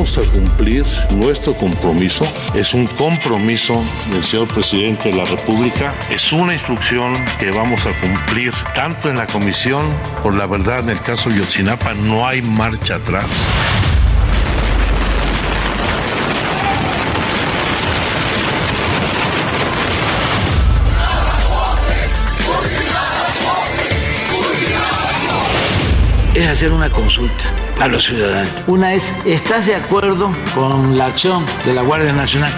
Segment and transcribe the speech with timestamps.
[0.00, 2.26] Vamos a cumplir nuestro compromiso.
[2.54, 5.94] Es un compromiso del señor presidente de la República.
[6.08, 9.84] Es una instrucción que vamos a cumplir tanto en la comisión,
[10.22, 13.26] por la verdad, en el caso de Yotzinapa no hay marcha atrás.
[26.32, 28.52] es hacer una consulta a los ciudadanos.
[28.66, 32.52] Una es, ¿estás de acuerdo con la acción de la Guardia Nacional?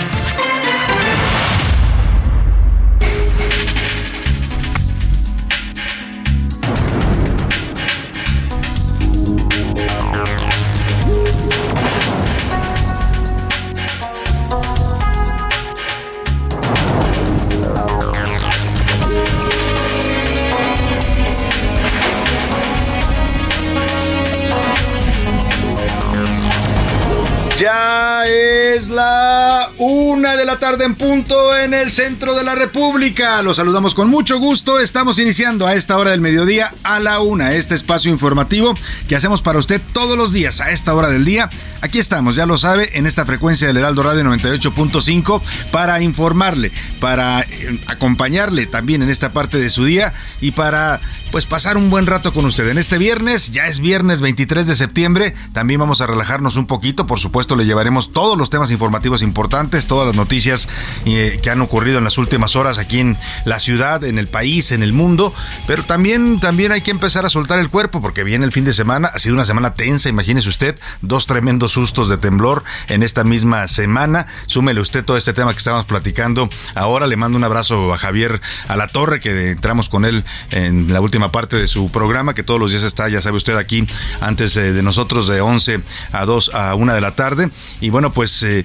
[30.53, 33.41] La tarde en punto en el centro de la República.
[33.41, 34.81] Los saludamos con mucho gusto.
[34.81, 38.75] Estamos iniciando a esta hora del mediodía a la una este espacio informativo
[39.09, 41.49] que hacemos para usted todos los días a esta hora del día.
[41.81, 45.41] Aquí estamos, ya lo sabe, en esta frecuencia del Heraldo Radio 98.5
[45.71, 46.71] para informarle,
[47.01, 51.01] para eh, acompañarle también en esta parte de su día y para
[51.33, 52.69] pues pasar un buen rato con usted.
[52.69, 57.07] En este viernes, ya es viernes 23 de septiembre, también vamos a relajarnos un poquito,
[57.07, 61.61] por supuesto le llevaremos todos los temas informativos importantes, todas las noticias eh, que han
[61.61, 65.35] ocurrido en las últimas horas aquí en la ciudad, en el país, en el mundo,
[65.67, 68.73] pero también, también hay que empezar a soltar el cuerpo porque viene el fin de
[68.73, 73.25] semana, ha sido una semana tensa, imagínese usted, dos tremendos sustos de temblor en esta
[73.25, 77.93] misma semana, súmele usted todo este tema que estábamos platicando ahora, le mando un abrazo
[77.93, 81.91] a Javier a la torre que entramos con él en la última parte de su
[81.91, 83.87] programa que todos los días está, ya sabe usted aquí
[84.21, 85.81] antes eh, de nosotros de 11
[86.13, 87.51] a 2 a 1 de la tarde.
[87.81, 88.65] Y bueno pues eh,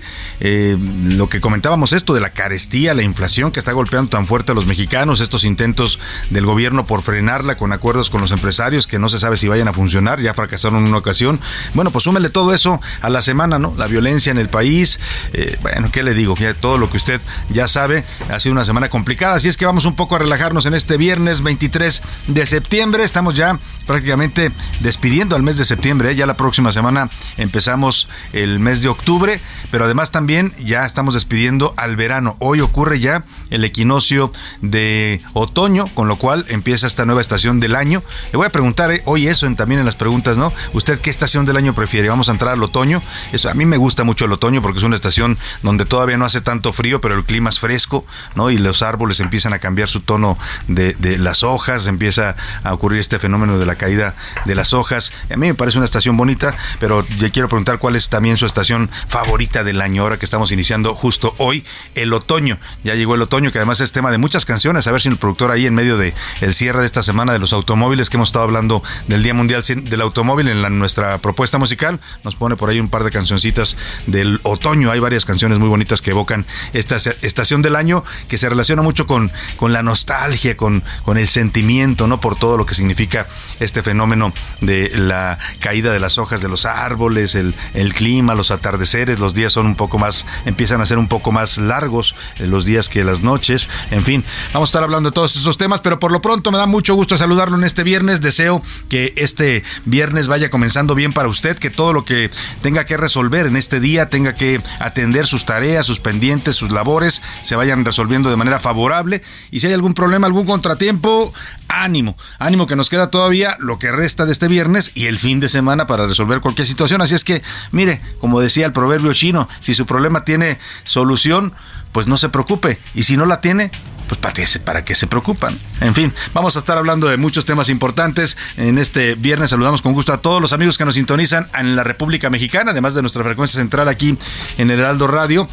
[0.80, 4.56] lo que comentábamos esto de la carestía, la inflación que está golpeando tan fuerte a
[4.56, 9.10] los mexicanos, estos intentos del gobierno por frenarla con acuerdos con los empresarios que no
[9.10, 11.42] se sabe si vayan a funcionar, ya fracasaron en una ocasión.
[11.74, 13.74] Bueno, pues súmele todo eso a la semana, ¿no?
[13.76, 15.02] La violencia en el país,
[15.34, 16.36] eh, bueno, ¿qué le digo?
[16.38, 17.20] Ya todo lo que usted
[17.50, 20.66] ya sabe, ha sido una semana complicada, así es que vamos un poco a relajarnos
[20.68, 26.26] en este viernes 23 de septiembre, estamos ya prácticamente despidiendo al mes de septiembre, ya
[26.26, 31.96] la próxima semana empezamos el mes de octubre, pero además también ya estamos despidiendo al
[31.96, 32.36] verano.
[32.40, 34.32] Hoy ocurre ya el equinoccio
[34.62, 38.04] de otoño, con lo cual empieza esta nueva estación del año.
[38.32, 40.52] Le voy a preguntar eh, hoy eso también en las preguntas, ¿no?
[40.74, 42.10] ¿Usted qué estación del año prefiere?
[42.10, 43.02] Vamos a entrar al otoño.
[43.50, 46.42] A mí me gusta mucho el otoño porque es una estación donde todavía no hace
[46.42, 48.50] tanto frío, pero el clima es fresco, ¿no?
[48.50, 50.38] Y los árboles empiezan a cambiar su tono
[50.68, 54.16] de, de las hojas, empieza a ocurrir este fenómeno de la caída
[54.46, 55.12] de las hojas.
[55.32, 58.46] A mí me parece una estación bonita, pero yo quiero preguntar cuál es también su
[58.46, 61.64] estación favorita del año, ahora que estamos iniciando justo hoy,
[61.96, 62.58] el otoño.
[62.84, 64.88] Ya llegó el otoño, que además es tema de muchas canciones.
[64.88, 67.40] A ver si el productor ahí en medio de el cierre de esta semana de
[67.40, 71.58] los automóviles, que hemos estado hablando del Día Mundial del Automóvil en la, nuestra propuesta
[71.58, 74.92] musical, nos pone por ahí un par de cancioncitas del otoño.
[74.92, 79.08] Hay varias canciones muy bonitas que evocan esta estación del año que se relaciona mucho
[79.08, 82.20] con, con la nostalgia, con, con el sentimiento, ¿no?
[82.20, 83.28] Por todo lo que significa
[83.60, 88.52] este fenómeno de la caída de las hojas de los árboles, el, el clima, los
[88.52, 92.48] atardeceres, los días son un poco más, empiezan a ser un poco más largos eh,
[92.48, 93.70] los días que las noches.
[93.92, 96.58] En fin, vamos a estar hablando de todos esos temas, pero por lo pronto me
[96.58, 98.22] da mucho gusto saludarlo en este viernes.
[98.22, 102.32] Deseo que este viernes vaya comenzando bien para usted, que todo lo que
[102.62, 107.22] tenga que resolver en este día, tenga que atender sus tareas, sus pendientes, sus labores,
[107.44, 109.22] se vayan resolviendo de manera favorable.
[109.52, 111.34] Y si hay algún problema, algún contratiempo,
[111.68, 115.40] ánimo, ánimo que nos queda todavía lo que resta de este viernes y el fin
[115.40, 117.02] de semana para resolver cualquier situación.
[117.02, 121.54] Así es que, mire, como decía el proverbio chino, si su problema tiene solución,
[121.92, 122.80] pues no se preocupe.
[122.94, 123.72] Y si no la tiene,
[124.08, 125.60] pues para qué, se, para qué se preocupan.
[125.82, 128.38] En fin, vamos a estar hablando de muchos temas importantes.
[128.56, 131.84] En este viernes saludamos con gusto a todos los amigos que nos sintonizan en la
[131.84, 134.18] República Mexicana, además de nuestra frecuencia central aquí
[134.58, 135.48] en Heraldo Radio.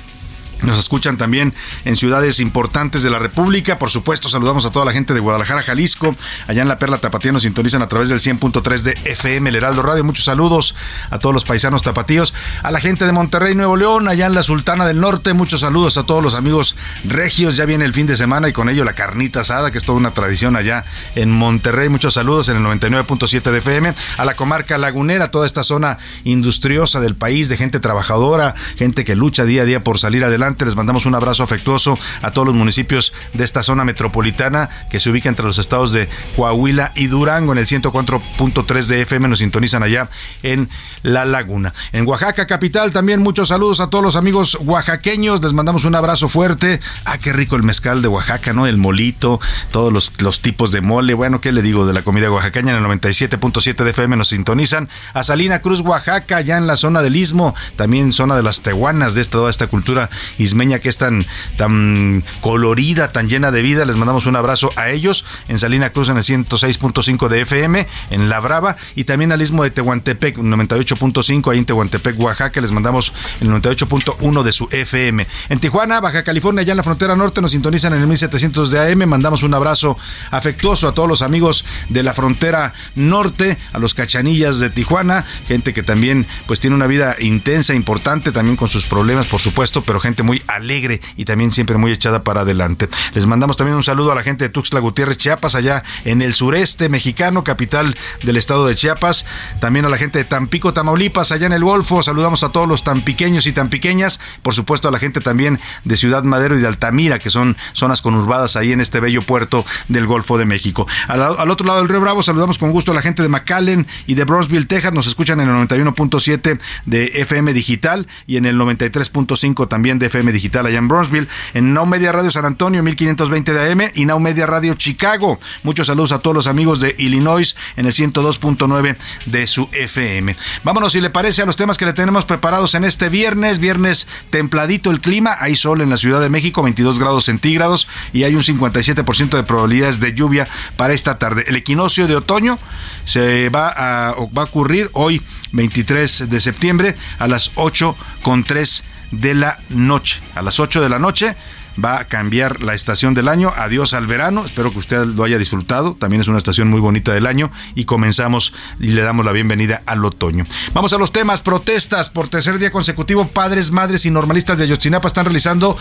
[0.65, 1.53] Nos escuchan también
[1.85, 3.79] en ciudades importantes de la República.
[3.79, 6.17] Por supuesto, saludamos a toda la gente de Guadalajara, Jalisco.
[6.49, 9.83] Allá en la Perla Tapatía nos sintonizan a través del 100.3 de FM, el Heraldo
[9.83, 10.05] Radio.
[10.05, 10.75] Muchos saludos
[11.11, 12.33] a todos los paisanos tapatíos.
[12.63, 15.35] A la gente de Monterrey, Nuevo León, allá en la Sultana del Norte.
[15.35, 17.57] Muchos saludos a todos los amigos regios.
[17.57, 19.99] Ya viene el fin de semana y con ello la carnita asada, que es toda
[19.99, 21.91] una tradición allá en Monterrey.
[21.91, 23.95] Muchos saludos en el 99.7 de FM.
[24.17, 29.15] A la comarca lagunera, toda esta zona industriosa del país, de gente trabajadora, gente que
[29.15, 32.57] lucha día a día por salir adelante les mandamos un abrazo afectuoso a todos los
[32.57, 37.53] municipios de esta zona metropolitana que se ubica entre los estados de Coahuila y Durango.
[37.53, 40.09] En el 104.3 de FM nos sintonizan allá
[40.43, 40.69] en
[41.03, 41.75] La Laguna.
[41.93, 45.43] En Oaxaca, capital, también muchos saludos a todos los amigos oaxaqueños.
[45.43, 46.81] Les mandamos un abrazo fuerte.
[47.05, 48.67] Ah, qué rico el mezcal de Oaxaca, ¿no?
[48.67, 49.41] El molito,
[49.71, 51.15] todos los, los tipos de mole.
[51.15, 52.77] Bueno, ¿qué le digo de la comida oaxaqueña?
[52.77, 54.89] En el 97.7 de FM nos sintonizan.
[55.13, 59.15] A Salina Cruz, Oaxaca, ya en la zona del Istmo, también zona de las tehuanas
[59.15, 61.27] de esta, toda esta cultura ismeña que es tan,
[61.57, 63.85] tan colorida, tan llena de vida.
[63.85, 68.29] Les mandamos un abrazo a ellos en Salina Cruz en el 106.5 de FM, en
[68.29, 72.61] La Brava, y también al istmo de Tehuantepec, 98.5, ahí en Tehuantepec, Oaxaca.
[72.61, 75.27] Les mandamos el 98.1 de su FM.
[75.49, 78.93] En Tijuana, Baja California, allá en la frontera norte, nos sintonizan en el 1700 de
[78.93, 79.09] AM.
[79.09, 79.97] Mandamos un abrazo
[80.31, 85.73] afectuoso a todos los amigos de la frontera norte, a los cachanillas de Tijuana, gente
[85.73, 90.01] que también pues tiene una vida intensa, importante, también con sus problemas, por supuesto, pero
[90.01, 92.89] gente muy alegre y también siempre muy echada para adelante.
[93.15, 96.35] Les mandamos también un saludo a la gente de Tuxtla Gutiérrez, Chiapas, allá en el
[96.35, 99.25] sureste mexicano, capital del estado de Chiapas.
[99.61, 102.03] También a la gente de Tampico, Tamaulipas, allá en el Golfo.
[102.03, 104.21] Saludamos a todos los tan pequeños y tan pequeñas.
[104.43, 108.03] Por supuesto, a la gente también de Ciudad Madero y de Altamira, que son zonas
[108.03, 110.87] conurbadas ahí en este bello puerto del Golfo de México.
[111.09, 114.15] Al, otro lado del Río Bravo, saludamos con gusto a la gente de McAllen y
[114.15, 114.93] de Brownsville, Texas.
[114.93, 120.31] Nos escuchan en el 91.7 de FM Digital y en el 93.5 también de FM
[120.31, 124.21] Digital allá en Bronzeville, en Now Media Radio San Antonio 1520 de AM y Now
[124.21, 125.41] Media Radio Chicago.
[125.65, 128.97] Muchos saludos a todos los amigos de Illinois en el 102.9
[129.27, 130.37] de su FM.
[130.63, 134.07] Vámonos si le parece a los temas que le tenemos preparados en este viernes, viernes
[134.31, 138.37] templadito el clima, hay sol en la Ciudad de México, 22 grados centígrados y hay
[138.37, 140.47] un 57% de probabilidades de lluvia
[140.77, 141.45] para esta tarde.
[141.49, 142.61] El equinoccio de otoño
[143.05, 148.85] se va a, ocurrir hoy 23 de septiembre a las 8 con 3
[149.21, 150.21] de la noche.
[150.35, 151.37] A las 8 de la noche
[151.83, 153.53] va a cambiar la estación del año.
[153.57, 154.45] Adiós al verano.
[154.45, 155.95] Espero que usted lo haya disfrutado.
[155.95, 157.51] También es una estación muy bonita del año.
[157.75, 160.47] Y comenzamos y le damos la bienvenida al otoño.
[160.73, 161.41] Vamos a los temas.
[161.41, 163.27] Protestas por tercer día consecutivo.
[163.29, 165.77] Padres, madres y normalistas de Ayotzinapa están realizando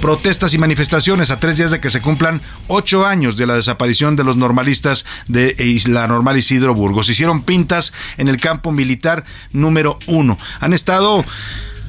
[0.00, 4.16] protestas y manifestaciones a tres días de que se cumplan ocho años de la desaparición
[4.16, 7.08] de los normalistas de Isla Normal Isidro Burgos.
[7.08, 10.38] Hicieron pintas en el campo militar número uno.
[10.60, 11.24] Han estado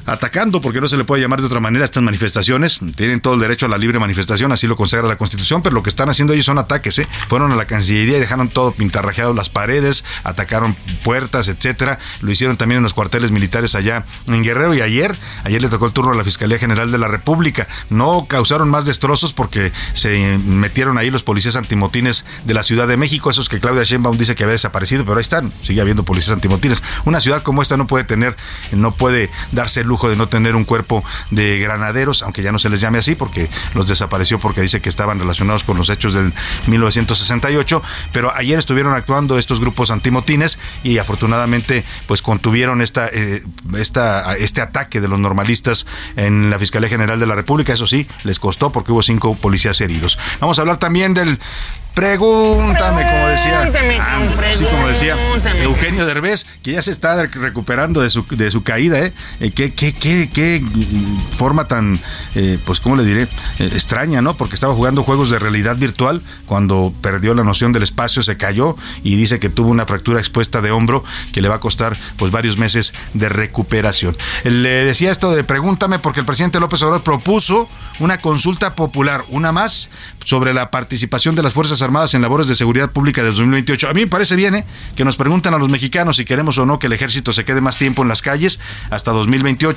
[0.06, 2.80] atacando, porque no se le puede llamar de otra manera, estas manifestaciones.
[2.96, 5.82] Tienen todo el derecho a la libre manifestación, así lo consagra la Constitución, pero lo
[5.82, 6.98] que están haciendo ellos son ataques.
[6.98, 7.08] ¿eh?
[7.28, 11.98] Fueron a la Cancillería y dejaron todo pintarrajeado las paredes, atacaron puertas, etcétera.
[12.20, 15.86] Lo hicieron también en los cuarteles militares allá en Guerrero y ayer, ayer le tocó
[15.86, 17.66] el turno a la Fiscalía General de la República.
[17.90, 22.96] No causaron más destrozos porque se metieron ahí los policías antimotines de la Ciudad de
[22.96, 26.34] México, esos que Claudia Sheinbaum dice que había desaparecido, pero ahí están, sigue habiendo policías
[26.34, 26.82] antimotines.
[27.04, 28.36] Una ciudad como esta no puede tener,
[28.72, 32.80] no puede darse de no tener un cuerpo de granaderos, aunque ya no se les
[32.80, 36.32] llame así porque los desapareció porque dice que estaban relacionados con los hechos del
[36.66, 37.82] 1968,
[38.12, 43.42] pero ayer estuvieron actuando estos grupos antimotines y afortunadamente pues contuvieron esta, eh,
[43.76, 45.86] esta, este ataque de los normalistas
[46.16, 49.80] en la Fiscalía General de la República, eso sí, les costó porque hubo cinco policías
[49.80, 50.18] heridos.
[50.40, 51.38] Vamos a hablar también del
[51.94, 53.70] Pregúntame, como decía,
[54.00, 54.20] ah,
[54.56, 55.16] sí, como decía
[55.62, 59.12] Eugenio Derbez, que ya se está recuperando de su, de su caída, ¿eh?
[59.54, 60.64] ¿Qué, qué, qué, qué
[61.36, 62.00] forma tan,
[62.34, 63.22] eh, pues, ¿cómo le diré?
[63.58, 64.34] Eh, extraña, ¿no?
[64.34, 68.76] Porque estaba jugando juegos de realidad virtual cuando perdió la noción del espacio, se cayó
[69.02, 72.32] y dice que tuvo una fractura expuesta de hombro que le va a costar, pues,
[72.32, 74.16] varios meses de recuperación.
[74.44, 77.68] Le decía esto de pregúntame porque el presidente López Obrador propuso
[78.00, 79.90] una consulta popular, una más,
[80.24, 83.88] sobre la participación de las Fuerzas Armadas en labores de seguridad pública del 2028.
[83.88, 84.64] A mí me parece bien ¿eh?
[84.96, 87.60] que nos preguntan a los mexicanos si queremos o no que el ejército se quede
[87.60, 88.60] más tiempo en las calles
[88.90, 89.73] hasta 2028.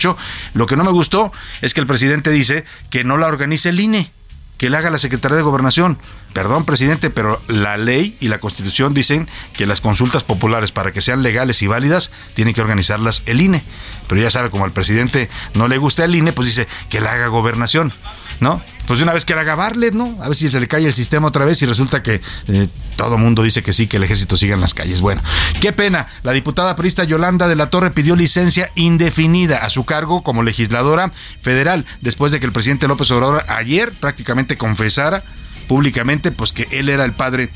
[0.54, 3.80] Lo que no me gustó es que el presidente dice que no la organice el
[3.80, 4.12] INE
[4.58, 5.98] que le haga la Secretaría de Gobernación.
[6.34, 11.01] Perdón, presidente, pero la ley y la Constitución dicen que las consultas populares, para que
[11.01, 13.63] sean legales y válidas, tiene que organizarlas el INE.
[14.08, 17.13] Pero ya sabe, como al presidente no le gusta el INE, pues dice que la
[17.13, 17.94] haga Gobernación,
[18.39, 18.62] ¿no?
[18.88, 20.17] pues de una vez que haga Barlet, ¿no?
[20.22, 23.17] A ver si se le cae el sistema otra vez y resulta que eh, todo
[23.17, 25.01] mundo dice que sí, que el ejército siga en las calles.
[25.01, 25.22] Bueno,
[25.60, 26.08] qué pena.
[26.24, 31.12] La diputada prista Yolanda de la Torre pidió licencia indefinida a su cargo como legisladora
[31.41, 35.24] federal después de que el presidente López Obrador ayer prácticamente confesara
[35.67, 37.51] públicamente pues que él era el padre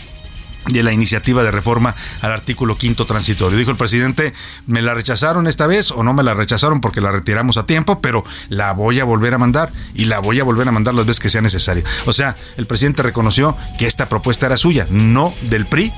[0.68, 3.58] de la iniciativa de reforma al artículo quinto transitorio.
[3.58, 4.34] Dijo el presidente,
[4.68, 8.00] me la rechazaron esta vez o no me la rechazaron porque la retiramos a tiempo,
[8.00, 11.06] pero la voy a volver a mandar y la voy a volver a mandar las
[11.06, 11.84] veces que sea necesario.
[12.06, 15.92] O sea, el presidente reconoció que esta propuesta era suya, no del PRI,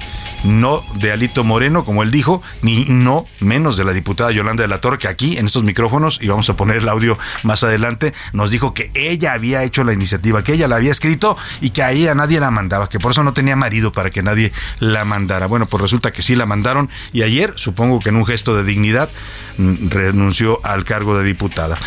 [0.43, 4.67] no de Alito Moreno, como él dijo, ni no menos de la diputada Yolanda de
[4.67, 8.13] la Torre, que aquí en estos micrófonos, y vamos a poner el audio más adelante,
[8.32, 11.84] nos dijo que ella había hecho la iniciativa, que ella la había escrito y que
[11.84, 15.05] a ella nadie la mandaba, que por eso no tenía marido para que nadie la
[15.05, 15.48] mandara.
[15.48, 18.63] Bueno, pues resulta que sí la mandaron y ayer, supongo que en un gesto de
[18.63, 19.10] dignidad,
[19.57, 21.77] mm, renunció al cargo de diputada.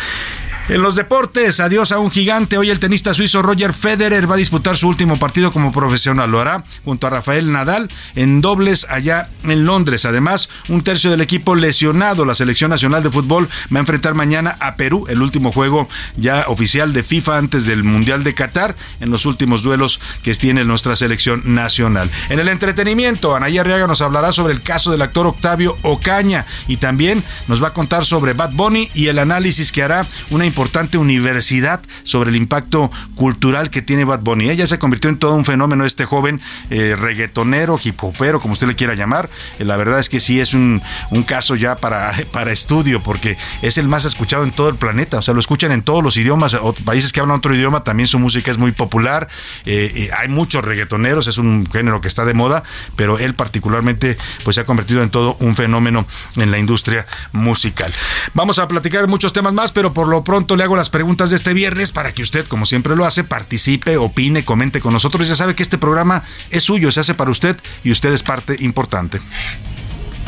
[0.69, 2.57] En los deportes, adiós a un gigante.
[2.57, 6.29] Hoy el tenista suizo Roger Federer va a disputar su último partido como profesional.
[6.29, 10.03] Lo hará junto a Rafael Nadal en dobles allá en Londres.
[10.03, 12.25] Además, un tercio del equipo lesionado.
[12.25, 16.43] La selección nacional de fútbol va a enfrentar mañana a Perú, el último juego ya
[16.49, 20.97] oficial de FIFA antes del Mundial de Qatar, en los últimos duelos que tiene nuestra
[20.97, 22.11] selección nacional.
[22.27, 26.75] En el entretenimiento, Anaya Arriaga nos hablará sobre el caso del actor Octavio Ocaña y
[26.75, 30.97] también nos va a contar sobre Bad Bunny y el análisis que hará una importante
[30.97, 34.49] universidad sobre el impacto cultural que tiene Bad Bunny.
[34.49, 38.65] Ella se convirtió en todo un fenómeno este joven eh, reggaetonero, hip hopero, como usted
[38.65, 39.29] le quiera llamar.
[39.59, 43.37] Eh, la verdad es que sí es un, un caso ya para, para estudio, porque
[43.61, 45.19] es el más escuchado en todo el planeta.
[45.19, 48.17] O sea, lo escuchan en todos los idiomas, países que hablan otro idioma, también su
[48.17, 49.27] música es muy popular.
[49.65, 52.63] Eh, hay muchos reggaetoneros, es un género que está de moda,
[52.95, 57.91] pero él particularmente pues se ha convertido en todo un fenómeno en la industria musical.
[58.33, 61.35] Vamos a platicar muchos temas más, pero por lo pronto le hago las preguntas de
[61.35, 65.27] este viernes para que usted, como siempre lo hace, participe, opine, comente con nosotros.
[65.27, 68.55] Ya sabe que este programa es suyo, se hace para usted y usted es parte
[68.59, 69.19] importante.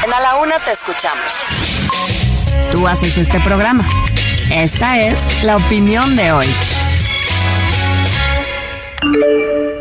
[0.03, 1.33] En A la Una te escuchamos.
[2.71, 3.85] Tú haces este programa.
[4.51, 6.47] Esta es la opinión de hoy.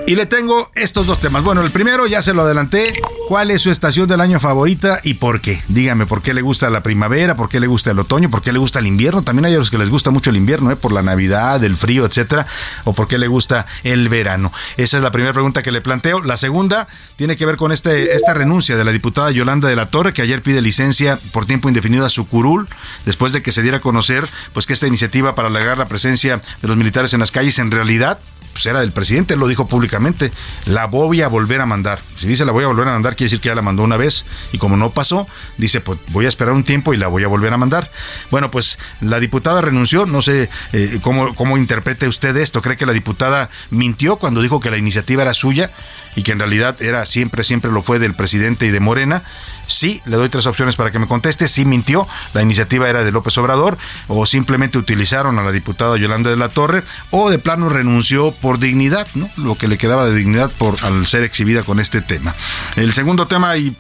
[0.08, 1.44] Y le tengo estos dos temas.
[1.44, 2.94] Bueno, el primero ya se lo adelanté.
[3.28, 5.62] ¿Cuál es su estación del año favorita y por qué?
[5.68, 7.36] Dígame, ¿por qué le gusta la primavera?
[7.36, 8.30] ¿Por qué le gusta el otoño?
[8.30, 9.20] ¿Por qué le gusta el invierno?
[9.20, 10.76] También hay a los que les gusta mucho el invierno, ¿eh?
[10.76, 12.46] Por la Navidad, el frío, etcétera.
[12.84, 14.50] ¿O por qué le gusta el verano?
[14.78, 16.22] Esa es la primera pregunta que le planteo.
[16.22, 19.90] La segunda tiene que ver con este, esta renuncia de la diputada Yolanda de la
[19.90, 22.66] Torre, que ayer pide licencia por tiempo indefinido a su curul,
[23.04, 26.40] después de que se diera a conocer pues que esta iniciativa para alegar la presencia
[26.62, 28.18] de los militares en las calles en realidad
[28.52, 30.32] pues era del presidente, él lo dijo públicamente,
[30.66, 32.00] la voy a volver a mandar.
[32.18, 33.96] Si dice la voy a volver a mandar, quiere decir que ya la mandó una
[33.96, 35.26] vez y como no pasó,
[35.56, 37.90] dice pues voy a esperar un tiempo y la voy a volver a mandar.
[38.30, 42.86] Bueno, pues la diputada renunció, no sé eh, cómo, cómo interprete usted esto, cree que
[42.86, 45.70] la diputada mintió cuando dijo que la iniciativa era suya
[46.16, 49.22] y que en realidad era siempre, siempre lo fue del presidente y de Morena.
[49.68, 51.46] Sí, le doy tres opciones para que me conteste.
[51.46, 56.30] Sí mintió, la iniciativa era de López Obrador, o simplemente utilizaron a la diputada Yolanda
[56.30, 59.30] de la Torre, o de plano renunció por dignidad, ¿no?
[59.36, 62.34] Lo que le quedaba de dignidad por al ser exhibida con este tema.
[62.76, 63.76] El segundo tema y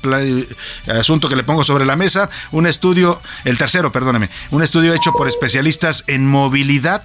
[0.86, 5.12] asunto que le pongo sobre la mesa, un estudio, el tercero, perdóneme, un estudio hecho
[5.12, 7.02] por especialistas en movilidad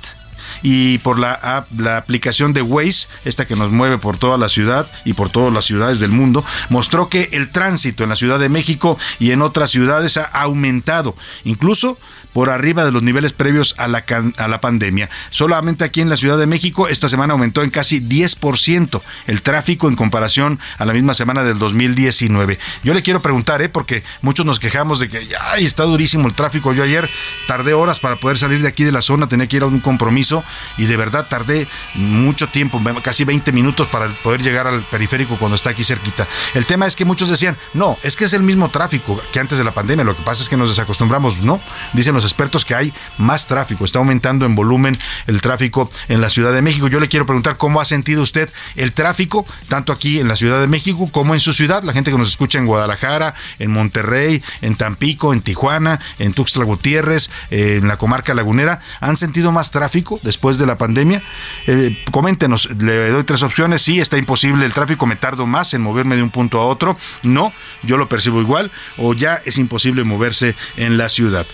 [0.63, 4.87] y por la, la aplicación de Waze, esta que nos mueve por toda la ciudad
[5.05, 8.49] y por todas las ciudades del mundo, mostró que el tránsito en la Ciudad de
[8.49, 11.15] México y en otras ciudades ha aumentado.
[11.43, 11.97] Incluso
[12.33, 14.03] por arriba de los niveles previos a la,
[14.37, 15.09] a la pandemia.
[15.29, 19.87] Solamente aquí en la Ciudad de México esta semana aumentó en casi 10% el tráfico
[19.87, 22.59] en comparación a la misma semana del 2019.
[22.83, 23.69] Yo le quiero preguntar, ¿eh?
[23.69, 26.73] porque muchos nos quejamos de que ay, está durísimo el tráfico.
[26.73, 27.09] Yo ayer
[27.47, 29.79] tardé horas para poder salir de aquí de la zona, tenía que ir a un
[29.79, 30.43] compromiso
[30.77, 35.55] y de verdad tardé mucho tiempo, casi 20 minutos para poder llegar al periférico cuando
[35.55, 36.27] está aquí cerquita.
[36.53, 39.57] El tema es que muchos decían, no, es que es el mismo tráfico que antes
[39.57, 41.61] de la pandemia, lo que pasa es que nos desacostumbramos, no,
[41.93, 44.95] dicen los expertos que hay más tráfico, está aumentando en volumen
[45.27, 46.87] el tráfico en la Ciudad de México.
[46.87, 50.59] Yo le quiero preguntar cómo ha sentido usted el tráfico, tanto aquí en la Ciudad
[50.59, 54.41] de México como en su ciudad, la gente que nos escucha en Guadalajara, en Monterrey,
[54.61, 59.71] en Tampico, en Tijuana, en Tuxtla Gutiérrez, eh, en la comarca lagunera, ¿han sentido más
[59.71, 61.21] tráfico después de la pandemia?
[61.67, 65.81] Eh, coméntenos, le doy tres opciones, sí, está imposible el tráfico, me tardo más en
[65.81, 67.53] moverme de un punto a otro, no,
[67.83, 71.45] yo lo percibo igual, o ya es imposible moverse en la ciudad.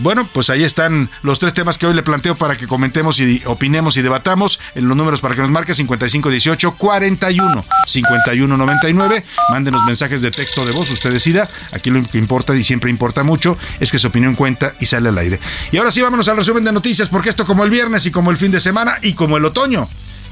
[0.00, 3.42] Bueno, pues ahí están los tres temas que hoy le planteo para que comentemos y
[3.46, 4.58] opinemos y debatamos.
[4.74, 9.24] En los números para que nos marque 5518 41 51 99.
[9.50, 11.48] Mándenos mensajes de texto de voz, usted decida.
[11.72, 15.08] Aquí lo que importa y siempre importa mucho es que su opinión cuenta y sale
[15.08, 15.40] al aire.
[15.72, 18.30] Y ahora sí, vámonos al resumen de noticias, porque esto como el viernes y como
[18.30, 19.88] el fin de semana y como el otoño,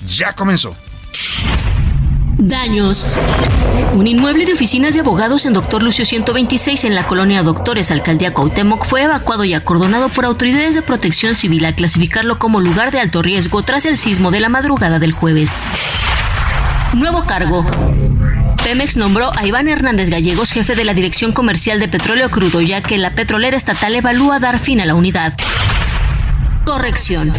[0.07, 0.77] ya comenzó.
[2.39, 3.07] Daños.
[3.93, 8.35] Un inmueble de oficinas de abogados en Doctor Lucio 126 en la colonia Doctores, alcaldía
[8.35, 13.01] Cuauhtémoc, fue evacuado y acordonado por autoridades de protección civil a clasificarlo como lugar de
[13.01, 15.65] alto riesgo tras el sismo de la madrugada del jueves.
[16.95, 17.65] Nuevo cargo.
[18.63, 22.83] Pemex nombró a Iván Hernández Gallegos jefe de la Dirección Comercial de Petróleo Crudo, ya
[22.83, 25.35] que la petrolera estatal evalúa dar fin a la unidad.
[26.65, 27.31] Corrección.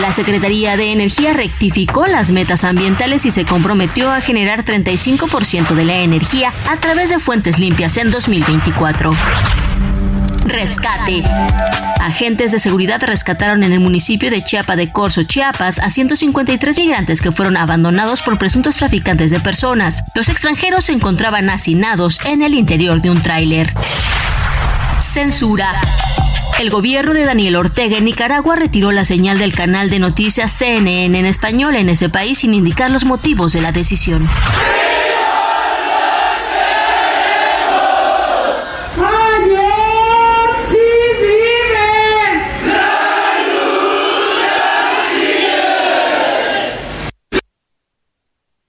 [0.00, 5.84] La Secretaría de Energía rectificó las metas ambientales y se comprometió a generar 35% de
[5.84, 9.10] la energía a través de fuentes limpias en 2024.
[10.44, 11.24] Rescate.
[12.00, 17.20] Agentes de seguridad rescataron en el municipio de Chiapa de Corzo, Chiapas, a 153 migrantes
[17.20, 20.04] que fueron abandonados por presuntos traficantes de personas.
[20.14, 23.72] Los extranjeros se encontraban hacinados en el interior de un tráiler.
[25.00, 25.72] Censura.
[26.58, 31.18] El gobierno de Daniel Ortega en Nicaragua retiró la señal del canal de noticias CNN
[31.18, 34.26] en español en ese país sin indicar los motivos de la decisión.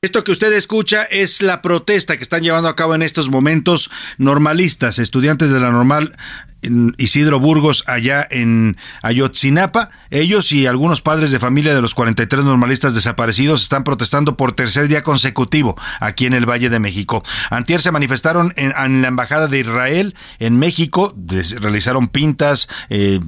[0.02, 3.90] Esto que usted escucha es la protesta que están llevando a cabo en estos momentos
[4.18, 6.18] normalistas, estudiantes de la normal
[6.62, 9.90] Isidro Burgos allá en Ayotzinapa.
[10.10, 14.88] Ellos y algunos padres de familia de los 43 normalistas desaparecidos están protestando por tercer
[14.88, 17.24] día consecutivo aquí en el Valle de México.
[17.50, 21.14] Antier se manifestaron en, la Embajada de Israel en México,
[21.60, 23.20] realizaron pintas, eh,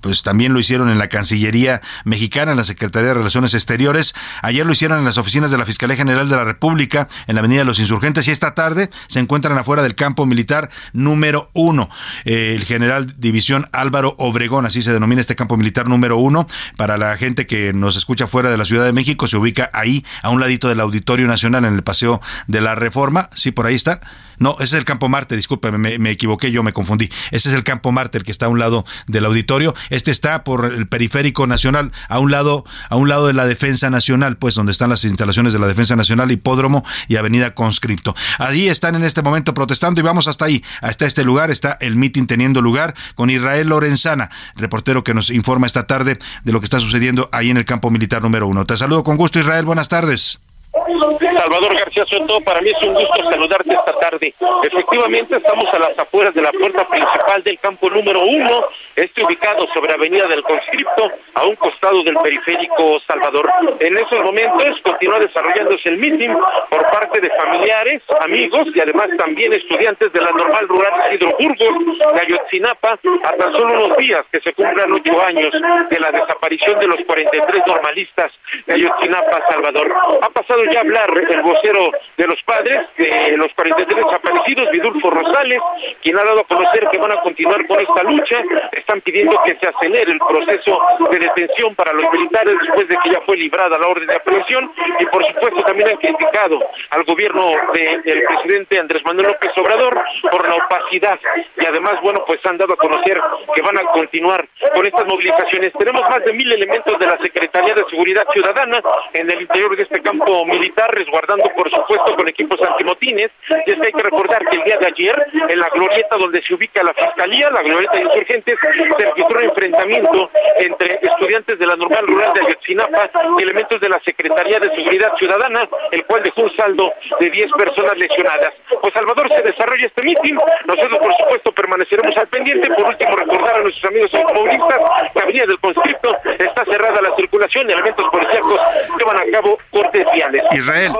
[0.00, 4.14] pues también lo hicieron en la Cancillería Mexicana, en la Secretaría de Relaciones Exteriores.
[4.42, 7.40] Ayer lo hicieron en las oficinas de la Fiscalía General de la República, en la
[7.40, 11.88] Avenida de los Insurgentes, y esta tarde se encuentran afuera del campo militar número uno.
[12.24, 16.46] Eh, el general División Álvaro Obregón, así se denomina este campo militar número uno.
[16.76, 20.04] Para la gente que nos escucha fuera de la Ciudad de México, se ubica ahí,
[20.22, 23.30] a un ladito del Auditorio Nacional, en el Paseo de la Reforma.
[23.32, 24.02] Sí, por ahí está
[24.38, 27.10] no, ese es el Campo Marte, discúlpeme, me, equivoqué, yo me confundí.
[27.30, 29.74] Ese es el Campo Marte, el que está a un lado del auditorio.
[29.90, 33.90] Este está por el Periférico Nacional, a un lado, a un lado de la Defensa
[33.90, 38.14] Nacional, pues donde están las instalaciones de la Defensa Nacional, Hipódromo y Avenida Conscripto.
[38.38, 41.96] Allí están en este momento protestando y vamos hasta ahí, hasta este lugar, está el
[41.96, 46.66] mitin teniendo lugar con Israel Lorenzana, reportero que nos informa esta tarde de lo que
[46.66, 48.64] está sucediendo ahí en el campo militar número uno.
[48.64, 50.45] Te saludo con gusto, Israel, buenas tardes.
[50.76, 54.34] Salvador García Soto, para mí es un gusto saludarte esta tarde.
[54.62, 59.66] Efectivamente, estamos a las afueras de la puerta principal del campo número uno, este ubicado
[59.72, 63.50] sobre Avenida del Conscripto, a un costado del periférico Salvador.
[63.80, 66.34] En esos momentos continúa desarrollándose el meeting
[66.70, 72.14] por parte de familiares, amigos y además también estudiantes de la normal rural Isidro Burgos
[72.14, 75.52] de Ayotzinapa, a tan solo unos días que se cumplan ocho años
[75.90, 78.32] de la desaparición de los 43 normalistas
[78.66, 79.94] de Ayotzinapa, Salvador.
[80.22, 85.60] Ha pasado ya hablar el vocero de los padres de los 43 desaparecidos, Vidulfo Rosales,
[86.02, 88.38] quien ha dado a conocer que van a continuar con esta lucha.
[88.72, 93.10] Están pidiendo que se acelere el proceso de detención para los militares después de que
[93.10, 97.50] ya fue librada la orden de aprehensión y por supuesto también han criticado al gobierno
[97.72, 100.00] del presidente Andrés Manuel López Obrador
[100.30, 101.18] por la opacidad
[101.60, 103.20] y además, bueno, pues han dado a conocer
[103.54, 105.72] que van a continuar con estas movilizaciones.
[105.78, 108.80] Tenemos más de mil elementos de la Secretaría de Seguridad Ciudadana
[109.12, 113.30] en el interior de este campo militar, resguardando por supuesto con equipos antimotines.
[113.66, 116.42] Y es que hay que recordar que el día de ayer, en la glorieta donde
[116.42, 121.66] se ubica la fiscalía, la glorieta de insurgentes, se registró un enfrentamiento entre estudiantes de
[121.66, 126.22] la normal rural de Ayotzinapa y elementos de la Secretaría de Seguridad Ciudadana, el cual
[126.22, 128.52] dejó un saldo de 10 personas lesionadas.
[128.80, 130.36] Pues Salvador se desarrolla este mitin.
[130.66, 132.68] Nosotros, por supuesto, permaneceremos al pendiente.
[132.70, 134.78] Por último, recordar a nuestros amigos automovilistas
[135.12, 138.60] que Avenida del Conscripto está cerrada la circulación y elementos policíacos
[138.98, 140.42] llevan a cabo cortes viales.
[140.52, 140.92] Israel.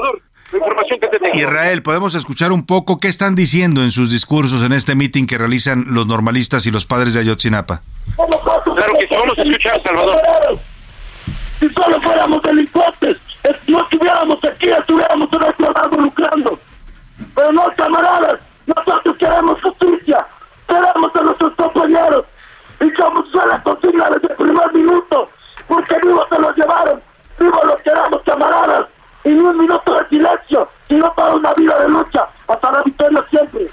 [1.35, 5.39] Israel, podemos escuchar un poco qué están diciendo en sus discursos en este mitin que
[5.39, 7.81] realizan los normalistas y los padres de Ayotzinapa.
[8.17, 10.59] Claro que sí, vamos a escuchar, Salvador.
[11.59, 13.19] Si solo fuéramos delincuentes,
[13.67, 16.59] no estuviéramos aquí, estuviéramos en otro lado lucrando.
[17.35, 20.27] Pero no, camaradas, nosotros queremos justicia,
[20.69, 22.25] queremos a nuestros compañeros.
[22.81, 25.31] Y como fue la consigna desde el primer minuto,
[25.67, 27.03] porque vivos se los llevaron,
[27.39, 28.87] vivos los queremos, camaradas
[29.27, 33.25] y ni un minuto de silencio, sino para una vida de lucha hasta la victoria
[33.29, 33.69] siempre.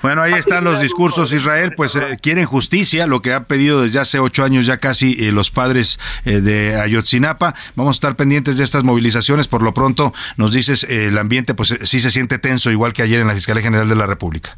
[0.00, 4.00] Bueno, ahí están los discursos, Israel, pues eh, quieren justicia, lo que ha pedido desde
[4.00, 7.54] hace ocho años ya casi eh, los padres eh, de Ayotzinapa.
[7.74, 9.48] Vamos a estar pendientes de estas movilizaciones.
[9.48, 13.20] Por lo pronto, nos dices, el ambiente pues sí se siente tenso, igual que ayer
[13.20, 14.56] en la Fiscalía General de la República.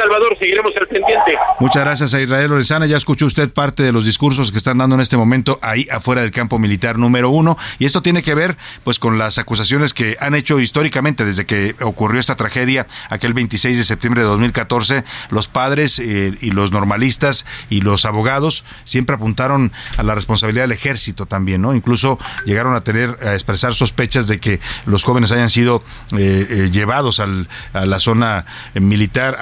[0.00, 1.36] Salvador, seguiremos al pendiente.
[1.58, 2.86] Muchas gracias a Israel Lorenzana.
[2.86, 6.22] Ya escuchó usted parte de los discursos que están dando en este momento ahí afuera
[6.22, 7.58] del campo militar número uno.
[7.78, 11.74] Y esto tiene que ver pues con las acusaciones que han hecho históricamente desde que
[11.82, 15.04] ocurrió esta tragedia aquel 26 de septiembre de 2014.
[15.28, 20.72] Los padres eh, y los normalistas y los abogados siempre apuntaron a la responsabilidad del
[20.72, 21.74] ejército también, ¿no?
[21.74, 25.82] Incluso llegaron a tener, a expresar sospechas de que los jóvenes hayan sido
[26.16, 29.36] eh, eh, llevados al, a la zona militar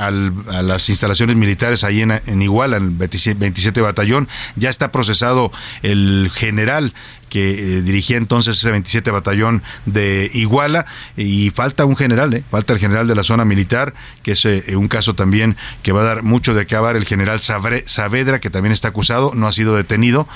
[0.51, 4.29] a las instalaciones militares ahí en, en Iguala, en el 27 Batallón.
[4.57, 5.51] Ya está procesado
[5.83, 6.95] el general
[7.29, 10.87] que eh, dirigía entonces ese 27 batallón de Iguala
[11.17, 12.45] y falta un general, ¿eh?
[12.51, 16.03] falta el general de la zona militar, que es eh, un caso también que va
[16.03, 19.77] a dar mucho de hablar, el general Saavedra, que también está acusado, no ha sido
[19.77, 20.29] detenido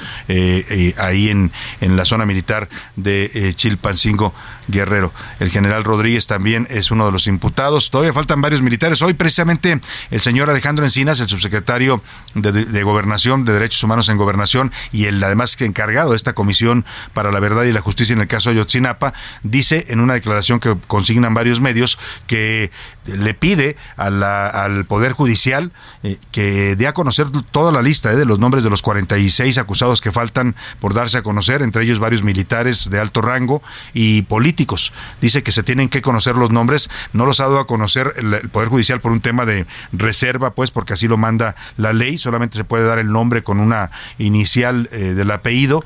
[0.98, 4.34] ahí en, en la zona militar de Chilpancingo
[4.68, 5.12] Guerrero.
[5.40, 7.90] El general Rodríguez también es uno de los imputados.
[7.90, 9.02] Todavía faltan varios militares.
[9.02, 12.02] Hoy precisamente el señor Alejandro Encinas, el subsecretario
[12.34, 16.81] de, de Gobernación, de Derechos Humanos en Gobernación y el además encargado de esta comisión
[17.14, 20.60] para la Verdad y la Justicia en el caso de Ayotzinapa, dice en una declaración
[20.60, 22.70] que consignan varios medios que
[23.06, 28.24] le pide al Poder Judicial eh, que dé a conocer toda la lista eh, de
[28.24, 32.22] los nombres de los 46 acusados que faltan por darse a conocer, entre ellos varios
[32.22, 33.62] militares de alto rango
[33.94, 34.92] y políticos.
[35.20, 38.48] Dice que se tienen que conocer los nombres, no los ha dado a conocer el,
[38.50, 42.56] Poder Judicial por un tema de reserva, pues porque así lo manda la ley, solamente
[42.56, 45.84] se puede dar el nombre con una inicial eh, del apellido,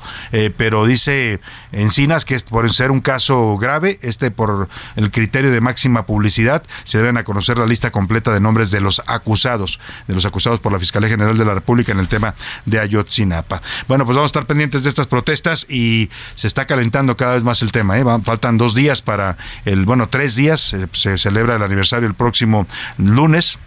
[0.57, 1.39] pero dice
[1.71, 6.63] Encinas que es por ser un caso grave, este por el criterio de máxima publicidad,
[6.83, 10.73] se a conocer la lista completa de nombres de los acusados, de los acusados por
[10.73, 13.61] la Fiscalía General de la República en el tema de Ayotzinapa.
[13.87, 17.43] Bueno, pues vamos a estar pendientes de estas protestas y se está calentando cada vez
[17.43, 17.97] más el tema.
[17.97, 18.03] ¿eh?
[18.23, 22.67] Faltan dos días para el, bueno, tres días, se celebra el aniversario el próximo
[22.97, 23.59] lunes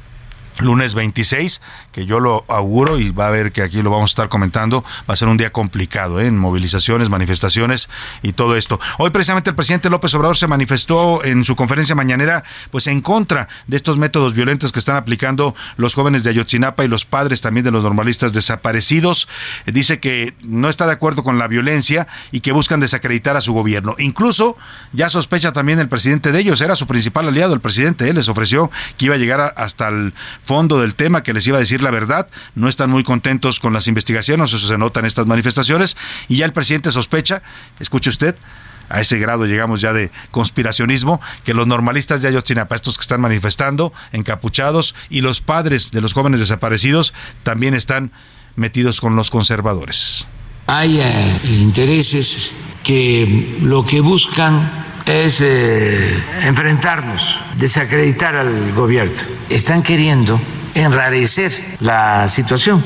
[0.58, 1.60] lunes 26,
[1.92, 4.84] que yo lo auguro y va a ver que aquí lo vamos a estar comentando,
[5.08, 6.26] va a ser un día complicado ¿eh?
[6.26, 7.88] en movilizaciones, manifestaciones
[8.22, 8.80] y todo esto.
[8.98, 13.48] Hoy precisamente el presidente López Obrador se manifestó en su conferencia mañanera pues en contra
[13.66, 17.64] de estos métodos violentos que están aplicando los jóvenes de Ayotzinapa y los padres también
[17.64, 19.28] de los normalistas desaparecidos.
[19.66, 23.52] Dice que no está de acuerdo con la violencia y que buscan desacreditar a su
[23.52, 23.94] gobierno.
[23.98, 24.56] Incluso
[24.92, 28.28] ya sospecha también el presidente de ellos, era su principal aliado, el presidente, él les
[28.28, 31.83] ofreció que iba a llegar hasta el fondo del tema, que les iba a decir
[31.83, 32.29] la verdad.
[32.55, 35.96] No están muy contentos con las investigaciones, eso se nota en estas manifestaciones.
[36.29, 37.42] Y ya el presidente sospecha,
[37.79, 38.37] escuche usted,
[38.90, 43.20] a ese grado llegamos ya de conspiracionismo, que los normalistas de Ayotzinapa, estos que están
[43.20, 48.11] manifestando, encapuchados, y los padres de los jóvenes desaparecidos también están
[48.57, 50.26] metidos con los conservadores.
[50.66, 52.53] Hay eh, intereses
[52.85, 59.16] que lo que buscan es eh, enfrentarnos, desacreditar al gobierno.
[59.48, 60.40] Están queriendo
[60.74, 62.84] enrarecer la situación,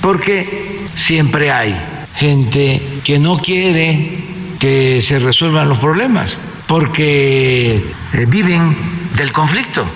[0.00, 1.76] porque siempre hay
[2.14, 4.24] gente que no quiere
[4.58, 7.76] que se resuelvan los problemas, porque
[8.12, 8.76] eh, viven
[9.16, 9.86] del conflicto.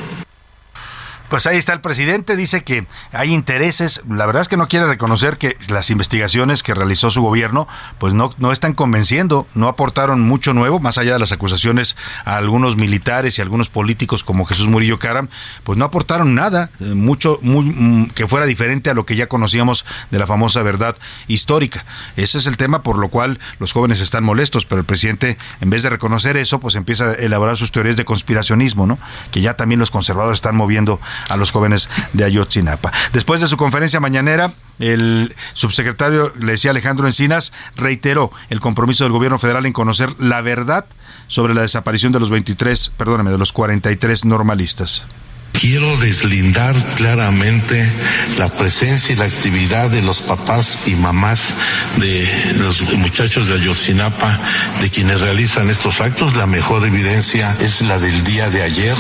[1.31, 4.03] Pues ahí está el presidente, dice que hay intereses.
[4.11, 8.15] La verdad es que no quiere reconocer que las investigaciones que realizó su gobierno, pues
[8.15, 12.77] no, no están convenciendo, no aportaron mucho nuevo, más allá de las acusaciones a algunos
[12.77, 15.29] militares y algunos políticos como Jesús Murillo Caram,
[15.63, 19.29] pues no aportaron nada, eh, mucho, muy, mm, que fuera diferente a lo que ya
[19.29, 20.97] conocíamos de la famosa verdad
[21.29, 21.85] histórica.
[22.17, 25.71] Ese es el tema por lo cual los jóvenes están molestos, pero el presidente, en
[25.71, 28.99] vez de reconocer eso, pues empieza a elaborar sus teorías de conspiracionismo, ¿no?
[29.31, 32.93] Que ya también los conservadores están moviendo a los jóvenes de Ayotzinapa.
[33.13, 39.13] Después de su conferencia mañanera, el subsecretario, le decía Alejandro Encinas, reiteró el compromiso del
[39.13, 40.87] gobierno federal en conocer la verdad
[41.27, 45.05] sobre la desaparición de los 23, perdóname, de los 43 normalistas.
[45.53, 47.91] Quiero deslindar claramente
[48.39, 51.55] la presencia y la actividad de los papás y mamás
[51.99, 54.41] de los muchachos de Ayotzinapa,
[54.81, 56.35] de quienes realizan estos actos.
[56.35, 58.97] La mejor evidencia es la del día de ayer,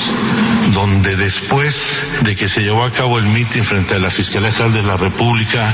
[0.72, 1.82] donde después
[2.22, 5.72] de que se llevó a cabo el mitin frente a la Fiscalía de la República,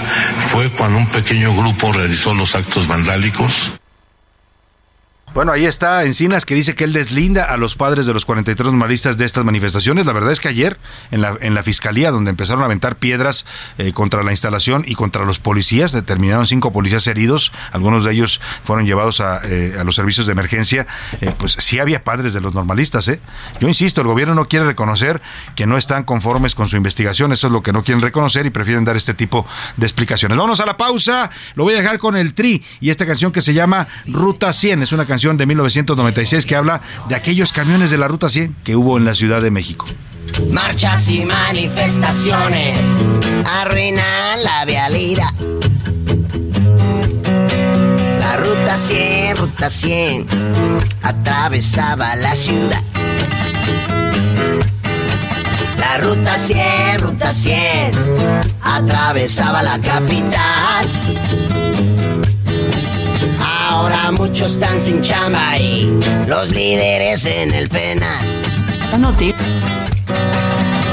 [0.50, 3.72] fue cuando un pequeño grupo realizó los actos vandálicos.
[5.36, 8.68] Bueno, ahí está Encinas que dice que él deslinda a los padres de los 43
[8.68, 10.06] normalistas de estas manifestaciones.
[10.06, 10.78] La verdad es que ayer
[11.10, 13.44] en la, en la fiscalía, donde empezaron a aventar piedras
[13.76, 17.52] eh, contra la instalación y contra los policías, determinaron cinco policías heridos.
[17.72, 20.86] Algunos de ellos fueron llevados a, eh, los servicios de emergencia.
[21.20, 23.06] Eh, pues sí había padres de los normalistas.
[23.08, 23.20] ¿eh?
[23.60, 25.20] Yo insisto, el gobierno no quiere reconocer
[25.54, 27.30] que no están conformes con su investigación.
[27.32, 29.46] Eso es lo que no quieren reconocer y prefieren dar este tipo
[29.76, 30.38] de explicaciones.
[30.38, 31.28] Vámonos a la pausa.
[31.56, 34.82] Lo voy a dejar con el Tri y esta canción que se llama Ruta 100.
[34.82, 38.76] Es una canción de 1996 que habla de aquellos camiones de la Ruta 100 que
[38.76, 39.84] hubo en la Ciudad de México.
[40.52, 42.78] Marchas y manifestaciones
[43.44, 45.32] arruinan la vialidad.
[48.20, 50.26] La ruta 100, ruta 100,
[51.02, 52.82] atravesaba la ciudad.
[55.78, 57.90] La ruta 100, ruta 100,
[58.62, 60.86] atravesaba la capital.
[64.36, 68.22] Muchos están sin chamba y los líderes en el penal.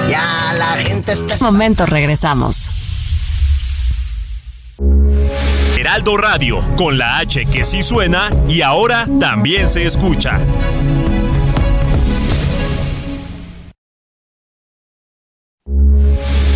[0.10, 1.36] Ya la gente está...
[1.41, 2.71] Momento, regresamos.
[5.77, 10.39] Heraldo Radio, con la H que sí suena y ahora también se escucha.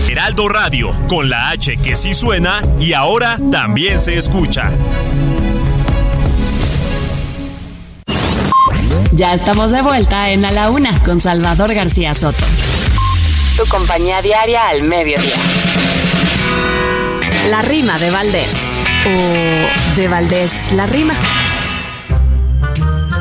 [0.08, 4.72] Heraldo Radio, con la H que sí suena y ahora también se escucha.
[9.18, 12.46] Ya estamos de vuelta en A la Una con Salvador García Soto.
[13.58, 15.36] Tu compañía diaria al mediodía.
[17.50, 18.56] La rima de Valdés.
[19.08, 21.16] O de Valdés la rima.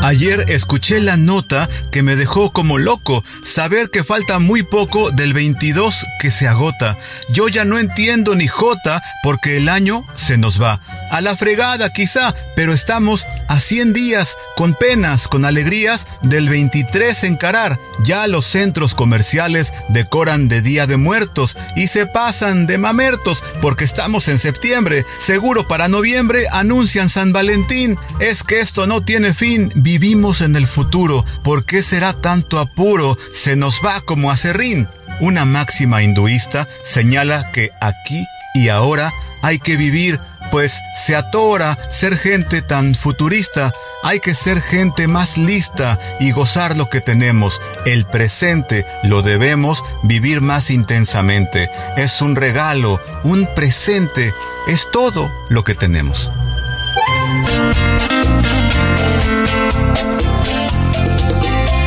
[0.02, 5.32] Ayer escuché la nota que me dejó como loco, saber que falta muy poco del
[5.32, 6.98] 22 que se agota.
[7.30, 10.78] Yo ya no entiendo ni jota porque el año se nos va.
[11.10, 17.24] A la fregada quizá, pero estamos a 100 días, con penas, con alegrías, del 23
[17.24, 17.78] encarar.
[18.04, 23.84] Ya los centros comerciales decoran de Día de Muertos y se pasan de mamertos porque
[23.84, 25.04] estamos en septiembre.
[25.18, 27.98] Seguro para noviembre anuncian San Valentín.
[28.20, 31.24] Es que esto no tiene fin vivimos en el futuro.
[31.44, 33.16] ¿Por qué será tanto apuro?
[33.32, 34.88] Se nos va como a serrín.
[35.20, 40.18] Una máxima hinduista señala que aquí y ahora hay que vivir,
[40.50, 43.72] pues se atora ser gente tan futurista.
[44.02, 47.60] Hay que ser gente más lista y gozar lo que tenemos.
[47.84, 51.70] El presente lo debemos vivir más intensamente.
[51.96, 54.34] Es un regalo, un presente.
[54.66, 56.30] Es todo lo que tenemos.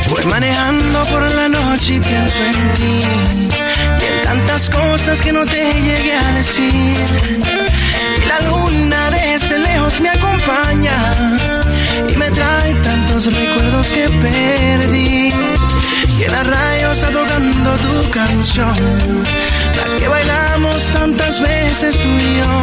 [0.08, 3.00] Voy manejando por la noche y pienso en ti.
[4.00, 7.69] Y en tantas cosas que no te llegué a decir.
[8.30, 10.98] La luna desde lejos me acompaña.
[12.08, 15.32] Y me trae tantos recuerdos que perdí.
[16.18, 18.74] Y en la radio está tocando tu canción.
[19.78, 22.54] La que bailamos tantas veces tú y yo.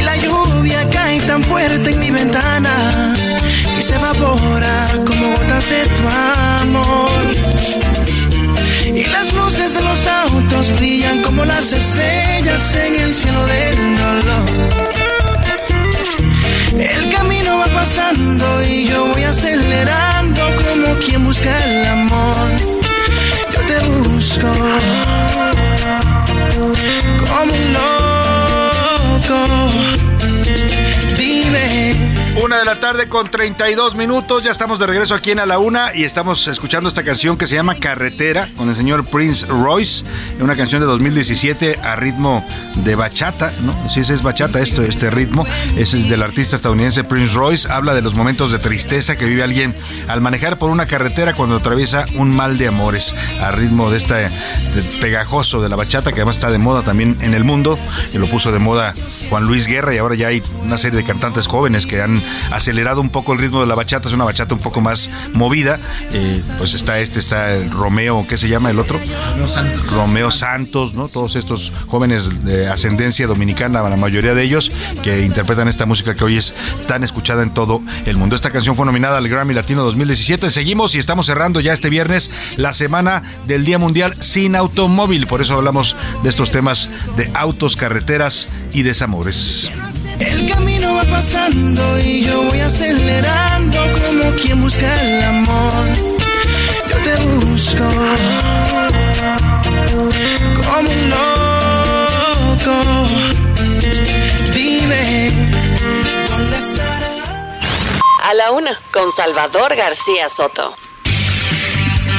[0.00, 3.14] Y la lluvia cae tan fuerte en mi ventana
[3.78, 6.04] y se evapora como gotas de tu
[6.60, 7.22] amor.
[9.00, 14.44] Y las luces de los autos brillan como las estrellas en el cielo del dolor.
[16.78, 22.50] El camino va pasando y yo voy acelerando como quien busca el amor.
[23.52, 24.52] Yo te busco
[27.26, 28.03] como un
[32.42, 34.42] Una de la tarde con 32 minutos.
[34.42, 37.46] Ya estamos de regreso aquí en A la Una y estamos escuchando esta canción que
[37.46, 40.04] se llama Carretera con el señor Prince Royce.
[40.40, 42.44] Una canción de 2017 a ritmo
[42.78, 43.88] de bachata, ¿no?
[43.88, 45.46] Sí, es bachata, esto, este ritmo.
[45.76, 47.72] Es del artista estadounidense Prince Royce.
[47.72, 49.72] Habla de los momentos de tristeza que vive alguien
[50.08, 53.14] al manejar por una carretera cuando atraviesa un mal de amores.
[53.42, 54.28] A ritmo de este
[55.00, 57.78] pegajoso de la bachata que además está de moda también en el mundo.
[58.12, 58.92] Y lo puso de moda
[59.30, 63.00] Juan Luis Guerra y ahora ya hay una serie de cantantes jóvenes que han acelerado
[63.00, 65.78] un poco el ritmo de la bachata, es una bachata un poco más movida.
[66.12, 68.98] Eh, pues está este, está el Romeo, ¿qué se llama el otro?
[69.30, 69.92] Romeo Santos.
[69.92, 71.08] Romeo Santos, ¿no?
[71.08, 74.70] Todos estos jóvenes de ascendencia dominicana, la mayoría de ellos,
[75.02, 76.54] que interpretan esta música que hoy es
[76.86, 78.36] tan escuchada en todo el mundo.
[78.36, 80.50] Esta canción fue nominada al Grammy Latino 2017.
[80.50, 85.26] Seguimos y estamos cerrando ya este viernes la semana del Día Mundial sin Automóvil.
[85.26, 89.70] Por eso hablamos de estos temas de autos, carreteras y desamores.
[90.18, 95.86] El camino va pasando y yo voy acelerando como quien busca el amor.
[96.90, 97.88] Yo te busco
[100.64, 102.76] como un loco.
[104.52, 105.30] Dime
[106.28, 107.10] dónde estará.
[108.22, 110.76] A la una, con Salvador García Soto.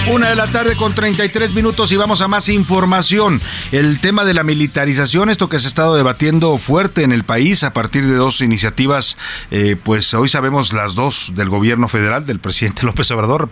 [0.08, 3.42] Una de la tarde con 33 minutos y vamos a más información.
[3.72, 7.64] El tema de la militarización, esto que se ha estado debatiendo fuerte en el país
[7.64, 9.18] a partir de dos iniciativas,
[9.50, 13.50] eh, pues hoy sabemos las dos del gobierno federal, del presidente López Obrador.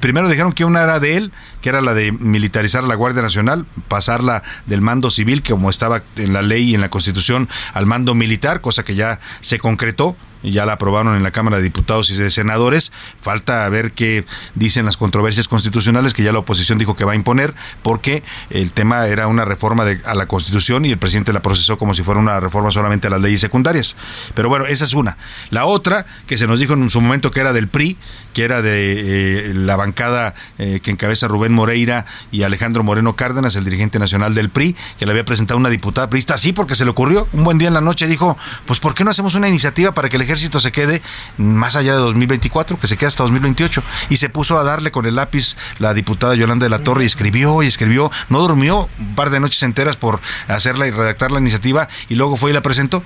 [0.00, 3.22] Primero dijeron que una era de él, que era la de militarizar a la Guardia
[3.22, 7.86] Nacional, pasarla del mando civil, como estaba en la ley y en la constitución, al
[7.86, 12.10] mando militar, cosa que ya se concretó ya la aprobaron en la Cámara de Diputados
[12.10, 12.92] y de Senadores.
[13.20, 17.16] Falta ver qué dicen las controversias constitucionales que ya la oposición dijo que va a
[17.16, 21.42] imponer, porque el tema era una reforma de, a la Constitución y el presidente la
[21.42, 23.96] procesó como si fuera una reforma solamente a las leyes secundarias.
[24.34, 25.16] Pero bueno, esa es una.
[25.50, 27.96] La otra, que se nos dijo en su momento que era del PRI,
[28.32, 33.56] que era de eh, la bancada eh, que encabeza Rubén Moreira y Alejandro Moreno Cárdenas,
[33.56, 36.84] el dirigente nacional del PRI, que le había presentado una diputada priista así porque se
[36.84, 37.28] le ocurrió.
[37.32, 40.08] Un buen día en la noche dijo, pues ¿por qué no hacemos una iniciativa para
[40.08, 41.02] que el ejército se quede
[41.36, 43.82] más allá de 2024, que se quede hasta 2028?
[44.10, 47.06] Y se puso a darle con el lápiz la diputada Yolanda de la Torre y
[47.06, 51.40] escribió y escribió, no durmió un par de noches enteras por hacerla y redactar la
[51.40, 53.02] iniciativa y luego fue y la presentó.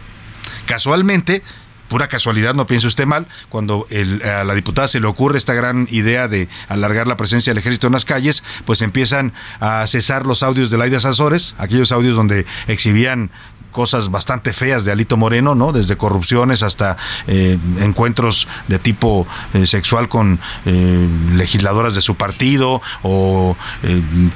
[0.67, 1.43] Casualmente,
[1.89, 3.87] pura casualidad, no piense usted mal, cuando
[4.25, 7.87] a la diputada se le ocurre esta gran idea de alargar la presencia del ejército
[7.87, 12.47] en las calles, pues empiezan a cesar los audios de Laida Sazores, aquellos audios donde
[12.67, 13.31] exhibían
[13.71, 15.73] cosas bastante feas de Alito Moreno, ¿no?
[15.73, 22.81] Desde corrupciones hasta eh, encuentros de tipo eh, sexual con eh, legisladoras de su partido
[23.03, 23.57] o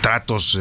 [0.01, 0.59] tratos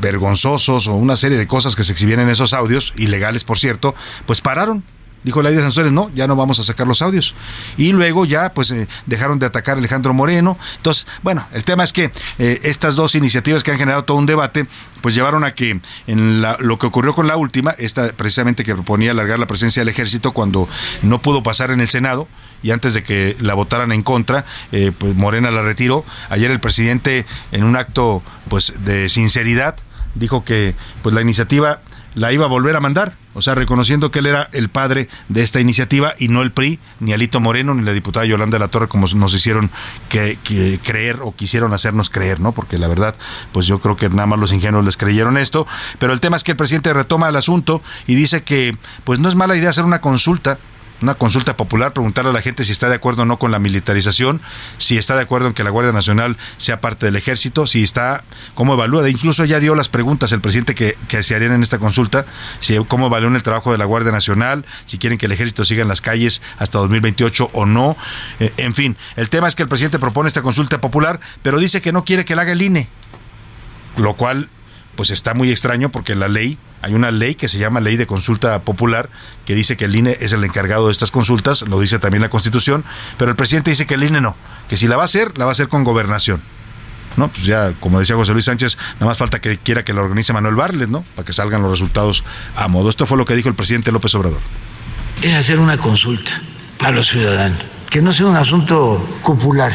[0.00, 3.94] vergonzosos o una serie de cosas que se exhibían en esos audios, ilegales por cierto,
[4.26, 4.84] pues pararon
[5.26, 7.34] Dijo la de Sanzores, no, ya no vamos a sacar los audios.
[7.76, 10.56] Y luego ya, pues, eh, dejaron de atacar a Alejandro Moreno.
[10.76, 14.26] Entonces, bueno, el tema es que eh, estas dos iniciativas que han generado todo un
[14.26, 14.68] debate,
[15.00, 19.10] pues llevaron a que en lo que ocurrió con la última, esta precisamente que proponía
[19.10, 20.68] alargar la presencia del ejército cuando
[21.02, 22.28] no pudo pasar en el Senado,
[22.62, 26.04] y antes de que la votaran en contra, eh, pues Morena la retiró.
[26.30, 29.74] Ayer el presidente, en un acto pues de sinceridad,
[30.14, 31.80] dijo que pues la iniciativa
[32.14, 35.42] la iba a volver a mandar, o sea, reconociendo que él era el padre de
[35.42, 38.68] esta iniciativa y no el PRI, ni Alito Moreno, ni la diputada Yolanda de la
[38.68, 39.70] Torre, como nos hicieron
[40.08, 40.38] que,
[40.82, 42.52] creer o quisieron hacernos creer, ¿no?
[42.52, 43.14] Porque la verdad,
[43.52, 45.66] pues yo creo que nada más los ingenuos les creyeron esto,
[45.98, 49.28] pero el tema es que el presidente retoma el asunto y dice que pues no
[49.28, 50.58] es mala idea hacer una consulta
[51.02, 53.58] una consulta popular, preguntarle a la gente si está de acuerdo o no con la
[53.58, 54.40] militarización,
[54.78, 58.24] si está de acuerdo en que la Guardia Nacional sea parte del ejército, si está,
[58.54, 61.78] cómo evalúa, incluso ya dio las preguntas el presidente que, que se harían en esta
[61.78, 62.26] consulta,
[62.60, 65.82] si cómo evalúan el trabajo de la Guardia Nacional, si quieren que el ejército siga
[65.82, 67.96] en las calles hasta 2028 o no,
[68.40, 71.82] eh, en fin, el tema es que el presidente propone esta consulta popular, pero dice
[71.82, 72.88] que no quiere que la haga el INE,
[73.96, 74.48] lo cual
[74.94, 78.06] pues está muy extraño porque la ley hay una ley que se llama Ley de
[78.06, 79.08] Consulta Popular
[79.44, 82.28] que dice que el INE es el encargado de estas consultas, lo dice también la
[82.28, 82.84] Constitución,
[83.18, 84.36] pero el presidente dice que el INE no,
[84.68, 86.42] que si la va a hacer, la va a hacer con gobernación.
[87.16, 87.28] ¿no?
[87.28, 90.32] Pues ya, como decía José Luis Sánchez, nada más falta que quiera que la organice
[90.34, 91.02] Manuel Barlet, ¿no?
[91.14, 92.90] Para que salgan los resultados a modo.
[92.90, 94.40] Esto fue lo que dijo el presidente López Obrador.
[95.22, 96.38] Es hacer una consulta
[96.80, 97.58] a los ciudadanos,
[97.88, 99.72] que no sea un asunto popular.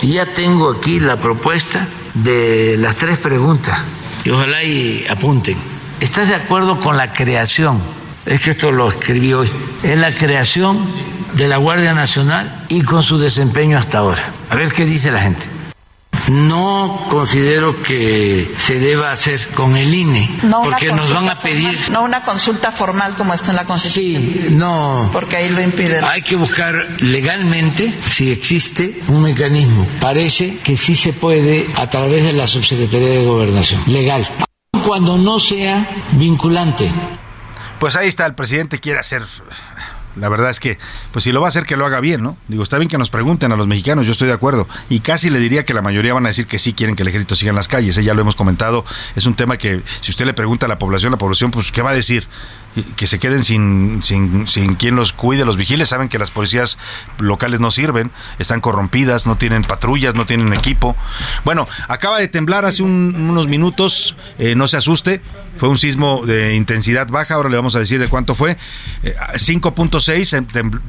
[0.00, 3.82] Y ya tengo aquí la propuesta de las tres preguntas,
[4.24, 7.80] y ojalá y apunten ¿Estás de acuerdo con la creación?
[8.26, 9.50] Es que esto lo escribí hoy.
[9.82, 10.84] En la creación
[11.34, 14.22] de la Guardia Nacional y con su desempeño hasta ahora.
[14.50, 15.46] A ver qué dice la gente.
[16.28, 20.28] no considero que se deba hacer con el INE,
[20.64, 21.78] porque nos van a pedir...
[21.90, 24.22] no una consulta formal como está en la Constitución.
[24.22, 25.08] Sí, no.
[25.12, 26.00] Porque ahí lo impide.
[26.00, 29.86] Hay que buscar legalmente si existe un mecanismo.
[30.00, 33.82] Parece que sí se puede a través de la Subsecretaría de Gobernación.
[33.86, 34.28] Legal.
[34.86, 36.90] Cuando no sea vinculante.
[37.80, 39.24] Pues ahí está, el presidente quiere hacer
[40.16, 40.78] la verdad es que,
[41.12, 42.36] pues si lo va a hacer, que lo haga bien, ¿no?
[42.48, 44.66] Digo, está bien que nos pregunten a los mexicanos, yo estoy de acuerdo.
[44.88, 47.08] Y casi le diría que la mayoría van a decir que sí quieren que el
[47.08, 47.96] ejército siga en las calles.
[47.98, 48.02] ¿eh?
[48.02, 48.84] Ya lo hemos comentado.
[49.14, 51.82] Es un tema que, si usted le pregunta a la población, la población, pues, ¿qué
[51.82, 52.26] va a decir?
[52.96, 55.88] Que se queden sin, sin, sin quien los cuide, los vigiles.
[55.88, 56.78] Saben que las policías
[57.18, 60.96] locales no sirven, están corrompidas, no tienen patrullas, no tienen equipo.
[61.44, 65.20] Bueno, acaba de temblar hace unos minutos, eh, no se asuste,
[65.58, 68.56] fue un sismo de intensidad baja, ahora le vamos a decir de cuánto fue.
[69.02, 70.46] 5.6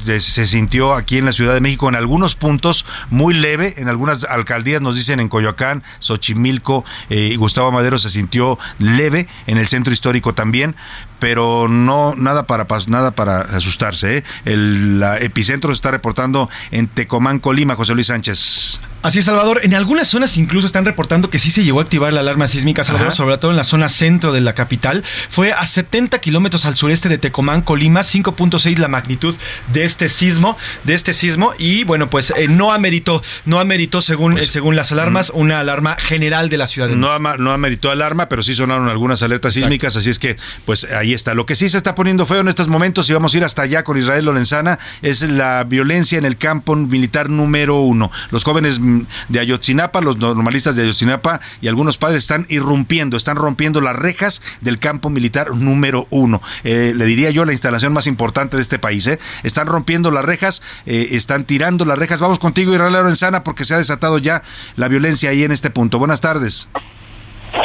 [0.07, 3.87] eh, se, sintió aquí en la Ciudad de México en algunos puntos, muy leve, en
[3.87, 9.57] algunas alcaldías nos dicen en Coyoacán, Xochimilco eh, y Gustavo Madero se sintió leve, en
[9.57, 10.75] el centro histórico también,
[11.19, 14.17] pero no nada para nada para asustarse.
[14.17, 14.23] ¿eh?
[14.45, 18.79] El epicentro se está reportando en Tecomán, Colima, José Luis Sánchez.
[19.07, 19.61] Así es, Salvador.
[19.63, 22.83] En algunas zonas incluso están reportando que sí se llegó a activar la alarma sísmica,
[22.83, 25.01] Salvador, sobre todo en la zona centro de la capital.
[25.29, 29.33] Fue a 70 kilómetros al sureste de Tecomán, Colima, 5.6 la magnitud
[29.71, 31.53] de este sismo, de este sismo.
[31.57, 35.39] Y bueno, pues eh, no ameritó, no ameritó según, pues, eh, según las alarmas, mm.
[35.39, 36.89] una alarma general de la ciudad.
[36.89, 40.35] De no, no ameritó alarma, pero sí sonaron algunas alertas sísmicas, así es que
[40.65, 41.33] pues ahí está.
[41.33, 43.61] Lo que sí se está poniendo feo en estos momentos, y vamos a ir hasta
[43.61, 48.11] allá con Israel Lorenzana, es la violencia en el campo militar número uno.
[48.31, 48.81] Los jóvenes
[49.29, 54.41] de Ayotzinapa, los normalistas de Ayotzinapa y algunos padres están irrumpiendo, están rompiendo las rejas
[54.61, 56.41] del campo militar número uno.
[56.63, 59.05] Eh, le diría yo la instalación más importante de este país.
[59.07, 59.19] ¿eh?
[59.43, 62.19] Están rompiendo las rejas, eh, están tirando las rejas.
[62.19, 64.43] Vamos contigo, Israel Lorenzana, porque se ha desatado ya
[64.75, 65.99] la violencia ahí en este punto.
[65.99, 66.67] Buenas tardes.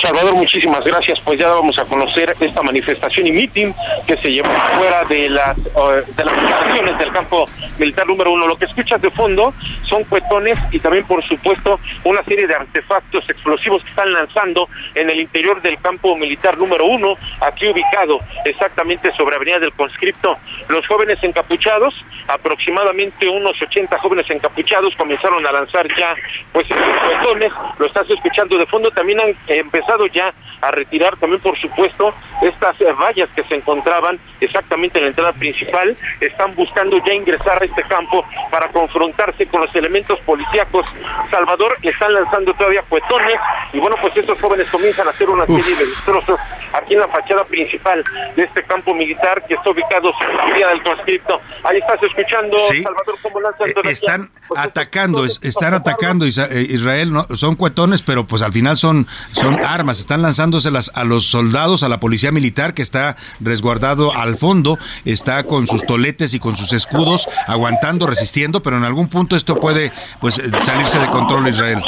[0.01, 1.21] Salvador, muchísimas gracias.
[1.21, 3.73] Pues ya vamos a conocer esta manifestación y meeting
[4.07, 8.47] que se llevó fuera de las de las instalaciones del campo militar número uno.
[8.47, 9.53] Lo que escuchas de fondo
[9.85, 15.11] son cuetones y también, por supuesto, una serie de artefactos explosivos que están lanzando en
[15.11, 20.37] el interior del campo militar número uno, aquí ubicado exactamente sobre Avenida del Conscripto.
[20.69, 21.95] Los jóvenes encapuchados,
[22.29, 26.15] aproximadamente unos 80 jóvenes encapuchados, comenzaron a lanzar ya
[26.53, 27.53] pues estos cuetones.
[27.79, 28.91] Lo estás escuchando de fondo.
[28.91, 29.35] También han
[29.73, 35.05] empezado ya a retirar también, por supuesto, estas eh, vallas que se encontraban exactamente en
[35.05, 35.97] la entrada principal.
[36.21, 40.87] Están buscando ya ingresar a este campo para confrontarse con los elementos policíacos.
[41.31, 43.37] Salvador están lanzando todavía cuetones
[43.73, 46.39] y bueno, pues estos jóvenes comienzan a hacer una serie de destrozos
[46.73, 48.05] aquí en la fachada principal
[48.37, 51.41] de este campo militar que está ubicado sobre la vía del conscripto.
[51.65, 56.29] Ahí estás escuchando, Salvador, cómo lanzan eh, Están atacando, están atacando eh,
[56.69, 57.27] Israel, ¿no?
[57.37, 61.89] son cuetones, pero pues al final son, son armas, están lanzándoselas a los soldados, a
[61.89, 66.73] la policía militar que está resguardado al fondo, está con sus toletes y con sus
[66.73, 71.83] escudos aguantando, resistiendo, pero en algún punto esto puede pues salirse de control Israel.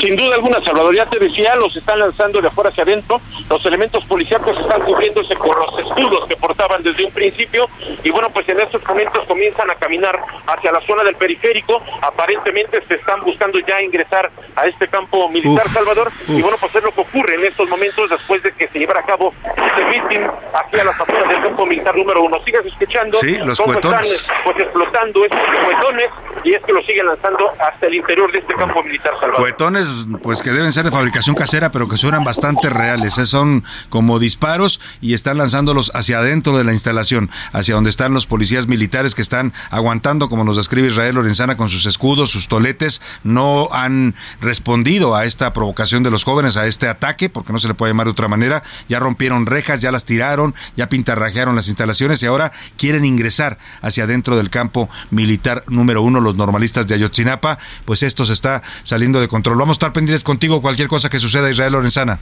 [0.00, 3.64] Sin duda alguna, Salvador, ya te decía, los están lanzando de afuera hacia adentro, los
[3.66, 7.68] elementos policíacos están cubriéndose con los escudos que portaban desde un principio,
[8.02, 12.82] y bueno, pues en estos momentos comienzan a caminar hacia la zona del periférico, aparentemente
[12.86, 16.92] se están buscando ya ingresar a este campo militar, Salvador, y bueno, pues es lo
[16.92, 20.80] que ocurre en estos momentos después de que se llevara a cabo este meeting aquí
[20.80, 22.42] a las afueras del campo militar número uno.
[22.44, 24.02] Sigas escuchando sí, los cómo están
[24.44, 26.08] pues explotando estos cuetones,
[26.44, 29.35] y es que lo siguen lanzando hasta el interior de este campo militar, Salvador.
[29.36, 29.86] Cuetones,
[30.22, 33.18] pues que deben ser de fabricación casera, pero que suenan bastante reales.
[33.18, 33.26] ¿eh?
[33.26, 38.24] Son como disparos y están lanzándolos hacia adentro de la instalación, hacia donde están los
[38.24, 43.02] policías militares que están aguantando, como nos describe Israel Lorenzana, con sus escudos, sus toletes.
[43.24, 47.68] No han respondido a esta provocación de los jóvenes, a este ataque, porque no se
[47.68, 48.62] le puede llamar de otra manera.
[48.88, 54.04] Ya rompieron rejas, ya las tiraron, ya pintarrajearon las instalaciones y ahora quieren ingresar hacia
[54.04, 57.58] adentro del campo militar número uno, los normalistas de Ayotzinapa.
[57.84, 59.58] Pues esto se está saliendo de control.
[59.58, 62.18] Vamos a estar pendientes contigo cualquier cosa que suceda, Israel Lorenzana.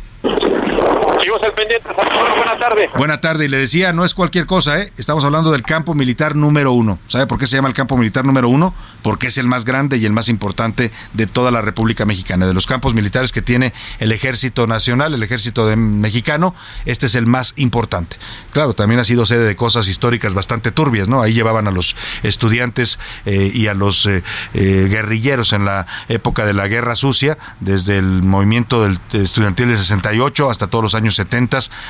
[1.54, 1.88] Pendiente.
[2.36, 2.90] Buenas tardes.
[2.96, 3.44] Buena tarde.
[3.44, 4.92] Y le decía, no es cualquier cosa, ¿eh?
[4.98, 6.98] Estamos hablando del campo militar número uno.
[7.08, 8.74] ¿Sabe por qué se llama el campo militar número uno?
[9.02, 12.46] Porque es el más grande y el más importante de toda la República Mexicana.
[12.46, 16.54] De los campos militares que tiene el Ejército Nacional, el Ejército Mexicano,
[16.86, 18.16] este es el más importante.
[18.52, 21.22] Claro, también ha sido sede de cosas históricas bastante turbias, ¿no?
[21.22, 24.22] Ahí llevaban a los estudiantes eh, y a los eh,
[24.54, 29.76] eh, guerrilleros en la época de la Guerra Sucia, desde el movimiento del estudiantil de
[29.76, 31.43] 68 hasta todos los años 70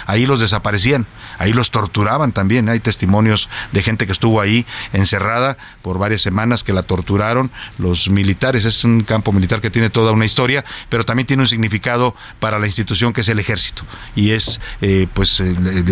[0.07, 1.07] ahí los desaparecían,
[1.39, 2.69] ahí los torturaban también.
[2.69, 7.51] Hay testimonios de gente que estuvo ahí encerrada por varias semanas que la torturaron.
[7.79, 11.47] Los militares, es un campo militar que tiene toda una historia, pero también tiene un
[11.47, 13.83] significado para la institución que es el ejército.
[14.15, 15.43] Y es, eh, pues,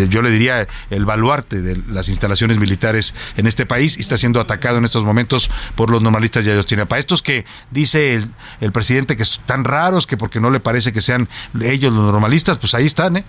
[0.09, 4.39] yo le diría, el baluarte de las instalaciones militares en este país y está siendo
[4.39, 6.97] atacado en estos momentos por los normalistas de Ayotzinapa.
[6.97, 8.29] Estos que dice el,
[8.61, 11.27] el presidente que están raros, que porque no le parece que sean
[11.61, 13.25] ellos los normalistas, pues ahí están, ¿eh?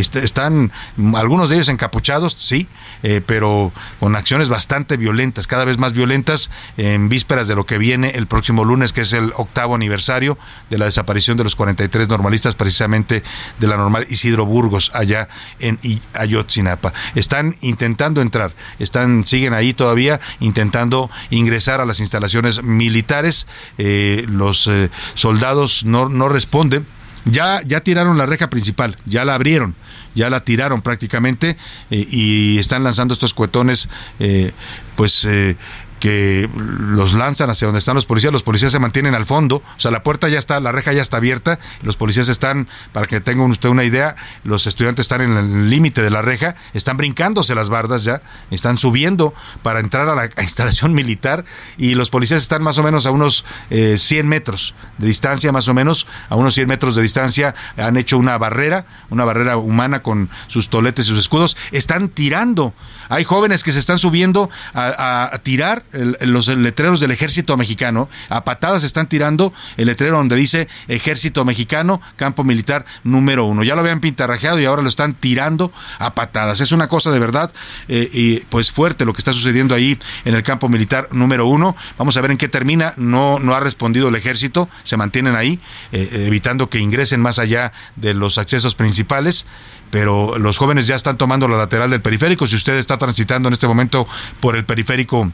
[0.00, 0.72] Están
[1.14, 2.68] algunos de ellos encapuchados, sí,
[3.02, 7.78] eh, pero con acciones bastante violentas, cada vez más violentas, en vísperas de lo que
[7.78, 10.36] viene el próximo lunes, que es el octavo aniversario
[10.70, 13.22] de la desaparición de los 43 normalistas, precisamente
[13.58, 15.28] de la normal Isidro Burgos, allá
[15.60, 15.78] en
[16.14, 16.92] Ayotzinapa.
[17.14, 23.46] Están intentando entrar, están, siguen ahí todavía intentando ingresar a las instalaciones militares.
[23.78, 26.86] Eh, los eh, soldados no, no responden
[27.24, 29.74] ya, ya tiraron la reja principal, ya la abrieron,
[30.14, 31.56] ya la tiraron prácticamente
[31.90, 34.52] eh, y están lanzando estos cuetones, eh,
[34.96, 35.56] pues eh,
[36.04, 39.80] que los lanzan hacia donde están los policías, los policías se mantienen al fondo, o
[39.80, 43.22] sea, la puerta ya está, la reja ya está abierta, los policías están, para que
[43.22, 47.54] tengan usted una idea, los estudiantes están en el límite de la reja, están brincándose
[47.54, 49.32] las bardas ya, están subiendo
[49.62, 51.46] para entrar a la instalación militar
[51.78, 55.68] y los policías están más o menos a unos 100 eh, metros de distancia, más
[55.68, 60.02] o menos, a unos 100 metros de distancia, han hecho una barrera, una barrera humana
[60.02, 62.74] con sus toletes y sus escudos, están tirando,
[63.08, 68.84] hay jóvenes que se están subiendo a tirar los letreros del ejército mexicano, a patadas
[68.84, 73.62] están tirando el letrero donde dice ejército mexicano, campo militar número uno.
[73.62, 76.60] Ya lo habían pintarrajeado y ahora lo están tirando a patadas.
[76.60, 77.52] Es una cosa de verdad
[77.88, 81.76] eh, y pues fuerte lo que está sucediendo ahí en el campo militar número uno.
[81.98, 82.94] Vamos a ver en qué termina.
[82.96, 85.60] No, no ha respondido el ejército, se mantienen ahí,
[85.92, 89.46] eh, evitando que ingresen más allá de los accesos principales
[89.94, 92.48] pero los jóvenes ya están tomando la lateral del periférico.
[92.48, 94.08] Si usted está transitando en este momento
[94.40, 95.30] por el periférico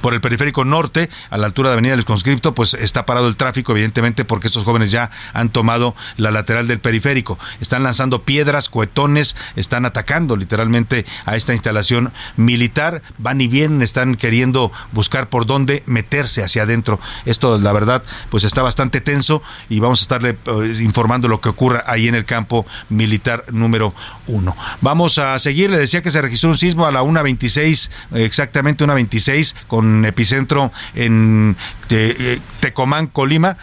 [0.00, 3.36] por el periférico norte, a la altura de Avenida del Conscripto, pues está parado el
[3.36, 7.38] tráfico, evidentemente, porque estos jóvenes ya han tomado la lateral del periférico.
[7.60, 13.02] Están lanzando piedras, cohetones, están atacando literalmente a esta instalación militar.
[13.18, 17.00] Van y vienen, están queriendo buscar por dónde meterse hacia adentro.
[17.24, 21.48] Esto, la verdad, pues está bastante tenso y vamos a estarle eh, informando lo que
[21.48, 23.94] ocurra ahí en el campo militar número
[24.26, 24.56] uno.
[24.80, 25.70] Vamos a seguir.
[25.70, 31.56] Le decía que se registró un sismo a la 1.26, exactamente 1.26 con epicentro en
[31.90, 33.56] eh, Tecomán, Colima.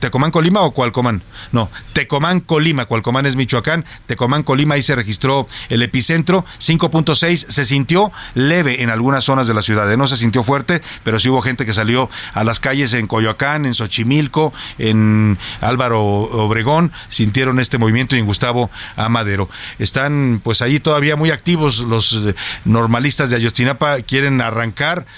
[0.00, 1.22] ¿Tecomán, Colima o Cualcomán?
[1.52, 2.86] No, Tecomán, Colima.
[2.86, 3.84] Cualcomán es Michoacán.
[4.06, 6.44] Tecomán, Colima, ahí se registró el epicentro.
[6.58, 9.90] 5.6 se sintió leve en algunas zonas de la ciudad.
[9.92, 9.96] ¿eh?
[9.96, 13.66] No se sintió fuerte, pero sí hubo gente que salió a las calles en Coyoacán,
[13.66, 16.92] en Xochimilco, en Álvaro Obregón.
[17.08, 19.48] Sintieron este movimiento y en Gustavo Amadero.
[19.78, 24.00] Están pues ahí todavía muy activos los eh, normalistas de Ayotzinapa.
[24.02, 25.06] Quieren arrancar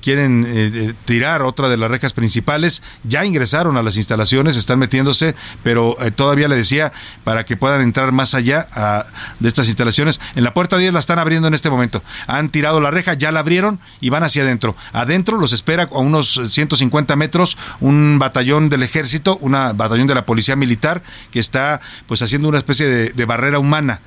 [0.00, 4.78] quieren eh, eh, tirar otra de las rejas principales, ya ingresaron a las instalaciones, están
[4.78, 6.92] metiéndose, pero eh, todavía le decía,
[7.24, 8.66] para que puedan entrar más allá
[9.40, 12.02] de estas instalaciones, en la puerta 10 la están abriendo en este momento.
[12.26, 14.76] Han tirado la reja, ya la abrieron y van hacia adentro.
[14.92, 20.26] Adentro los espera a unos 150 metros un batallón del ejército, una batallón de la
[20.26, 24.00] policía militar que está pues haciendo una especie de, de barrera humana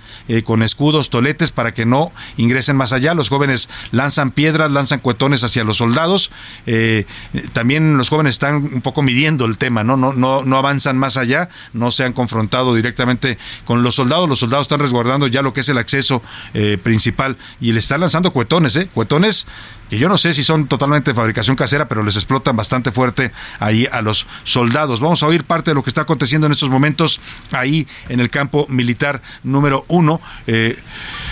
[0.43, 3.13] con escudos, toletes para que no ingresen más allá.
[3.13, 6.31] Los jóvenes lanzan piedras, lanzan cuetones hacia los soldados.
[6.65, 7.05] Eh,
[7.53, 9.97] también los jóvenes están un poco midiendo el tema, ¿no?
[9.97, 14.29] No, no, no avanzan más allá, no se han confrontado directamente con los soldados.
[14.29, 16.21] Los soldados están resguardando ya lo que es el acceso
[16.53, 18.89] eh, principal y le están lanzando cuetones, ¿eh?
[18.93, 19.47] Cuetones
[19.89, 23.31] que yo no sé si son totalmente de fabricación casera, pero les explotan bastante fuerte
[23.59, 24.99] ahí a los soldados.
[24.99, 27.19] Vamos a oír parte de lo que está aconteciendo en estos momentos
[27.51, 30.21] ahí en el campo militar número uno.
[30.47, 30.77] Eh,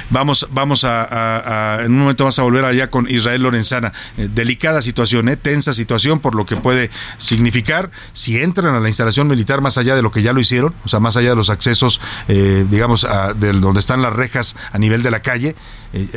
[0.09, 3.93] vamos, vamos a, en un momento vamos a volver allá con Israel Lorenzana.
[4.17, 6.89] Eh, delicada situación, eh, tensa situación por lo que puede
[7.19, 10.73] significar si entran a la instalación militar más allá de lo que ya lo hicieron,
[10.83, 15.03] o sea, más allá de los accesos, digamos, de donde están las rejas a nivel
[15.03, 15.55] de la calle,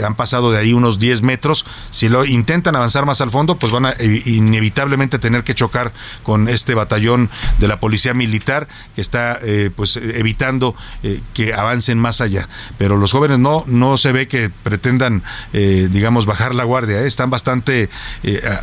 [0.05, 1.66] han pasado de ahí unos 10 metros.
[1.91, 6.48] Si lo intentan avanzar más al fondo, pues van a inevitablemente tener que chocar con
[6.48, 12.20] este batallón de la policía militar que está eh, pues evitando eh, que avancen más
[12.20, 12.48] allá.
[12.78, 15.22] Pero los jóvenes no no se ve que pretendan
[15.52, 17.90] eh, digamos bajar la guardia, están bastante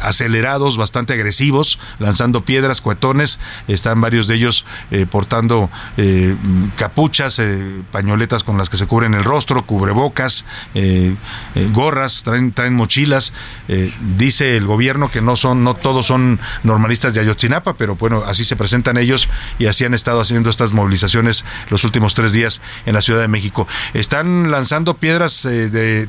[0.01, 4.65] acelerados, bastante agresivos, lanzando piedras, cuetones, están varios de ellos
[5.09, 5.69] portando
[6.75, 7.41] capuchas,
[7.91, 10.45] pañoletas con las que se cubren el rostro, cubrebocas,
[11.71, 13.33] gorras, traen traen mochilas
[13.67, 18.23] eh, dice el gobierno que no son, no todos son normalistas de Ayotzinapa, pero bueno,
[18.25, 19.29] así se presentan ellos
[19.59, 23.27] y así han estado haciendo estas movilizaciones los últimos tres días en la Ciudad de
[23.27, 23.67] México.
[23.93, 26.07] Están lanzando piedras eh, de,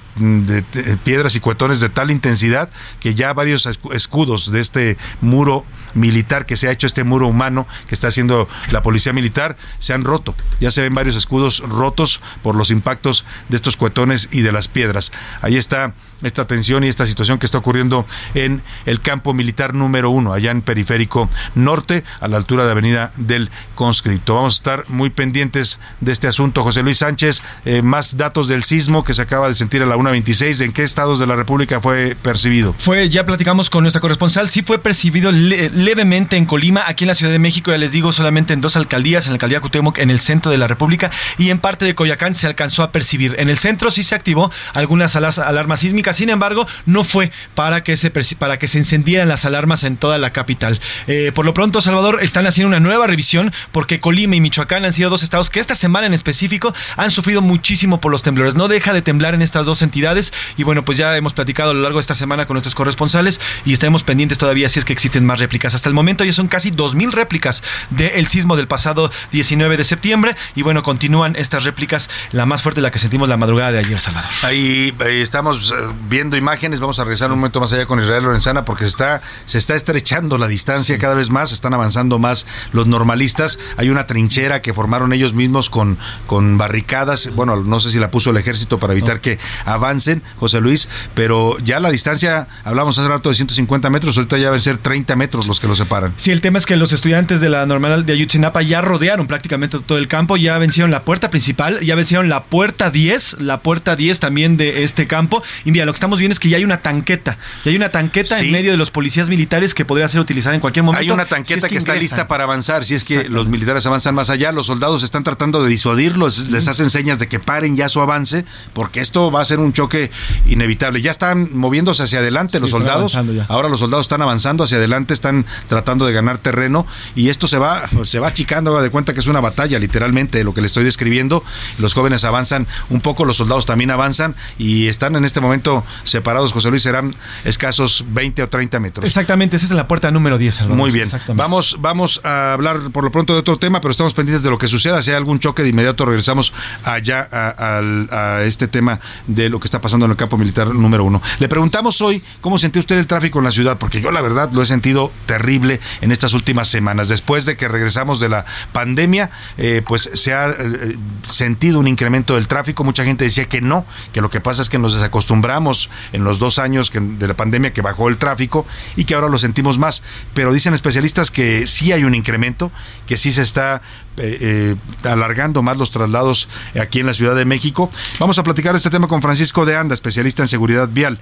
[1.04, 2.70] piedras y cuetones de tal intensidad
[3.00, 7.66] que ya varios escudos de este muro militar que se ha hecho, este muro humano
[7.86, 10.34] que está haciendo la policía militar, se han roto.
[10.60, 14.68] Ya se ven varios escudos rotos por los impactos de estos cuetones y de las
[14.68, 15.12] piedras.
[15.42, 20.10] Ahí está esta tensión y esta situación que está ocurriendo en el campo militar número
[20.10, 24.34] uno, allá en Periférico Norte, a la altura de Avenida del Conscripto.
[24.34, 26.62] Vamos a estar muy pendientes de este asunto.
[26.62, 29.96] José Luis Sánchez, eh, más datos del sismo que se acaba de sentir a la
[29.96, 30.60] 1.26.
[30.62, 32.74] ¿En qué estados de la República fue percibido?
[32.78, 37.14] Fue, ya platicamos con nuestra corresponsal, sí fue percibido levemente en Colima, aquí en la
[37.14, 40.10] Ciudad de México, ya les digo, solamente en dos alcaldías, en la alcaldía Cuauhtémoc, en
[40.10, 43.36] el centro de la República, y en parte de Coyacán se alcanzó a percibir.
[43.38, 47.96] En el centro sí se activó algunas alarmas sísmicas, sin embargo, no fue para que
[47.96, 50.80] se, para que se encendieran las alarmas en toda la capital.
[51.06, 54.92] Eh, por lo pronto, Salvador, están haciendo una nueva revisión porque Colima y Michoacán han
[54.92, 58.54] sido dos estados que esta semana en específico han sufrido muchísimo por los temblores.
[58.54, 61.74] No deja de temblar en estas dos entidades y bueno, pues ya hemos platicado a
[61.74, 64.92] lo largo de esta semana con nuestros corresponsales y estaremos pendientes todavía si es que
[64.92, 65.74] existen más réplicas.
[65.74, 70.36] Hasta el momento ya son casi 2.000 réplicas del sismo del pasado 19 de septiembre
[70.54, 74.00] y bueno, continúan estas réplicas, la más fuerte la que sentimos la madrugada de ayer,
[74.00, 74.30] Salvador.
[74.42, 75.74] Ahí, ahí estamos eh,
[76.08, 79.22] viendo imágenes, vamos a regresar un momento más allá con Israel Lorenzana porque se está,
[79.46, 84.06] se está estrechando la distancia cada vez más, están avanzando más los normalistas, hay una
[84.06, 85.96] trinchera que formaron ellos mismos con,
[86.26, 90.60] con barricadas, bueno, no sé si la puso el ejército para evitar que avancen, José
[90.60, 94.76] Luis, pero ya la distancia, hablamos hace rato de 150 metros, ahorita ya deben ser
[94.76, 96.12] 30 metros los que los separan.
[96.18, 99.78] Sí, el tema es que los estudiantes de la normal de Ayutzinapa ya rodearon prácticamente
[99.78, 103.96] todo el campo, ya vencieron la puerta principal, ya vencieron la puerta 10, la puerta
[103.96, 106.64] 10 también de este campo, y mira, lo que estamos viendo es que ya hay
[106.64, 110.20] una tanqueta, ya hay una tanqueta en medio de los policías militares que podría ser
[110.20, 111.02] utilizada en cualquier momento.
[111.02, 114.30] Hay una tanqueta que, está lista para avanzar, si es que los militares avanzan más
[114.30, 118.00] allá, los soldados están tratando de disuadirlos, les hacen señas de que paren ya su
[118.00, 120.10] avance, porque esto va a ser un choque
[120.46, 121.02] inevitable.
[121.02, 123.16] Ya están moviéndose hacia adelante los soldados,
[123.48, 127.58] ahora los soldados están avanzando hacia adelante, están tratando de ganar terreno y esto se
[127.58, 130.84] va, se va achicando, de cuenta que es una batalla, literalmente, lo que le estoy
[130.84, 131.44] describiendo.
[131.78, 136.52] Los jóvenes avanzan un poco, los soldados también avanzan y están en este momento separados,
[136.52, 137.14] José Luis, serán
[137.44, 139.04] escasos 20 o 30 metros.
[139.04, 140.68] Exactamente, esa es la puerta número 10.
[140.68, 144.42] Muy bien, vamos, vamos a hablar por lo pronto de otro tema, pero estamos pendientes
[144.42, 145.02] de lo que suceda.
[145.02, 149.82] Si hay algún choque, de inmediato regresamos allá a, este tema de lo que está
[149.82, 151.20] pasando en el campo militar número uno.
[151.40, 154.50] Le preguntamos hoy cómo sintió usted el tráfico en la ciudad, porque yo la verdad
[154.52, 157.08] lo he sentido terrible en estas últimas semanas.
[157.10, 160.96] Después de que regresamos de la pandemia, eh, pues se ha eh,
[161.28, 162.82] sentido un incremento del tráfico.
[162.82, 166.38] Mucha gente decía que no, que lo que pasa es que nos desacostumbramos en los
[166.38, 168.66] dos años de la pandemia que bajó el tráfico
[168.96, 170.02] y que ahora lo sentimos más.
[170.34, 172.70] Pero dicen especialistas que sí hay un incremento,
[173.06, 173.82] que sí se está
[174.16, 176.48] eh, alargando más los traslados
[176.80, 177.90] aquí en la Ciudad de México.
[178.18, 181.18] Vamos a platicar este tema con Francisco de Anda, especialista en seguridad vial.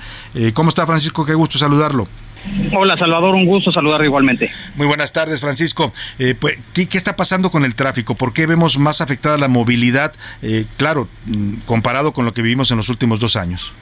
[0.54, 1.24] ¿Cómo está Francisco?
[1.24, 2.08] Qué gusto saludarlo.
[2.74, 4.50] Hola Salvador, un gusto saludar igualmente.
[4.76, 5.92] Muy buenas tardes Francisco.
[6.18, 8.14] Eh, pues, ¿qué, está pasando con el tráfico?
[8.14, 12.70] ¿Por qué vemos más afectada la movilidad, eh, claro, mm, comparado con lo que vivimos
[12.70, 13.72] en los últimos dos años?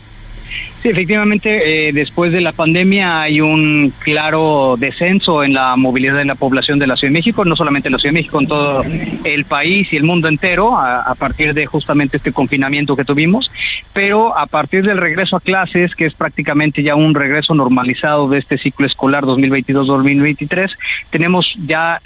[0.85, 6.27] Sí, efectivamente, eh, después de la pandemia hay un claro descenso en la movilidad de
[6.27, 8.49] la población de la Ciudad de México, no solamente en la Ciudad de México, en
[8.49, 8.83] todo
[9.25, 13.51] el país y el mundo entero, a, partir de justamente este confinamiento que tuvimos,
[13.95, 18.41] pero a partir del regreso a clases, que es prácticamente ya un regreso normalizado de
[18.41, 20.69] este ciclo escolar 2022-2023,
[21.09, 22.03] tenemos ya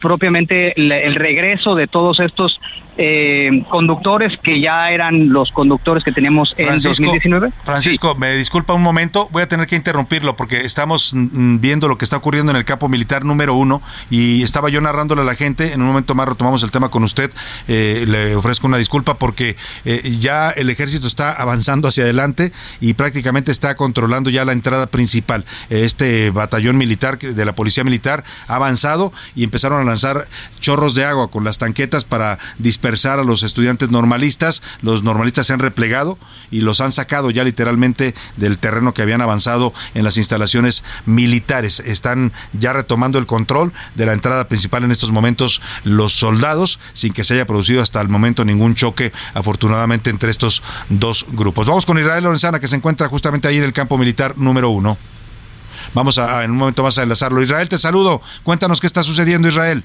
[0.00, 2.60] propiamente el regreso de todos estos
[3.00, 7.52] eh, conductores que ya eran los conductores que teníamos en 2019.
[7.64, 11.96] Francisco, me disculpa un momento, voy a tener que interrumpirlo porque estamos mm, viendo lo
[11.96, 13.80] que está ocurriendo en el campo militar número uno
[14.10, 17.04] y estaba yo narrándole a la gente, en un momento más retomamos el tema con
[17.04, 17.30] usted,
[17.68, 22.94] eh, le ofrezco una disculpa porque eh, ya el ejército está avanzando hacia adelante y
[22.94, 25.44] prácticamente está controlando ya la entrada principal.
[25.70, 30.26] Este batallón militar de la policía militar ha avanzado y empezaron a lanzar
[30.58, 34.62] chorros de agua con las tanquetas para dispersar a los estudiantes normalistas.
[34.80, 36.18] Los normalistas se han replegado
[36.50, 41.80] y los han sacado ya literalmente del terreno que habían avanzado en las instalaciones militares.
[41.80, 47.12] Están ya retomando el control de la entrada principal en estos momentos los soldados, sin
[47.12, 51.66] que se haya producido hasta el momento ningún choque, afortunadamente, entre estos dos grupos.
[51.66, 54.96] Vamos con Israel Lorenzana, que se encuentra justamente ahí en el campo militar número uno.
[55.94, 57.42] Vamos a, en un momento más a enlazarlo.
[57.42, 58.22] Israel, te saludo.
[58.42, 59.84] Cuéntanos qué está sucediendo, Israel.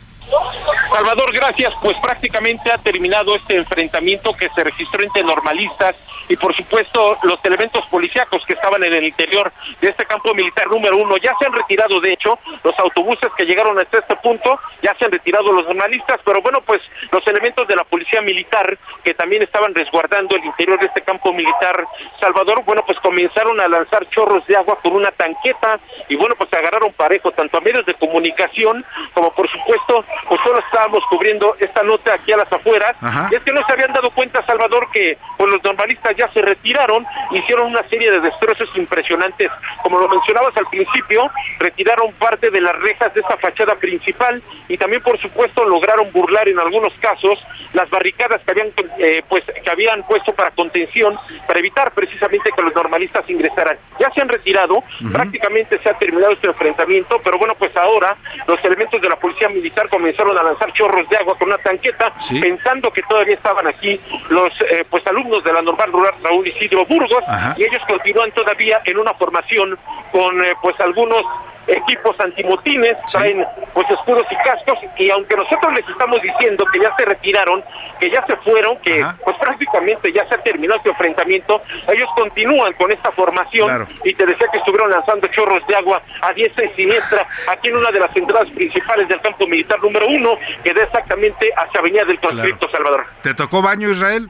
[0.94, 1.74] Salvador, gracias.
[1.82, 5.96] Pues prácticamente ha terminado este enfrentamiento que se registró entre normalistas
[6.30, 10.68] y por supuesto los elementos policíacos que estaban en el interior de este campo militar
[10.68, 11.18] número uno.
[11.18, 15.06] Ya se han retirado, de hecho, los autobuses que llegaron hasta este punto, ya se
[15.06, 16.80] han retirado los normalistas, pero bueno, pues
[17.12, 21.34] los elementos de la policía militar que también estaban resguardando el interior de este campo
[21.34, 21.88] militar
[22.20, 26.54] Salvador, bueno, pues comenzaron a lanzar chorros de agua con una tanqueta y bueno, pues
[26.54, 31.82] agarraron parejo tanto a medios de comunicación como por supuesto, pues solo estábamos cubriendo esta
[31.84, 32.96] nota aquí a las afueras.
[33.32, 36.42] Y es que no se habían dado cuenta, Salvador, que pues los normalistas ya se
[36.42, 39.50] retiraron, hicieron una serie de destrozos impresionantes.
[39.82, 44.78] Como lo mencionabas al principio, retiraron parte de las rejas de esta fachada principal y
[44.78, 47.40] también, por supuesto, lograron burlar en algunos casos
[47.72, 51.18] las barricadas que habían, eh, pues, que habían puesto para contención,
[51.48, 53.78] para evitar precisamente que los normalistas ingresaran.
[54.00, 58.18] Ya se han retirado, prácticamente se ha terminado este enfrentamiento, pero bueno, pues ahora
[58.48, 62.14] los elementos de la policía militar comenzaron a lanzar chorros de agua con una tanqueta,
[62.42, 64.00] pensando que todavía estaban aquí
[64.30, 67.24] los eh, pues alumnos de la normal rural Raúl Isidro Burgos,
[67.58, 69.78] y ellos continúan todavía en una formación
[70.12, 71.24] con eh, pues algunos
[71.68, 76.96] equipos antimotines, traen pues escudos y cascos y aunque nosotros les estamos diciendo que ya
[76.96, 77.64] se retiraron,
[78.00, 82.92] que ya se fueron, que pues prácticamente ya se terminó este enfrentamiento, ellos continúan con
[82.92, 87.28] esta formación y te decía que estuvieron lanzando chorros de agua a diestra y siniestra
[87.48, 91.50] aquí en una de las entradas principales del campo militar número uno que da exactamente
[91.56, 93.06] hacia Avenida del Conscripto Salvador.
[93.22, 94.30] ¿Te tocó baño Israel?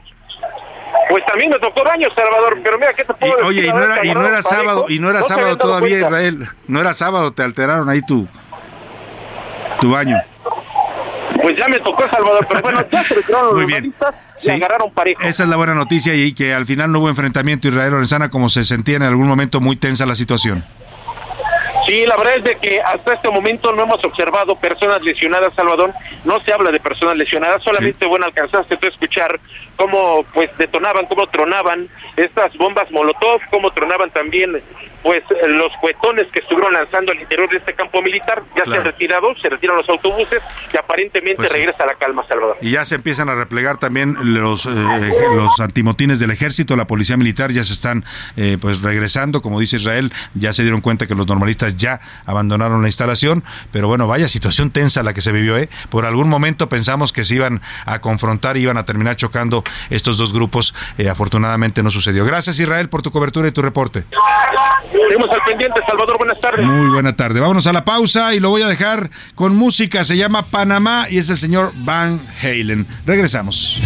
[1.08, 3.46] Pues también me tocó baño, Salvador, pero mira, ¿qué te puedo decir?
[3.46, 6.48] Oye, y no era, y no era sábado, y no era sábado todavía, Israel.
[6.66, 8.26] No era sábado, te alteraron ahí tu,
[9.80, 10.16] tu baño.
[11.42, 13.94] Pues ya me tocó, Salvador, pero bueno, ya se retiraron los bien.
[14.42, 15.22] y agarraron parejo.
[15.22, 18.64] Esa es la buena noticia y que al final no hubo enfrentamiento Israel-Lorenzana como se
[18.64, 20.64] sentía en algún momento muy tensa la situación.
[21.94, 25.92] Sí, la verdad es de que hasta este momento no hemos observado personas lesionadas, Salvador.
[26.24, 29.38] No se habla de personas lesionadas, solamente, bueno, alcanzaste tú a escuchar
[29.76, 34.60] cómo, pues, detonaban, cómo tronaban estas bombas Molotov, cómo tronaban también,
[35.04, 38.42] pues, los cuetones que estuvieron lanzando al interior de este campo militar.
[38.56, 40.40] Ya se han retirado, se retiran los autobuses
[40.72, 41.58] y aparentemente Pues sí.
[41.58, 42.56] regresa la calma, Salvador.
[42.60, 44.70] Y ya se empiezan a replegar también los, eh,
[45.36, 48.04] los antimotines del ejército, la policía militar ya se están
[48.36, 52.80] eh, pues regresando, como dice Israel, ya se dieron cuenta que los normalistas ya abandonaron
[52.82, 55.68] la instalación, pero bueno, vaya situación tensa la que se vivió, ¿eh?
[55.90, 60.16] Por algún momento pensamos que se iban a confrontar y iban a terminar chocando estos
[60.16, 62.24] dos grupos, Eh, afortunadamente no sucedió.
[62.24, 64.04] Gracias Israel por tu cobertura y tu reporte.
[64.94, 66.64] Seguimos al pendiente, Salvador, buenas tardes.
[66.64, 67.40] Muy buena tarde.
[67.40, 70.04] Vámonos a la pausa y lo voy a dejar con música.
[70.04, 72.86] Se llama Panamá y es el señor Van Halen.
[73.04, 73.78] Regresamos.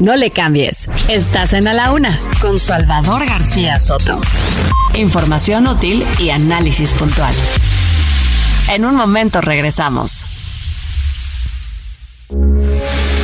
[0.00, 0.88] No le cambies.
[1.08, 4.20] Estás en A la Una con Salvador García Soto.
[4.94, 7.34] Información útil y análisis puntual.
[8.68, 10.26] En un momento regresamos.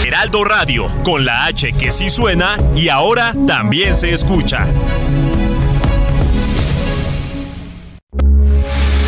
[0.05, 4.66] Heraldo Radio, con la H que sí suena y ahora también se escucha.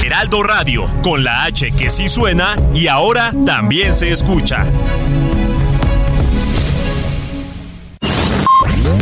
[0.03, 4.65] Heraldo Radio, con la H que sí suena y ahora también se escucha.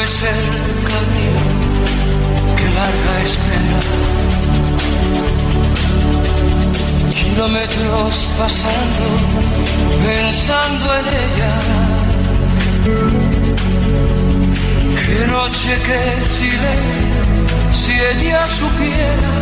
[0.00, 0.44] es el
[0.90, 1.42] camino,
[2.56, 3.80] qué larga espera.
[7.18, 9.06] Kilómetros pasando,
[10.04, 11.54] pensando en ella.
[15.00, 17.06] Qué noche, qué silencio,
[17.72, 19.32] si ella supiera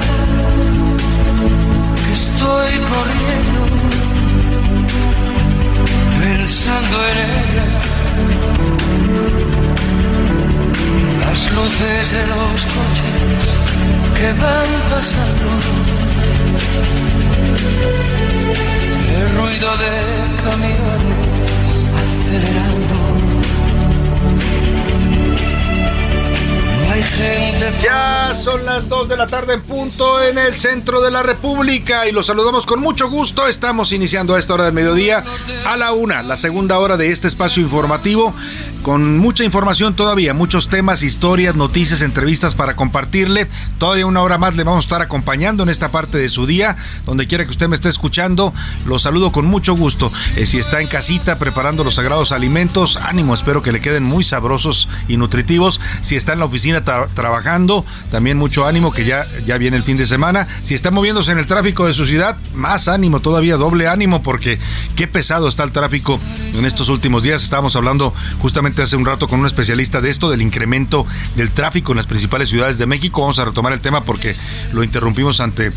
[2.04, 3.60] que estoy corriendo
[6.20, 7.66] pensando en ella.
[11.36, 13.44] Las luces de los coches
[14.18, 15.50] que van pasando,
[19.18, 19.90] el ruido de
[20.42, 22.96] camiones acelerando.
[27.82, 32.06] Ya son las 2 de la tarde en punto en el centro de la República
[32.06, 33.46] y los saludamos con mucho gusto.
[33.46, 35.24] Estamos iniciando a esta hora del mediodía
[35.66, 38.34] a la una, la segunda hora de este espacio informativo
[38.86, 43.48] con mucha información todavía, muchos temas, historias, noticias, entrevistas para compartirle.
[43.78, 46.76] Todavía una hora más le vamos a estar acompañando en esta parte de su día,
[47.04, 48.54] donde quiera que usted me esté escuchando.
[48.86, 50.08] Los saludo con mucho gusto.
[50.36, 54.22] Eh, si está en casita preparando los sagrados alimentos, ánimo, espero que le queden muy
[54.22, 55.80] sabrosos y nutritivos.
[56.02, 59.96] Si está en la oficina trabajando, también mucho ánimo, que ya, ya viene el fin
[59.96, 60.46] de semana.
[60.62, 64.60] Si está moviéndose en el tráfico de su ciudad, más ánimo, todavía doble ánimo, porque
[64.94, 66.20] qué pesado está el tráfico
[66.54, 67.42] en estos últimos días.
[67.42, 71.92] Estábamos hablando justamente hace un rato con un especialista de esto, del incremento del tráfico
[71.92, 73.22] en las principales ciudades de México.
[73.22, 74.36] Vamos a retomar el tema porque
[74.72, 75.72] lo interrumpimos ante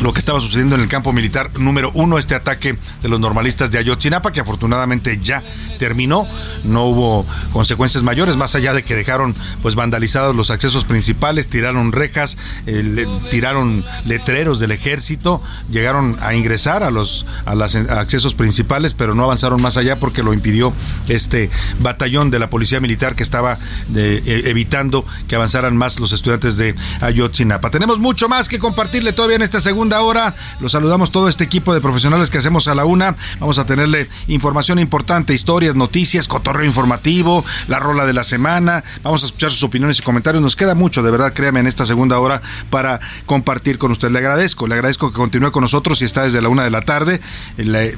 [0.00, 3.70] lo que estaba sucediendo en el campo militar número uno, este ataque de los normalistas
[3.70, 5.42] de Ayotzinapa, que afortunadamente ya
[5.78, 6.26] terminó,
[6.64, 11.92] no hubo consecuencias mayores, más allá de que dejaron pues vandalizados los accesos principales, tiraron
[11.92, 12.36] rejas,
[12.66, 19.14] eh, tiraron letreros del ejército, llegaron a ingresar a los a los accesos principales, pero
[19.14, 20.72] no avanzaron más allá porque lo impidió
[21.08, 23.56] este batallón de la policía militar que estaba
[23.94, 27.70] e, evitando que avanzaran más los estudiantes de Ayotzinapa.
[27.70, 30.34] Tenemos mucho más que compartirle todavía en esta segunda segunda hora.
[30.60, 33.16] Los saludamos todo este equipo de profesionales que hacemos a la una.
[33.38, 38.82] Vamos a tenerle información importante, historias, noticias, cotorreo informativo, la rola de la semana.
[39.02, 40.42] Vamos a escuchar sus opiniones y comentarios.
[40.42, 44.10] Nos queda mucho, de verdad, créame, en esta segunda hora para compartir con usted.
[44.10, 46.80] Le agradezco, le agradezco que continúe con nosotros y está desde la una de la
[46.80, 47.20] tarde,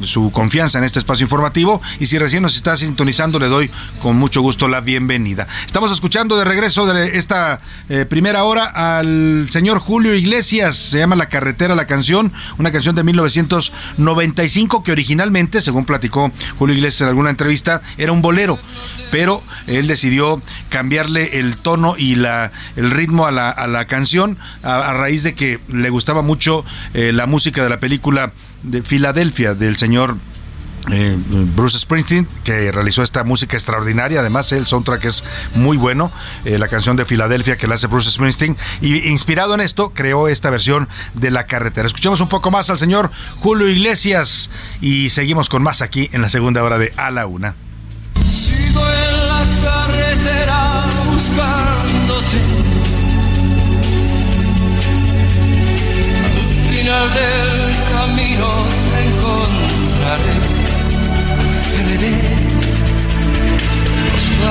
[0.02, 1.80] su confianza en este espacio informativo.
[2.00, 3.70] Y si recién nos está sintonizando, le doy
[4.02, 5.46] con mucho gusto la bienvenida.
[5.64, 11.14] Estamos escuchando de regreso de esta eh, primera hora al señor Julio Iglesias, se llama
[11.14, 17.08] La Carretera la canción, una canción de 1995 que originalmente, según platicó Julio Iglesias en
[17.08, 18.58] alguna entrevista, era un bolero,
[19.10, 24.38] pero él decidió cambiarle el tono y la, el ritmo a la, a la canción
[24.62, 26.64] a, raíz de que le gustaba mucho
[26.94, 30.16] eh, la música de la película de Filadelfia del señor
[30.90, 31.16] eh,
[31.54, 34.20] Bruce Springsteen, que realizó esta música extraordinaria.
[34.20, 35.24] Además, el soundtrack es
[35.54, 36.12] muy bueno.
[36.44, 38.56] Eh, la canción de Filadelfia que la hace Bruce Springsteen.
[38.80, 41.86] Y inspirado en esto, creó esta versión de La Carretera.
[41.86, 43.10] Escuchemos un poco más al señor
[43.40, 47.54] Julio Iglesias y seguimos con más aquí en la segunda hora de A la Una.
[48.28, 52.40] Sigo en la carretera buscándote.
[56.24, 57.75] Al final del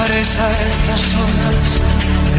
[0.06, 1.80] A estas horas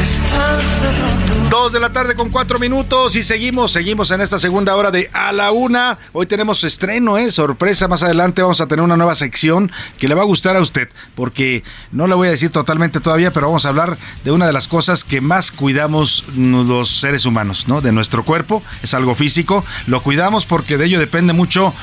[0.01, 1.51] están cerrando.
[1.51, 5.11] Dos de la tarde con cuatro minutos y seguimos, seguimos en esta segunda hora de
[5.12, 5.99] A la Una.
[6.12, 7.33] Hoy tenemos estreno, ¿eh?
[7.33, 10.61] Sorpresa, más adelante vamos a tener una nueva sección que le va a gustar a
[10.61, 14.47] usted, porque no le voy a decir totalmente todavía, pero vamos a hablar de una
[14.47, 17.81] de las cosas que más cuidamos los seres humanos, ¿no?
[17.81, 21.75] De nuestro cuerpo, es algo físico, lo cuidamos porque de ello depende mucho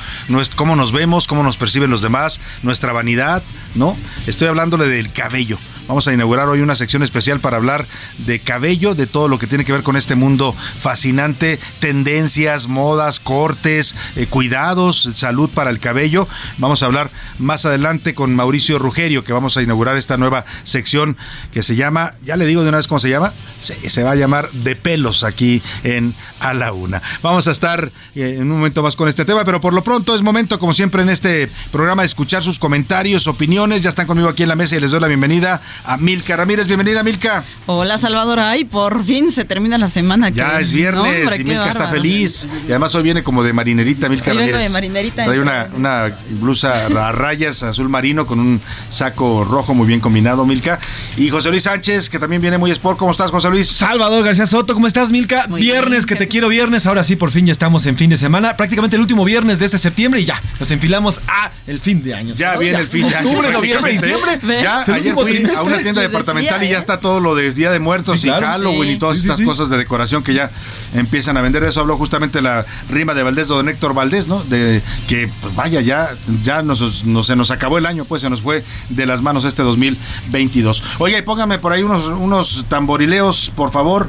[0.56, 3.42] cómo nos vemos, cómo nos perciben los demás, nuestra vanidad,
[3.74, 3.94] ¿no?
[4.26, 5.58] Estoy hablándole del cabello.
[5.86, 7.86] Vamos a inaugurar hoy una sección especial para hablar
[8.18, 13.20] de cabello, de todo lo que tiene que ver con este mundo fascinante, tendencias, modas,
[13.20, 16.26] cortes, eh, cuidados, salud para el cabello.
[16.56, 21.18] Vamos a hablar más adelante con Mauricio Rugerio, que vamos a inaugurar esta nueva sección
[21.52, 24.16] que se llama, ya le digo de una vez cómo se llama, se, va a
[24.16, 27.02] llamar de pelos aquí en A la Una.
[27.22, 30.14] Vamos a estar eh, en un momento más con este tema, pero por lo pronto
[30.14, 33.82] es momento, como siempre en este programa, de escuchar sus comentarios, opiniones.
[33.82, 36.66] Ya están conmigo aquí en la mesa y les doy la bienvenida a Milka Ramírez.
[36.66, 37.44] Bienvenida, Milka.
[37.66, 38.40] Hola, Salvador.
[38.40, 40.28] Ay, por fin se termina la semana.
[40.28, 42.46] Ya es viernes y Milka está feliz.
[42.66, 44.60] Y además hoy viene como de marinerita, Milka Ramírez.
[44.60, 45.24] de marinerita.
[45.24, 48.60] Trae una, una blusa a rayas azul marino con un
[48.90, 50.78] saco rojo muy bien combinado, Milka.
[51.16, 52.98] Y José Luis Sánchez, que también viene muy sport.
[52.98, 53.68] ¿Cómo estás, José Luis?
[53.68, 55.46] Salvador García Soto, ¿cómo estás, Milka?
[55.48, 56.86] viernes, que te quiero viernes.
[56.86, 58.56] Ahora sí, por fin ya estamos en fin de semana.
[58.56, 62.14] Prácticamente el último viernes de este septiembre y ya nos enfilamos a el fin de
[62.14, 62.34] año.
[62.34, 63.28] Ya viene el fin de año.
[63.28, 64.38] Octubre, noviembre, diciembre.
[64.62, 67.80] Ya, ayer fui a una tienda departamental y ya está todo lo de Día de
[67.80, 70.50] Muertos y Halloween y todas estas cosas de decoración que ya
[70.94, 71.62] empiezan a vender.
[71.62, 74.42] De eso habló justamente la rima de Valdés, de don Héctor Valdés, ¿no?
[74.44, 78.40] De que, pues vaya, ya, ya nos, se nos acabó el año, pues se nos
[78.40, 80.82] fue de las manos este 2022.
[80.98, 84.08] Oiga, y póngame por ahí unos, unos tamborileos, por favor.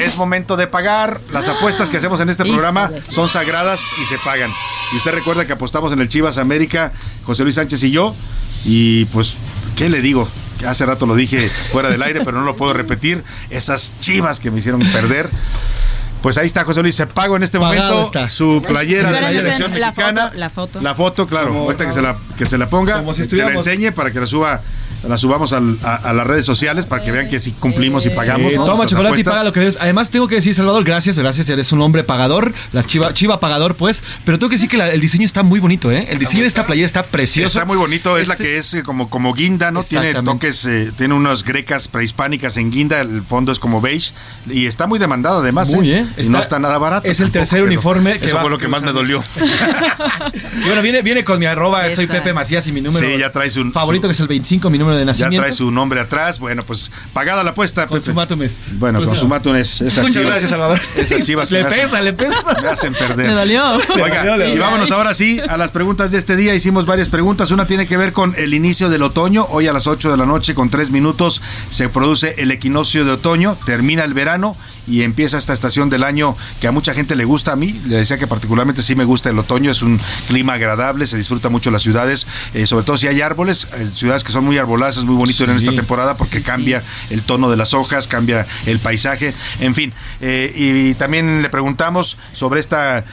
[0.00, 1.20] Es momento de pagar.
[1.32, 4.50] Las apuestas que hacemos en este programa son sagradas y se pagan.
[4.92, 6.92] Y usted recuerda que apostamos en el Chivas América,
[7.24, 8.14] José Luis Sánchez y yo.
[8.64, 9.34] Y pues,
[9.76, 10.28] ¿qué le digo?
[10.66, 13.22] Hace rato lo dije fuera del aire, pero no lo puedo repetir.
[13.50, 15.30] Esas chivas que me hicieron perder
[16.24, 18.30] Pues ahí está José Luis se pago en este Pagado momento está.
[18.30, 20.22] su playera de la selección la mexicana.
[20.28, 20.80] foto, la foto.
[20.80, 21.48] La foto, claro.
[21.48, 24.10] Como- ahorita que se la, que se la ponga, Como si que la enseñe para
[24.10, 24.62] que la suba,
[25.06, 28.08] la subamos al- a, a las redes sociales para que vean que sí cumplimos y
[28.08, 28.50] pagamos.
[28.52, 28.64] Sí, ¿no?
[28.64, 29.76] toma chocolate y paga lo que debes.
[29.78, 31.46] Además, tengo que decir, Salvador, gracias, gracias.
[31.50, 34.02] Eres un hombre pagador, las chiva, chiva pagador, pues.
[34.24, 36.06] Pero tengo que decir que la- el diseño está muy bonito, ¿eh?
[36.08, 37.58] El diseño de esta playera está precioso.
[37.58, 39.82] Está muy bonito, es la que es eh, como, como guinda, ¿no?
[39.82, 44.12] Tiene toques, eh, tiene unas grecas prehispánicas en guinda, el fondo es como beige
[44.50, 45.68] y está muy demandado además.
[45.74, 46.06] Muy, ¿eh?
[46.16, 47.08] Y no está nada barato.
[47.08, 49.22] es el tampoco, tercer uniforme que Eso va- fue lo que más me dolió.
[50.56, 52.06] Y bueno, viene, viene con mi arroba, soy.
[52.06, 54.70] Pepe Macías y mi número Sí, ya trae su- favorito, su- que es el 25,
[54.70, 55.42] mi número de Ya nacimiento.
[55.42, 56.38] trae su nombre atrás.
[56.38, 57.82] Bueno, pues pagada la apuesta.
[57.82, 57.90] Pepe.
[57.96, 58.78] Consumatum es.
[58.78, 59.80] Bueno, Pues, Consumatum es.
[59.80, 60.80] esas Muchas chivas- gracias, Salvador.
[60.96, 62.60] Esas chivas que Le me hacen- pesa, le pesa.
[62.62, 63.26] Me hacen perder.
[63.28, 63.74] Le dolió.
[63.94, 66.54] Oiga, dolió, le y vámonos ahora sí a las preguntas de este día.
[66.54, 67.50] Hicimos varias preguntas.
[67.50, 69.46] Una tiene que ver con el inicio del otoño.
[69.50, 73.12] Hoy a las 8 de la noche, con 3 minutos, se produce el equinoccio de
[73.12, 73.56] otoño.
[73.66, 74.56] Termina el verano
[74.86, 77.52] y empieza esta estación del año que a mucha gente le gusta.
[77.52, 79.70] A mí le decía que particularmente sí me gusta el otoño.
[79.70, 79.98] Es un
[80.28, 83.66] clima agradable, se disfruta mucho las ciudades, eh, sobre todo si hay árboles.
[83.74, 85.64] eh, ciudades que son muy arboladas, es muy bonito ir en Sí.
[85.66, 89.92] esta temporada porque cambia el tono de las hojas, cambia el paisaje, en fin.
[90.20, 93.04] eh, y también le preguntamos sobre esta,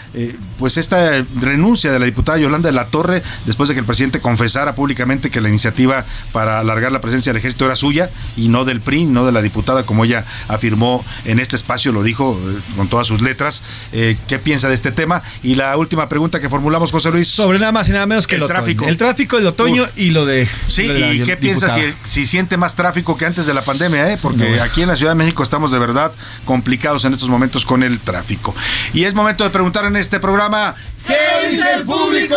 [0.59, 4.19] pues esta renuncia de la diputada Yolanda de la Torre después de que el presidente
[4.21, 8.65] confesara públicamente que la iniciativa para alargar la presencia del ejército era suya y no
[8.65, 12.39] del PRI, no de la diputada, como ella afirmó en este espacio, lo dijo
[12.75, 13.61] con todas sus letras.
[13.93, 15.21] Eh, ¿Qué piensa de este tema?
[15.43, 17.27] Y la última pregunta que formulamos, José Luis.
[17.27, 18.85] Sobre nada más y nada menos que El tráfico.
[18.87, 19.89] El tráfico, el otoño Uf.
[19.97, 20.47] y lo de.
[20.67, 23.53] Sí, lo de la ¿y qué piensa si, si siente más tráfico que antes de
[23.53, 24.11] la pandemia?
[24.11, 24.17] eh?
[24.21, 24.63] Porque No.
[24.63, 26.11] aquí en la Ciudad de México estamos de verdad
[26.45, 28.55] complicados en estos momentos con el tráfico.
[28.93, 30.75] Y es momento de preguntar en este programa,
[31.07, 32.35] ¿qué dice el público?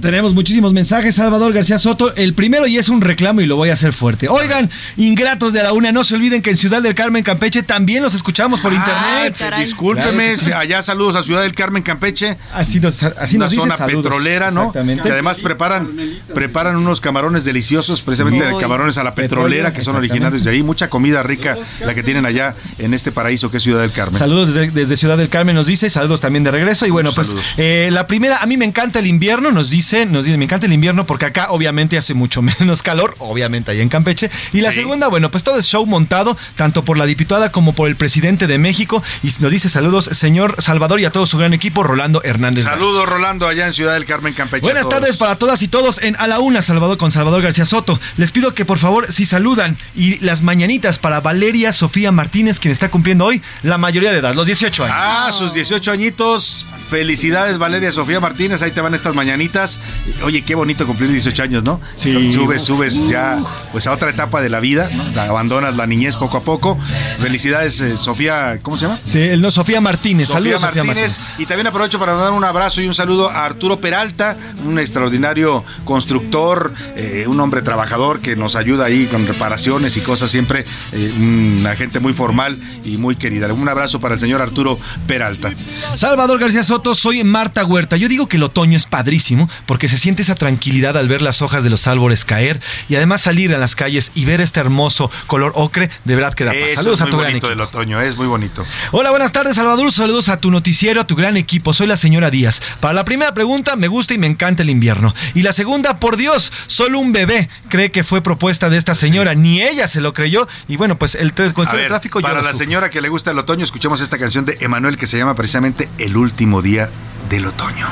[0.00, 2.14] Tenemos muchísimos mensajes, Salvador García Soto.
[2.14, 4.28] El primero y es un reclamo y lo voy a hacer fuerte.
[4.28, 8.02] Oigan, ingratos de la una, no se olviden que en Ciudad del Carmen, Campeche, también
[8.02, 9.36] los escuchamos por internet.
[9.38, 9.64] caray.
[9.64, 12.36] Discúlpeme, Claro allá saludos a Ciudad del Carmen, Campeche.
[12.54, 14.02] Así nos, así una nos dice zona saludos.
[14.04, 14.60] petrolera, ¿no?
[14.68, 15.02] Exactamente.
[15.02, 15.90] Que además preparan,
[16.34, 18.56] preparan unos camarones deliciosos, precisamente Sí.
[18.60, 20.62] camarones a la petrolera, que son originarios de ahí.
[20.62, 24.18] Mucha comida rica la que tienen allá en este paraíso que es Ciudad del Carmen.
[24.18, 26.86] Saludos desde, desde Ciudad del Carmen nos dice, saludos también de regreso.
[26.86, 27.44] Y bueno, Muchos pues.
[27.72, 30.66] Eh, la primera, a mí me encanta el invierno, nos dice, nos dice, me encanta
[30.66, 34.30] el invierno porque acá obviamente hace mucho menos calor, obviamente allá en Campeche.
[34.52, 34.80] Y la Sí.
[34.80, 38.46] segunda, bueno, pues todo es show montado, tanto por la diputada como por el presidente
[38.46, 39.02] de México.
[39.22, 42.64] Y nos dice saludos, señor Salvador y a todo su gran equipo, Rolando Hernández.
[42.64, 44.62] Saludos, Rolando, allá en Ciudad del Carmen, Campeche.
[44.62, 48.00] Buenas tardes para todas y todos en A la Una, Salvador con Salvador García Soto.
[48.16, 52.72] Les pido que por favor si saludan y las mañanitas para Valeria Sofía Martínez, quien
[52.72, 54.96] está cumpliendo hoy la mayoría de edad, los 18 años.
[54.98, 56.66] Ah, sus 18 añitos.
[56.90, 58.62] Felicidades, Valeria Sofía Martínez.
[58.62, 59.78] Ahí te van estas mañanitas.
[60.24, 61.80] Oye, qué bonito cumplir 18 años, ¿no?
[61.94, 62.32] Sí.
[62.32, 63.38] Subes, subes ya
[63.70, 64.90] pues a otra etapa de la vida.
[64.92, 65.20] ¿no?
[65.20, 66.78] Abandonas la niñez poco a poco.
[67.20, 68.98] Felicidades, eh, Sofía, ¿cómo se llama?
[69.04, 70.28] Sí, el no, Sofía Martínez.
[70.28, 71.18] Sofía Saludos, Sofía Martínez.
[71.18, 71.40] Martínez.
[71.40, 75.64] Y también aprovecho para dar un abrazo y un saludo a Arturo Peralta, un extraordinario
[75.84, 81.12] constructor, eh, un hombre trabajador que nos ayuda ahí con reparaciones y cosas siempre, eh,
[81.18, 83.52] una gente muy formal y muy querida.
[83.52, 85.52] Un abrazo para el señor Arturo Peralta.
[85.94, 87.96] Salvador García Soto, soy Marta Huerta.
[87.96, 91.42] Yo digo que el otoño es padrísimo porque se siente esa tranquilidad al ver las
[91.42, 95.10] hojas de los árboles caer y además salir a las calles y ver este hermoso
[95.26, 96.60] color ocre, de verdad que da paz.
[96.60, 98.64] Eso Saludos es a tu gran bonito del otoño, es muy bonito.
[98.92, 99.92] Hola, buenas tardes, Salvador.
[99.92, 101.72] Saludos a tu noticiero, a tu gran equipo.
[101.74, 102.62] Soy la señora Díaz.
[102.80, 105.14] Para la primera pregunta, me gusta y me encanta el invierno.
[105.34, 109.34] Y la segunda, por Dios, solo un bebé cree que fue propuesta de esta señora.
[109.34, 110.48] Ni ella se lo creyó.
[110.68, 113.38] Y bueno, pues el tres- de ver, tráfico para la señora que le gusta el
[113.38, 116.88] otoño, escuchemos esta canción de Emanuel que se llama precisamente El último día
[117.28, 117.86] del otoño.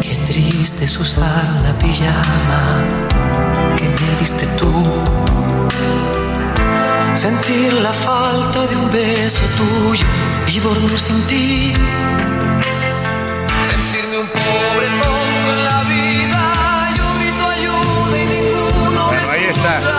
[0.00, 2.84] Qué triste es usar la pijama
[3.76, 4.72] que me diste tú.
[7.14, 10.04] Sentir la falta de un beso tuyo
[10.46, 11.72] y dormir sin ti.
[13.70, 16.94] Sentirme un pobre tonto en la vida.
[16.96, 19.78] Yo grito ayuda y ninguno me Bueno, ahí está.
[19.78, 19.97] escucha.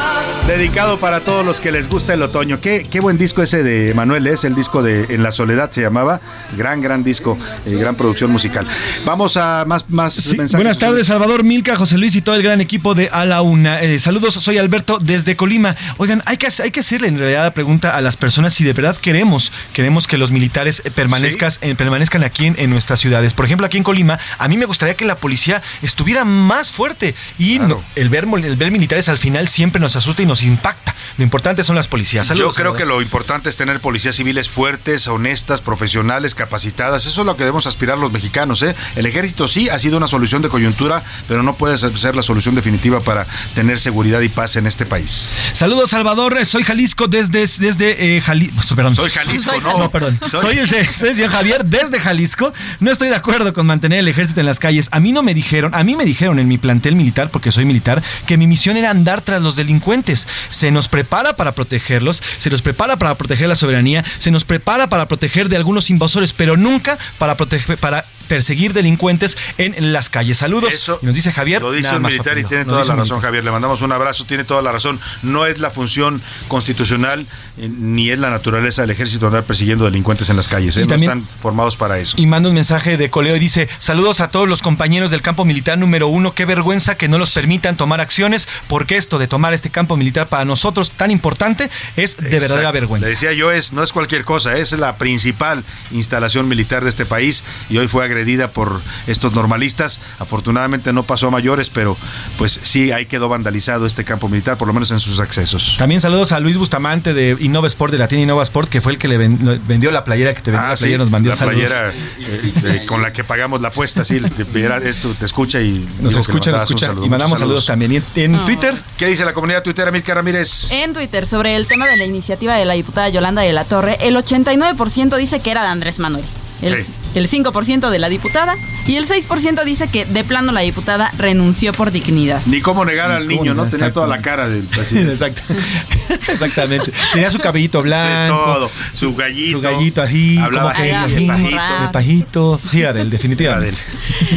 [0.49, 2.59] Dedicado para todos los que les gusta el otoño.
[2.59, 5.81] Qué, qué buen disco ese de Manuel, es el disco de En la Soledad se
[5.81, 6.19] llamaba.
[6.57, 7.37] Gran, gran disco,
[7.67, 8.65] eh, gran producción musical.
[9.05, 10.55] Vamos a más, más Sí, mensajes.
[10.55, 13.79] buenas tardes, Salvador, Milka, José Luis y todo el gran equipo de A la Una.
[13.83, 15.75] Eh, saludos, soy Alberto desde Colima.
[15.97, 18.73] Oigan, hay que, hay que hacerle en realidad la pregunta a las personas si de
[18.73, 23.35] verdad queremos, queremos que los militares eh, permanezcan, eh, permanezcan aquí en, en nuestras ciudades.
[23.35, 27.13] Por ejemplo, aquí en Colima, a mí me gustaría que la policía estuviera más fuerte.
[27.37, 30.43] Y no- el, ver, el ver militares al final siempre nos asusta y nos nos
[30.43, 30.95] impacta.
[31.17, 32.27] Lo importante son las policías.
[32.27, 32.77] Saludos, Yo creo Salvador.
[32.77, 37.05] que lo importante es tener policías civiles fuertes, honestas, profesionales, capacitadas.
[37.05, 38.61] Eso es lo que debemos aspirar los mexicanos.
[38.63, 38.75] ¿eh?
[38.95, 42.55] El ejército sí ha sido una solución de coyuntura, pero no puede ser la solución
[42.55, 43.25] definitiva para
[43.55, 45.29] tener seguridad y paz en este país.
[45.53, 46.45] Saludos, Salvador.
[46.45, 48.95] Soy Jalisco desde, desde eh, Jali- perdón.
[48.95, 49.77] Soy Jalisco, no.
[49.77, 50.19] No, perdón.
[50.29, 52.53] Soy- Soy, el, se- soy el señor Javier desde Jalisco.
[52.79, 54.87] No estoy de acuerdo con mantener el ejército en las calles.
[54.91, 57.65] A mí no me dijeron, a mí me dijeron en mi plantel militar, porque soy
[57.65, 60.27] militar, que mi misión era andar tras los delincuentes.
[60.49, 64.87] Se nos prepara para protegerlos, se nos prepara para proteger la soberanía, se nos prepara
[64.89, 70.37] para proteger de algunos invasores, pero nunca para proteger, para perseguir delincuentes en las calles.
[70.37, 70.71] Saludos.
[70.71, 71.61] Eso y nos dice Javier.
[71.61, 73.21] Lo dice un militar y tiene Nos toda la razón, militar.
[73.21, 73.43] Javier.
[73.43, 74.99] Le mandamos un abrazo, tiene toda la razón.
[75.23, 77.25] No es la función constitucional
[77.57, 80.77] eh, ni es la naturaleza del ejército andar persiguiendo delincuentes en las calles.
[80.77, 80.85] ¿eh?
[80.85, 82.15] No están formados para eso.
[82.17, 85.43] Y manda un mensaje de coleo y dice, saludos a todos los compañeros del campo
[85.43, 89.53] militar número uno, qué vergüenza que no los permitan tomar acciones, porque esto de tomar
[89.53, 92.73] este campo militar para nosotros tan importante es de verdadera Exacto.
[92.73, 93.05] vergüenza.
[93.05, 97.05] Le decía yo, es, no es cualquier cosa, es la principal instalación militar de este
[97.05, 98.18] país y hoy fue agredida
[98.49, 99.99] por estos normalistas.
[100.19, 101.97] Afortunadamente no pasó a mayores, pero
[102.37, 105.75] pues sí, ahí quedó vandalizado este campo militar, por lo menos en sus accesos.
[105.77, 108.91] También saludos a Luis Bustamante de Innova Sport, de la tienda Innova Sport, que fue
[108.93, 110.99] el que le ven- le vendió la playera que te vendió Ah, la sí, playera,
[111.03, 111.69] nos mandó la saludos.
[111.69, 115.61] playera eh, eh, con la que pagamos la apuesta, sí, te, viera esto, te escucha
[115.61, 116.87] y Nos escucha, nos escucha.
[116.87, 117.05] saludo.
[117.05, 117.91] Y mandamos saludos también.
[117.93, 118.45] Y en, en.
[118.45, 120.71] Twitter, ¿Qué dice la comunidad tuitera, Milka Ramírez?
[120.71, 123.97] En Twitter, sobre el tema de la iniciativa de la diputada Yolanda de la Torre,
[124.01, 126.25] el 89% dice que era de Andrés Manuel.
[126.61, 126.91] El, Sí.
[127.15, 128.55] el 5% de la diputada
[128.85, 132.41] y el 6% dice que de plano la diputada renunció por dignidad.
[132.45, 133.65] Ni cómo negar al niño, ¿no?
[133.67, 135.13] Tenía toda la cara del presidente.
[135.13, 135.41] Exacto.
[136.27, 136.91] Exactamente.
[137.13, 138.35] Tenía su cabellito blanco.
[138.37, 138.71] De todo.
[138.93, 139.57] Su gallito.
[139.57, 141.81] Su gallito así, Hablaba como que de pajito.
[141.81, 142.61] de pajito.
[142.69, 143.77] Sí, era de él, definitivamente.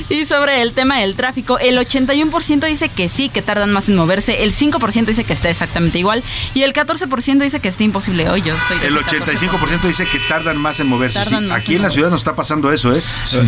[0.08, 3.96] Y sobre el tema del tráfico, el 81% dice que sí, que tardan más en
[3.96, 6.22] moverse, el 5% dice que está exactamente igual
[6.54, 8.28] y el 14% dice que está imposible.
[8.28, 11.18] Hoy yo soy de El ese 85% dice que tardan más en moverse.
[11.18, 13.02] Tardan Sí, más aquí en en la ciudad nos está pasando eso, ¿eh?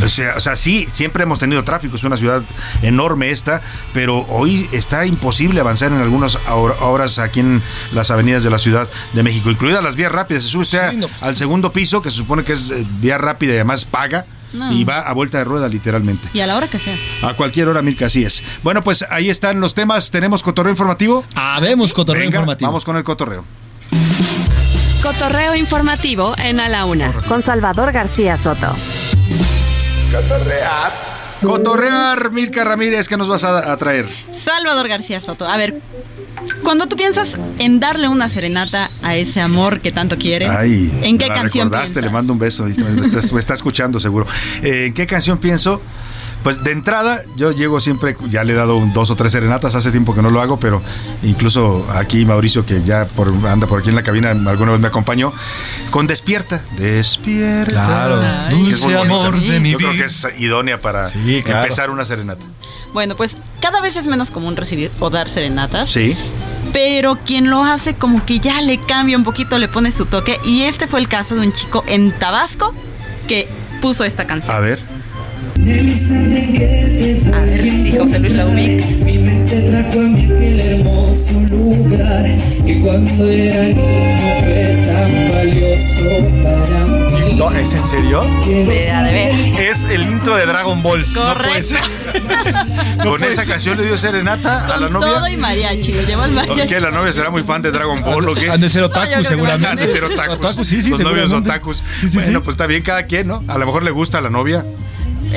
[0.05, 2.43] O, sea, o sea, sí, siempre hemos tenido tráfico, es una ciudad
[2.83, 3.63] enorme esta,
[3.93, 7.63] pero hoy está imposible avanzar en algunas hor- horas aquí en
[7.93, 10.43] las avenidas de la Ciudad de México, incluidas las vías rápidas.
[10.43, 11.09] Se sube usted a- Sí, no.
[11.21, 14.25] al segundo piso, que se supone que es eh, vía rápida y además paga.
[14.53, 14.73] No.
[14.73, 16.29] Y va a vuelta de rueda literalmente.
[16.33, 16.97] Y a la hora que sea.
[17.23, 18.41] A cualquier hora, Milka, así es.
[18.63, 20.13] Bueno, pues ahí están los temas.
[20.13, 21.25] ¿Tenemos cotorreo informativo?
[21.35, 22.69] Habemos cotorreo Venga, informativo.
[22.71, 23.45] Vamos con el cotorreo.
[25.05, 27.13] Cotorreo informativo en A la Una.
[27.29, 28.75] Con Salvador García Soto.
[31.43, 34.09] Cotorrear, Milka Ramírez, ¿qué nos vas a, a traer?
[34.35, 35.47] Salvador García Soto.
[35.47, 35.79] A ver,
[36.63, 41.19] cuando tú piensas en darle una serenata a ese amor que tanto quiere, Ay, ¿en
[41.19, 42.05] qué la canción recordaste, piensas?
[42.05, 42.65] le mando un beso.
[42.65, 44.27] Me está, me está escuchando seguro.
[44.63, 45.83] Eh, ¿En qué canción pienso?
[46.45, 49.75] Pues de entrada, yo llego siempre, ya le he dado un- dos o tres serenatas,
[49.75, 50.83] hace tiempo que no lo hago, pero
[51.23, 54.89] incluso aquí Mauricio, que ya por- anda por aquí en la cabina, alguna vez me
[54.89, 55.33] acompañó,
[55.91, 56.61] con Despierta.
[56.77, 57.73] Despierta.
[57.73, 58.21] Claro,
[58.51, 60.07] dulce amor de mi Yo creo que vida.
[60.07, 61.63] es idónea para Sí, claro.
[61.63, 62.45] empezar una serenata.
[62.93, 65.89] Bueno, pues cada vez es menos común recibir o dar serenatas.
[65.91, 66.17] Sí.
[66.73, 70.39] Pero quien lo hace como que ya le cambia un poquito, le pone su toque.
[70.45, 72.75] Y este fue el caso de un chico en Tabasco
[73.29, 73.49] que
[73.81, 74.55] puso esta canción.
[74.55, 74.81] A ver.
[75.57, 78.85] A ver si José Luis la ubica.
[79.05, 82.27] Mi mente trajo a mí aquel hermoso lugar
[82.65, 86.85] y cuando era niño fue tan valioso para
[87.25, 87.35] mí.
[87.37, 88.23] No, ¿Es en serio?
[88.45, 89.35] De, a de ver.
[89.61, 91.07] Es el intro de Dragon Ball.
[91.63, 91.81] Ser.
[92.99, 95.09] No Con esa canción le dio serenata a la novia.
[95.09, 96.69] todo y mariachi, lo lleva el mariachi.
[96.69, 96.81] ¿Qué?
[96.81, 98.51] ¿La novia será muy fan de Dragon Ball o qué?
[98.51, 99.69] Han de ser otaku, que seguramente.
[99.69, 100.37] Han de ser otakus.
[100.37, 101.83] Otaku, sí, sí, Los novios otakus.
[102.01, 102.45] Sí, sí, bueno, sí.
[102.45, 103.45] pues está bien cada quien, ¿no?
[103.47, 104.65] A lo mejor le gusta a la novia.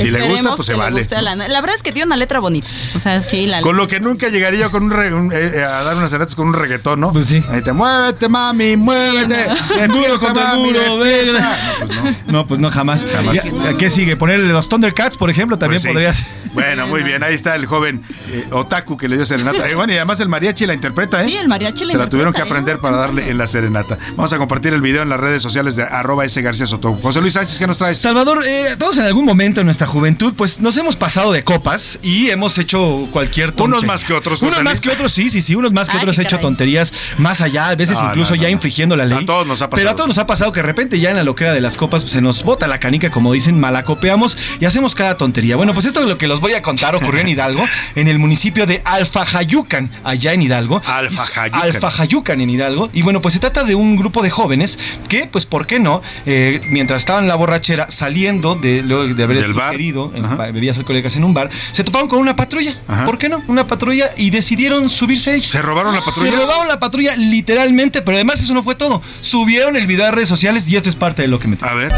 [0.01, 1.05] Si le gusta, pues se vale.
[1.21, 2.67] la, la verdad es que tiene una letra bonita.
[2.95, 5.63] O sea, sí, la Con lo que nunca llegaría yo con un, re- un- eh,
[5.63, 7.11] a dar unas serenatas con un reggaetón, ¿no?
[7.11, 7.43] Pues sí.
[7.49, 9.47] Ahí te muévete, mami, muévete.
[9.87, 11.57] Duro contra mami, duro, despierta.
[11.79, 11.79] venga.
[11.79, 12.31] No, pues no.
[12.37, 13.05] No, pues no, jamás.
[13.11, 13.35] Jamás.
[13.35, 14.15] ¿Y a- ¿Qué sigue?
[14.15, 15.93] Ponerle los Thundercats, por ejemplo, también Pues sí.
[15.93, 16.25] podría ser.
[16.53, 17.21] Bueno, muy bien.
[17.23, 19.67] Ahí está el joven eh, Otaku que le dio serenata.
[19.67, 21.27] Eh, bueno, y además el mariachi la interpreta, ¿eh?
[21.27, 22.45] Sí, el mariachi la Se la tuvieron que ¿eh?
[22.45, 23.97] aprender para darle en la serenata.
[24.15, 26.97] Vamos a compartir el video en las redes sociales de arroba ese García Soto.
[27.01, 27.99] José Luis Sánchez, ¿qué nos traes?
[27.99, 31.99] Salvador, eh, todos en algún momento en nuestra juventud, pues nos hemos pasado de copas
[32.03, 33.77] y hemos hecho cualquier tontería.
[33.77, 35.55] Unos más que otros, Unos más que otros, sí, sí, sí.
[35.55, 38.37] Unos más que Ay, otros qué hecho tonterías más allá, a veces No, incluso no,
[38.37, 38.53] no, ya no.
[38.53, 39.23] infringiendo la ley.
[39.23, 39.77] A todos nos ha pasado.
[39.77, 41.77] Pero a todos nos ha pasado que de repente ya en la loquera de las
[41.77, 45.55] copas pues, se nos bota la canica, como dicen, malacopeamos y hacemos cada tontería.
[45.55, 47.65] Bueno, pues esto es lo que los voy a contar ocurrió en Hidalgo,
[47.95, 50.81] en el municipio de Alfajayucan, allá en Hidalgo.
[50.85, 51.61] Alfajayucan.
[51.61, 52.89] Alfajayucan en Hidalgo.
[52.93, 54.77] Y bueno, pues se trata de un grupo de jóvenes
[55.09, 56.01] que, pues, ¿por qué no?
[56.25, 59.76] Eh, mientras estaban en la borrachera, saliendo de, luego de haber Del bar.
[60.13, 62.75] En bebidas alcohólicas en un bar, se toparon con una patrulla.
[63.05, 63.41] ¿Por qué no?
[63.47, 65.47] Una patrulla y decidieron subirse ellos.
[65.47, 66.31] ¿Se robaron la patrulla?
[66.31, 69.01] Se robaron la patrulla literalmente, pero además eso no fue todo.
[69.21, 71.57] Subieron el video a redes sociales y esto es parte de lo que me...
[71.61, 71.91] A ver.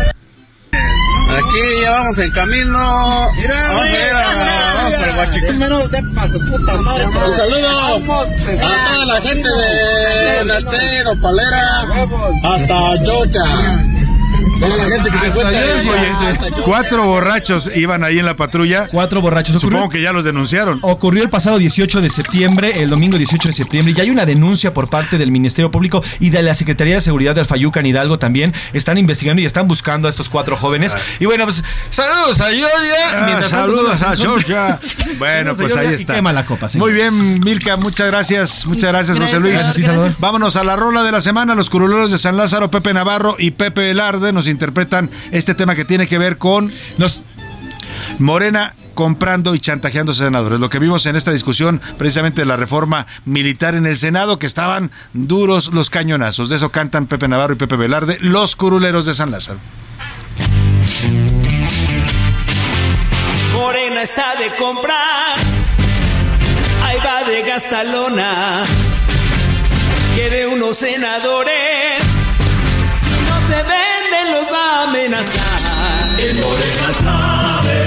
[1.29, 3.27] Aquí ya vamos en camino.
[3.37, 4.93] Mira, vamos a ir a, vamos.
[7.29, 7.99] Un saludo a
[8.89, 11.81] toda la gente de Naste, Palera,
[12.43, 13.45] hasta Chocha.
[16.65, 18.87] Cuatro borrachos iban ahí en la patrulla.
[18.91, 19.53] Cuatro borrachos.
[19.61, 20.79] Supongo Ocurrió- que ya los denunciaron.
[20.81, 24.73] Ocurrió el pasado 18 de septiembre, el domingo 18 de septiembre, y hay una denuncia
[24.73, 28.19] por parte del Ministerio Público y de la Secretaría de Seguridad del Fayuca en Hidalgo
[28.19, 28.53] también.
[28.73, 30.95] Están investigando y están buscando a estos cuatro jóvenes.
[31.19, 32.67] Y bueno, pues saludos a Georgia.
[33.13, 34.79] Ah, saludos a Georgia.
[35.17, 36.13] Bueno, pues ahí está.
[36.15, 36.67] quema la copa.
[36.75, 38.65] Muy bien, Milka, muchas gracias.
[38.67, 39.53] Muchas gracias, José Luis.
[39.53, 40.13] gracias, sí, Salvador.
[40.19, 41.55] Vámonos a la rola de la semana.
[41.55, 45.85] Los curuleros de San Lázaro, Pepe Navarro y Pepe Velarde nos interpretan este tema que
[45.85, 47.23] tiene que ver con los
[48.17, 50.59] Morena comprando y chantajeando senadores.
[50.59, 54.45] Lo que vimos en esta discusión precisamente de la reforma militar en el Senado, que
[54.45, 56.49] estaban duros los cañonazos.
[56.49, 59.59] De eso cantan Pepe Navarro y Pepe Velarde, los curuleros de San Lázaro.
[63.53, 65.39] Morena está de compras,
[66.83, 68.65] ahí va de gastalona.
[70.15, 72.01] Quiere unos senadores,
[72.99, 73.98] si no se a
[74.69, 76.19] amenazar.
[76.19, 77.77] El Morena sabe,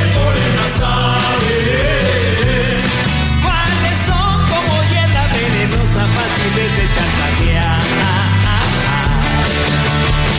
[0.00, 1.56] el Morena sabe.
[3.44, 7.84] ¿Cuáles son como hiedra venenosa fáciles de chantajear?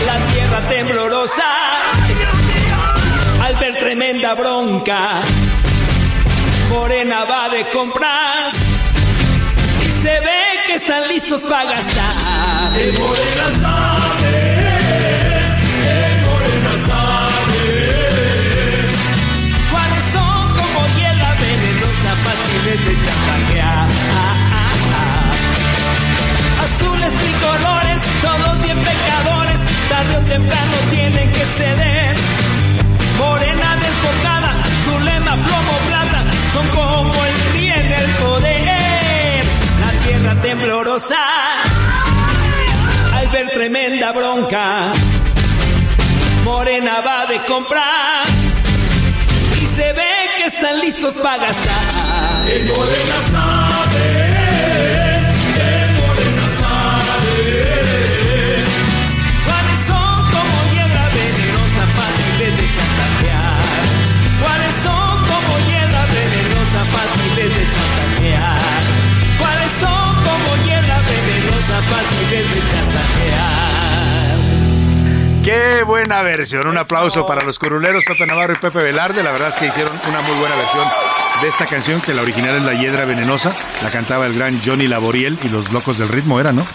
[0.06, 1.50] La tierra temblorosa
[3.44, 5.22] al ver tremenda bronca.
[6.70, 8.54] Morena va de compras
[9.82, 12.78] y se ve que están listos para gastar.
[12.78, 13.87] El Morena sabe,
[30.30, 32.16] temprano tienen que ceder.
[33.18, 34.54] Morena desbocada,
[34.86, 36.24] su lema plomo plata,
[36.54, 39.46] son como el PRI en el poder.
[39.82, 41.18] La tierra temblorosa,
[43.16, 44.94] al ver tremenda bronca,
[46.44, 48.28] Morena va de compras
[49.62, 52.48] y se ve que están listos para gastar.
[52.48, 54.17] El Morena sabe,
[75.48, 76.68] Qué buena versión.
[76.68, 79.24] Un aplauso para los curuleros Pepe Navarro y Pepe Velarde.
[79.24, 80.84] La verdad es que hicieron una muy buena versión
[81.42, 83.56] de esta canción, que la original es La Hiedra Venenosa.
[83.82, 86.68] La cantaba el gran Johnny Laboriel y los Locos del Ritmo era, ¿no?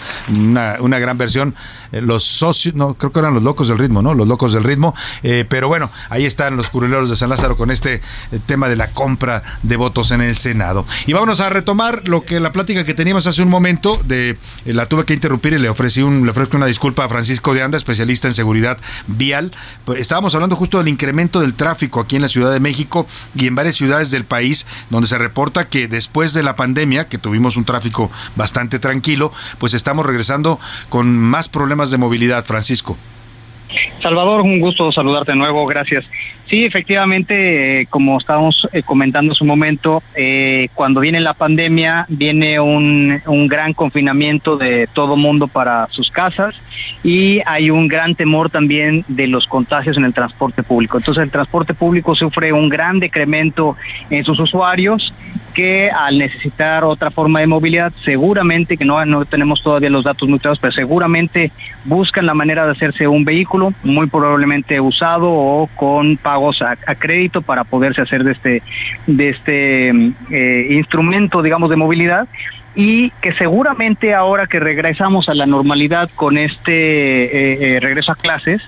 [0.79, 1.53] Una, gran versión.
[1.91, 4.15] Eh, Los socios, no, creo que eran los Locos del Ritmo, ¿no?
[4.15, 4.95] Los Locos del Ritmo.
[5.21, 7.95] Eh, pero bueno, ahí están los curuleros de San Lázaro con este
[8.31, 10.87] eh, tema de la compra de votos en el Senado.
[11.05, 14.87] Y vámonos a retomar lo que la plática que teníamos hace un momento, de la
[14.87, 17.77] tuve que interrumpir y le ofrecí un, le ofrezco una disculpa a Francisco de Anda,
[17.77, 18.62] especialista en seguridad
[19.07, 19.51] vial.
[19.85, 23.47] Pues, estábamos hablando justo del incremento del tráfico aquí en la Ciudad de México y
[23.47, 27.57] en varias ciudades del país, donde se reporta que después de la pandemia, que tuvimos
[27.57, 30.59] un tráfico bastante tranquilo, pues estamos regresando
[30.89, 32.97] con más problemas de movilidad, Francisco.
[34.01, 36.05] Salvador, un gusto saludarte de nuevo, gracias.
[36.47, 42.05] Sí, efectivamente, eh, como estábamos eh, comentando en su momento, eh, cuando viene la pandemia,
[42.09, 46.55] viene un, un gran confinamiento de todo mundo para sus casas
[47.03, 50.97] y hay un gran temor también de los contagios en el transporte público.
[50.97, 53.75] Entonces el transporte público sufre un gran decremento
[54.09, 55.13] en sus usuarios
[55.53, 60.27] que al necesitar otra forma de movilidad, seguramente, que no, no tenemos todavía los datos
[60.27, 61.51] muy claros, pero seguramente
[61.85, 67.41] buscan la manera de hacerse un vehículo, muy probablemente usado o con pagos a, crédito
[67.41, 68.63] para poderse hacer de este,
[69.07, 69.89] de este
[70.31, 72.27] eh, instrumento, digamos, de movilidad
[72.75, 76.71] y que seguramente ahora que regresamos a la normalidad con este
[77.25, 78.61] eh, eh, regreso a clases,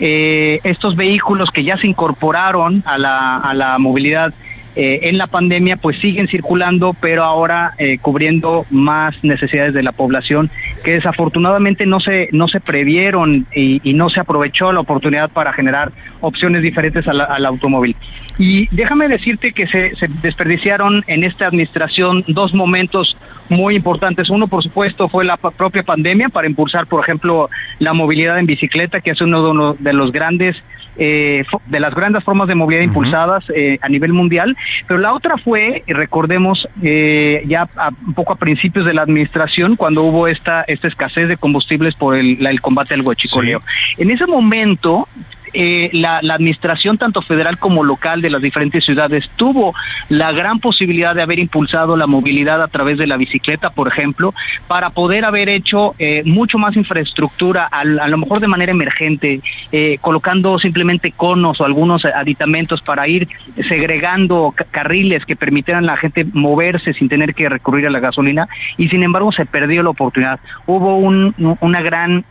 [0.00, 4.32] eh, estos vehículos que ya se incorporaron a la, a la movilidad
[4.74, 10.48] en la pandemia pues siguen circulando, pero ahora cubriendo más necesidades de la población
[10.82, 15.92] que desafortunadamente no se, no se previeron y, no se aprovechó la oportunidad para generar
[16.22, 17.94] opciones diferentes la- al automóvil.
[18.38, 19.92] Y déjame decirte que se
[20.22, 23.14] desperdiciaron en esta administración dos momentos
[23.52, 24.28] muy importantes.
[24.30, 27.48] Uno, por supuesto, fue la propia pandemia para impulsar, por ejemplo,
[27.78, 30.56] la movilidad en bicicleta, que es uno de, uno de los grandes
[30.98, 34.54] eh, de las grandes formas de movilidad impulsadas eh, a nivel mundial,
[34.86, 39.76] pero la otra fue, recordemos, eh, ya a- un poco a principios de la administración,
[39.76, 43.62] cuando hubo esta, esta escasez de combustibles por el, la- el combate al huachicoleo.
[43.96, 45.08] En ese momento,
[45.54, 49.74] eh, la, administración tanto federal como local de las diferentes ciudades tuvo
[50.08, 54.34] la gran posibilidad de haber impulsado la movilidad a través de la bicicleta, por ejemplo,
[54.66, 59.40] para poder haber hecho eh, mucho más infraestructura, a, lo mejor de manera emergente,
[59.72, 63.28] eh, colocando simplemente conos o algunos aditamentos para ir
[63.68, 68.00] segregando ca- carriles que permitieran a la gente moverse sin tener que recurrir a la
[68.00, 70.40] gasolina y sin embargo se perdió la oportunidad.
[70.66, 72.24] Hubo un- una gran...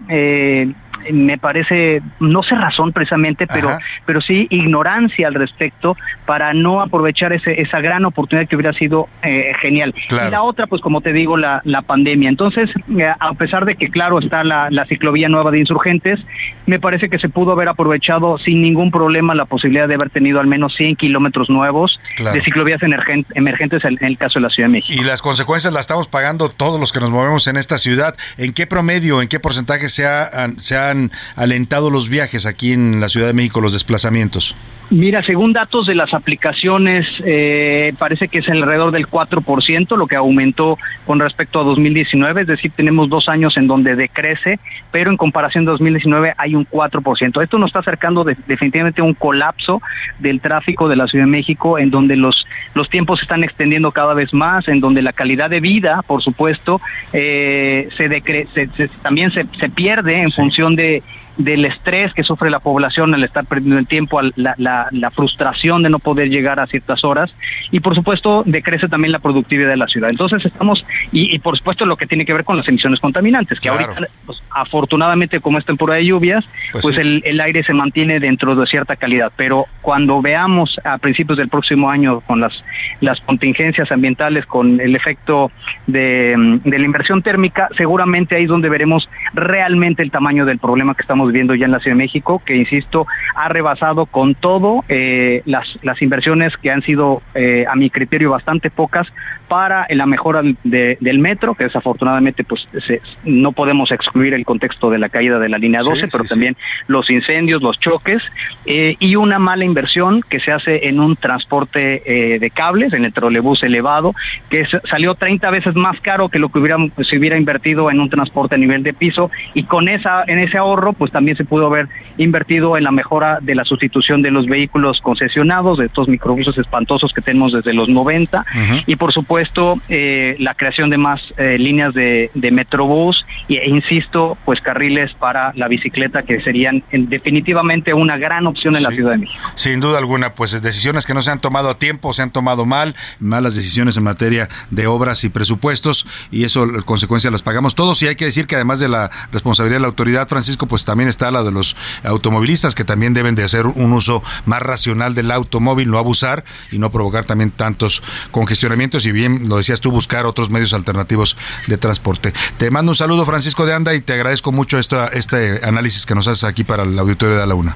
[1.11, 3.79] me parece, no sé razón precisamente, pero, Ajá.
[4.05, 5.95] pero sí ignorancia al respecto
[6.25, 9.93] para no aprovechar ese, esa gran oportunidad que hubiera sido eh, genial.
[10.07, 10.27] Claro.
[10.27, 12.29] Y la otra, pues como te digo, la, la pandemia.
[12.29, 16.19] Entonces, eh, a pesar de que, claro, está la, la ciclovía nueva de insurgentes,
[16.65, 20.39] me parece que se pudo haber aprovechado sin ningún problema la posibilidad de haber tenido
[20.39, 22.35] al menos 100 kilómetros nuevos Claro.
[22.35, 25.01] de ciclovías emergen- emergentes en, en el caso de la Ciudad de México.
[25.01, 28.15] Y las consecuencias las estamos pagando todos los que nos movemos en esta ciudad.
[28.37, 32.99] ¿En qué promedio, en qué porcentaje se, ha- se han alentado los viajes aquí en
[32.99, 34.55] la Ciudad de México, los desplazamientos?
[34.93, 40.17] Mira, según datos de las aplicaciones, eh, parece que es alrededor del 4%, lo que
[40.17, 44.59] aumentó con respecto a 2019, es decir, tenemos dos años en donde decrece,
[44.91, 47.41] pero en comparación a 2019 hay un 4%.
[47.41, 49.81] Esto nos está acercando de- definitivamente a un colapso
[50.19, 53.93] del tráfico de la Ciudad de México, en donde los, los tiempos se están extendiendo
[53.93, 56.81] cada vez más, en donde la calidad de vida, por supuesto,
[57.13, 61.01] eh, se, decre- se- se- también se, se pierde en función de
[61.37, 65.81] del estrés que sufre la población al estar perdiendo el tiempo, la, la- la frustración
[65.83, 67.33] de no poder llegar a ciertas horas
[67.71, 70.09] y por supuesto decrece también la productividad de la ciudad.
[70.09, 73.59] Entonces estamos, y, y por supuesto lo que tiene que ver con las emisiones contaminantes,
[73.59, 73.85] que Claro.
[73.93, 77.01] ahorita pues, afortunadamente como es temporada de lluvias, Pues pues, sí.
[77.01, 81.47] el, el aire se mantiene dentro de cierta calidad, pero cuando veamos a principios del
[81.49, 82.53] próximo año con las,
[82.99, 85.51] las contingencias ambientales, con el efecto
[85.87, 90.93] de, de la inversión térmica, seguramente ahí es donde veremos realmente el tamaño del problema
[90.95, 94.83] que estamos viendo ya en la Ciudad de México, que insisto, ha rebasado con todo
[94.89, 99.07] eh, las, las inversiones que han sido, eh, a mi criterio, bastante pocas
[99.51, 104.89] para la mejora de- del metro, que desafortunadamente pues se- no podemos excluir el contexto
[104.89, 106.55] de la caída de la línea 12, Sí, pero sí, también
[106.87, 108.23] los incendios, los choques
[108.65, 113.03] eh, y una mala inversión que se hace en un transporte eh, de cables, en
[113.03, 114.15] el trolebús elevado,
[114.49, 116.77] que salió 30 veces más caro que lo que hubiera,
[117.09, 120.57] se hubiera invertido en un transporte a nivel de piso y con esa en ese
[120.59, 121.87] ahorro pues también se pudo haber
[122.17, 127.11] invertido en la mejora de la sustitución de los vehículos concesionados, de estos microbuses espantosos
[127.11, 128.45] que tenemos desde los 90
[128.87, 129.40] y por supuesto
[129.89, 135.51] eh, la creación de más eh, líneas de, de Metrobús e insisto, pues carriles para
[135.55, 139.39] la bicicleta que serían en- definitivamente una gran opción en la Ciudad de México.
[139.55, 142.65] Sin duda alguna, pues decisiones que no se han tomado a tiempo, se han tomado
[142.65, 147.75] mal, malas decisiones en materia de obras y presupuestos, y eso, las consecuencias las pagamos
[147.75, 148.01] todos.
[148.03, 151.09] Y hay que decir que además de la responsabilidad de la autoridad, Francisco, pues también
[151.09, 155.31] está la de los automovilistas, que también deben de hacer un uso más racional del
[155.31, 160.25] automóvil, no abusar y no provocar también tantos congestionamientos, y bien lo decías tú, buscar
[160.25, 161.37] otros medios alternativos
[161.67, 162.33] de transporte.
[162.57, 166.15] Te mando un saludo, Francisco de Anda, y te agradezco mucho esta, este análisis que
[166.15, 167.75] nos haces aquí para el auditorio de la UNA.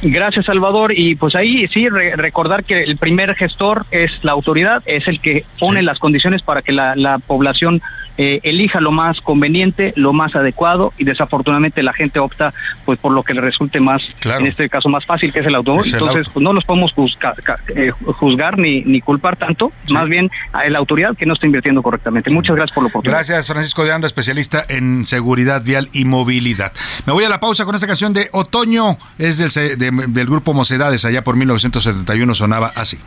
[0.00, 0.92] Gracias, Salvador.
[0.96, 5.20] Y pues ahí sí, re- recordar que el primer gestor es la autoridad, es el
[5.20, 7.82] que pone las condiciones para que la, la población
[8.18, 12.52] eh, elija lo más conveniente, lo más adecuado y desafortunadamente la gente opta
[12.84, 15.54] pues por lo que le resulte más, en este caso más fácil, que es el
[15.54, 15.86] automóvil.
[15.86, 16.30] Es el Entonces, auto.
[16.34, 17.34] pues no los podemos juzgar,
[17.74, 21.82] eh, juzgar ni, ni culpar tanto, más bien a la autoridad que no está invirtiendo
[21.82, 22.30] correctamente.
[22.30, 23.18] Muchas gracias por la oportunidad.
[23.18, 26.72] Gracias, Francisco de Anda, especialista en seguridad vial y movilidad.
[27.06, 30.52] Me voy a la pausa con esta canción de Otoño, es del, de- del grupo
[30.54, 32.98] Mocedades, allá por 1971 sonaba así.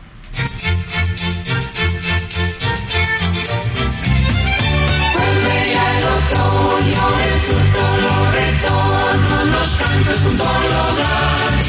[10.32, 11.62] Junto al hogar.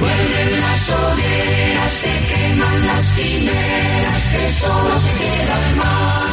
[0.00, 6.28] Vuelven las hogueras, se queman las quimeras, que solo se queda el mar.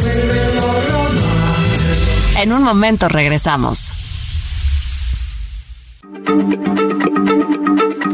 [0.00, 2.40] Vuelve lo romántico.
[2.40, 3.92] En un momento regresamos.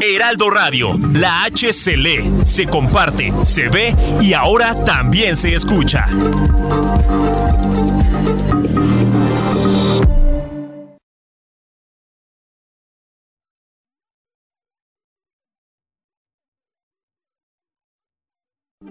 [0.00, 6.06] Heraldo Radio, la H se lee, se comparte, se ve y ahora también se escucha.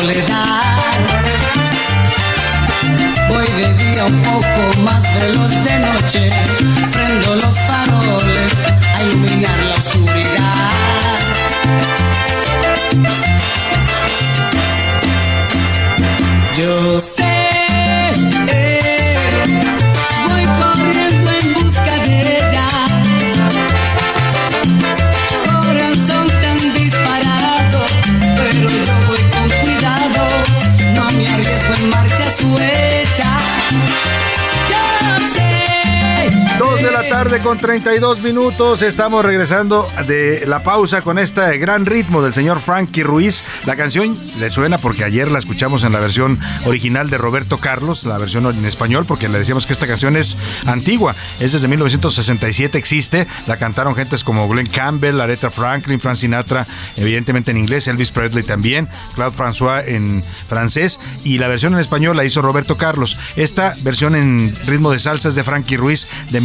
[0.00, 0.62] Soledad.
[3.28, 6.30] Voy de día un poco más veloz de noche,
[6.92, 8.29] prendo los faroles
[37.42, 38.82] con 32 minutos.
[38.82, 43.42] Estamos regresando de la pausa con este gran ritmo del señor Frankie Ruiz.
[43.66, 48.04] La canción le suena porque ayer la escuchamos en la versión original de Roberto Carlos,
[48.04, 50.36] la versión en español, porque le decíamos que esta canción es
[50.66, 51.14] antigua.
[51.40, 53.26] Es desde 1967, existe.
[53.46, 58.44] La cantaron gentes como Glenn Campbell, Aretha Franklin, Frank Sinatra, evidentemente en inglés, Elvis Presley
[58.44, 60.98] también, Claude François en francés.
[61.24, 63.18] Y la versión en español la hizo Roberto Carlos.
[63.36, 66.40] Esta versión en ritmo de salsa es de Frankie Ruiz de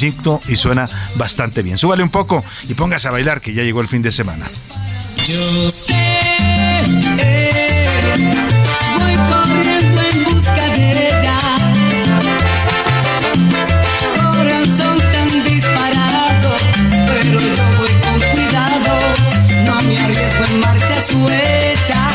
[0.00, 1.78] 1985 y suena bastante bien.
[1.78, 4.46] Súbale un poco y póngase a bailar que ya llegó el fin de semana.
[5.26, 5.94] Yo sé,
[7.18, 7.86] eh,
[8.98, 11.38] voy corriendo en busca de ella.
[14.32, 16.50] Corazón tan disparado,
[17.06, 18.98] pero yo voy con cuidado.
[19.66, 22.10] No me arriesgo en marcha suelta.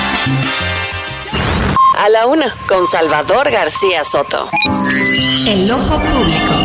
[1.98, 4.50] A la Una con Salvador García Soto.
[5.48, 6.65] El ojo público.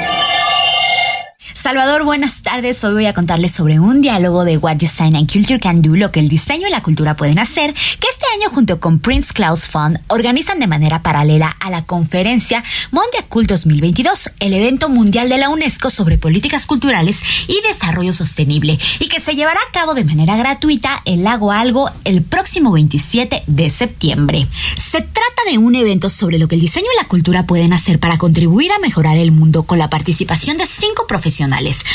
[1.61, 2.83] Salvador, buenas tardes.
[2.83, 6.11] Hoy voy a contarles sobre un diálogo de What Design and Culture Can Do, lo
[6.11, 9.67] que el diseño y la cultura pueden hacer, que este año junto con Prince Claus
[9.67, 15.49] Fund organizan de manera paralela a la conferencia Mondiacult 2022, el evento mundial de la
[15.49, 20.37] UNESCO sobre políticas culturales y desarrollo sostenible, y que se llevará a cabo de manera
[20.37, 24.47] gratuita en Lago Algo el próximo 27 de septiembre.
[24.77, 27.99] Se trata de un evento sobre lo que el diseño y la cultura pueden hacer
[27.99, 31.51] para contribuir a mejorar el mundo con la participación de cinco profesionales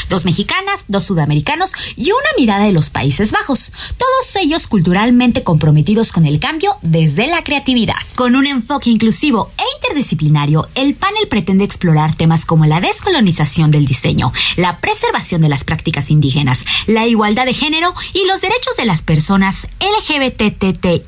[0.08, 6.12] dos mexicanas, dos sudamericanos y una mirada de los Países Bajos, todos ellos culturalmente comprometidos
[6.12, 7.96] con el cambio desde la creatividad.
[8.14, 13.86] Con un enfoque inclusivo e interdisciplinario, el panel pretende explorar temas como la descolonización del
[13.86, 18.86] diseño, la preservación de las prácticas indígenas, la igualdad de género y los derechos de
[18.86, 21.06] las personas LGBTTIQA+,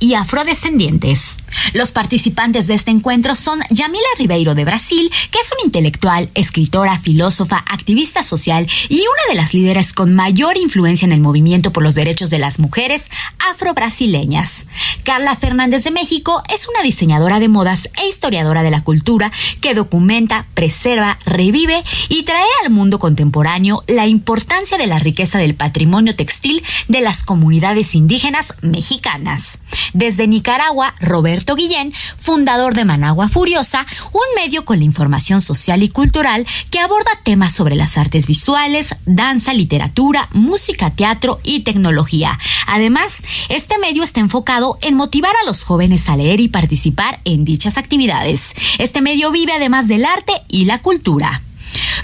[0.00, 1.36] y afrodescendientes.
[1.72, 6.98] Los participantes de este encuentro son Yamila Ribeiro de Brasil, que es una intelectual, escritora,
[6.98, 11.82] filósofa, activista social y una de las líderes con mayor influencia en el movimiento por
[11.82, 13.08] los derechos de las mujeres
[13.38, 14.66] afrobrasileñas.
[15.04, 19.30] Carla Fernández de México es una diseñadora de modas e historiadora de la cultura
[19.60, 25.54] que documenta, preserva, revive y trae al mundo contemporáneo la importancia de la riqueza del
[25.54, 29.58] patrimonio textil de las comunidades indígenas mexicanas.
[29.92, 35.88] Desde Nicaragua, Roberto Guillén, fundador de Managua Furiosa, un medio con la información social y
[35.88, 42.38] cultural que aborda temas sobre las artes visuales, danza, literatura, música, teatro y tecnología.
[42.66, 43.18] Además,
[43.48, 47.78] este medio está enfocado en motivar a los jóvenes a leer y participar en dichas
[47.78, 48.54] actividades.
[48.78, 51.42] Este medio vive además del arte y la cultura.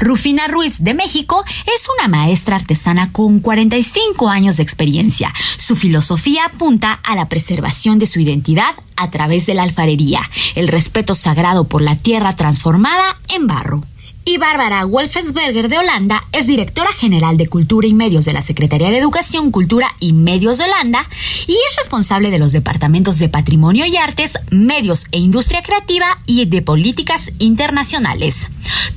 [0.01, 1.45] Rufina Ruiz de México
[1.75, 5.33] es una maestra artesana con 45 años de experiencia.
[5.57, 10.23] Su filosofía apunta a la preservación de su identidad a través de la alfarería,
[10.55, 13.83] el respeto sagrado por la tierra transformada en barro.
[14.25, 18.91] Y Bárbara Wolfensberger de Holanda es directora general de Cultura y Medios de la Secretaría
[18.91, 21.09] de Educación, Cultura y Medios de Holanda
[21.49, 26.45] y es responsable de los departamentos de Patrimonio y Artes, Medios e Industria Creativa y
[26.45, 28.49] de Políticas Internacionales.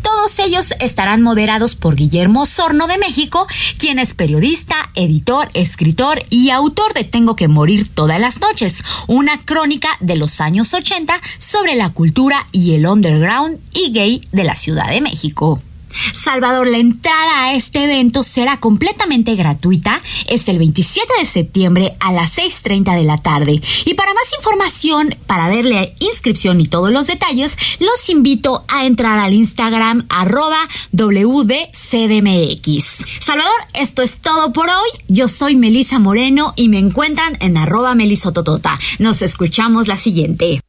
[0.03, 3.47] Todos ellos estarán moderados por Guillermo Sorno de México,
[3.79, 9.41] quien es periodista, editor, escritor y autor de Tengo que morir todas las noches, una
[9.41, 14.55] crónica de los años 80 sobre la cultura y el underground y gay de la
[14.55, 15.14] Ciudad de México.
[16.13, 20.01] Salvador, la entrada a este evento será completamente gratuita.
[20.27, 23.61] Es el 27 de septiembre a las 6.30 de la tarde.
[23.85, 29.19] Y para más información, para verle inscripción y todos los detalles, los invito a entrar
[29.19, 31.65] al Instagram arroba WDCDMX.
[33.19, 34.89] Salvador, esto es todo por hoy.
[35.07, 38.79] Yo soy Melisa Moreno y me encuentran en arroba melisototota.
[38.99, 40.64] Nos escuchamos la siguiente.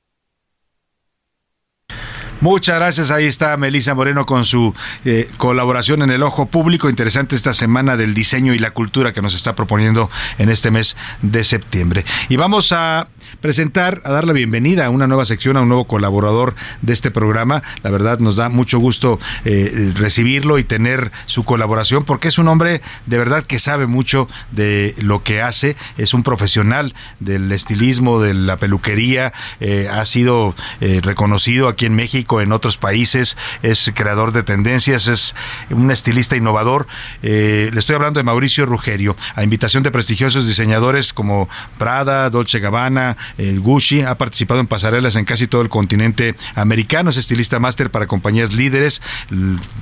[2.41, 3.11] Muchas gracias.
[3.11, 4.75] Ahí está Melisa Moreno con su
[5.07, 6.91] eh, colaboración en el Ojo Público.
[6.91, 10.99] Interesante esta semana del diseño y la cultura que nos está proponiendo en este mes
[11.23, 12.05] de septiembre.
[12.29, 13.09] Y vamos a
[13.41, 17.11] presentar, a dar la bienvenida a una nueva sección, a un nuevo colaborador de este
[17.11, 17.63] programa.
[17.83, 22.49] La verdad nos da mucho gusto eh, recibirlo y tener su colaboración porque es un
[22.49, 25.75] hombre de verdad que sabe mucho de lo que hace.
[25.97, 29.33] Es un profesional del estilismo, de la peluquería.
[29.61, 30.55] Eh, ha sido
[31.03, 35.35] reconocido aquí en México en otros países, es creador de tendencias, es
[35.71, 36.87] un estilista innovador.
[37.23, 41.49] Eh, le estoy hablando de Mauricio Rugerio, a invitación de prestigiosos diseñadores como
[41.79, 47.11] Prada, Dolce Gabbana, el Gucci, ha participado en pasarelas en casi todo el continente americano,
[47.11, 49.03] es estilista máster para compañías líderes,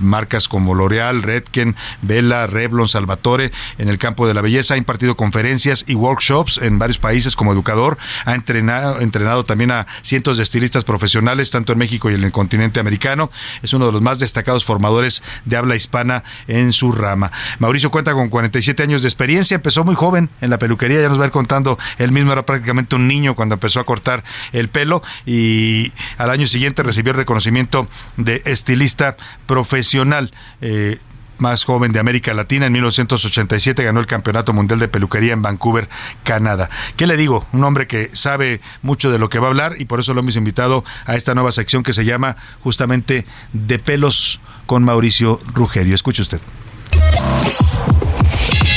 [0.01, 5.17] marcas como L'Oreal, Redken, Bella, Revlon, Salvatore, en el campo de la belleza, ha impartido
[5.17, 10.43] conferencias y workshops en varios países como educador, ha entrenado, entrenado también a cientos de
[10.43, 13.31] estilistas profesionales, tanto en México y en el continente americano.
[13.63, 17.33] Es uno de los más destacados formadores de habla hispana en su rama.
[17.59, 21.19] Mauricio cuenta con 47 años de experiencia, empezó muy joven en la peluquería, ya nos
[21.19, 24.69] va a ir contando, él mismo era prácticamente un niño cuando empezó a cortar el
[24.69, 27.89] pelo y al año siguiente recibió el reconocimiento
[28.19, 29.17] de estilista
[29.47, 30.33] profesional.
[30.61, 30.99] Eh,
[31.39, 32.67] más joven de América Latina.
[32.67, 35.89] En 1987 ganó el Campeonato Mundial de Peluquería en Vancouver,
[36.23, 36.69] Canadá.
[36.97, 37.47] ¿Qué le digo?
[37.53, 40.21] Un hombre que sabe mucho de lo que va a hablar y por eso lo
[40.21, 45.95] hemos invitado a esta nueva sección que se llama justamente De pelos con Mauricio Rugerio.
[45.95, 46.41] Escuche usted.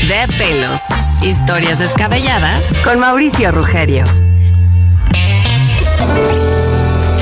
[0.07, 0.81] De pelos.
[1.21, 4.05] Historias descabelladas con Mauricio Rugerio.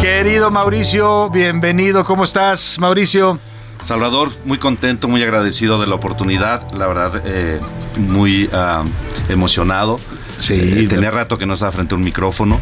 [0.01, 2.05] Querido Mauricio, bienvenido.
[2.05, 3.39] ¿Cómo estás, Mauricio?
[3.85, 7.59] Salvador, muy contento, muy agradecido de la oportunidad, la verdad, eh,
[7.99, 8.83] muy ah,
[9.29, 9.99] emocionado.
[10.39, 12.59] Sí, Eh, tenía rato que no estaba frente a un micrófono.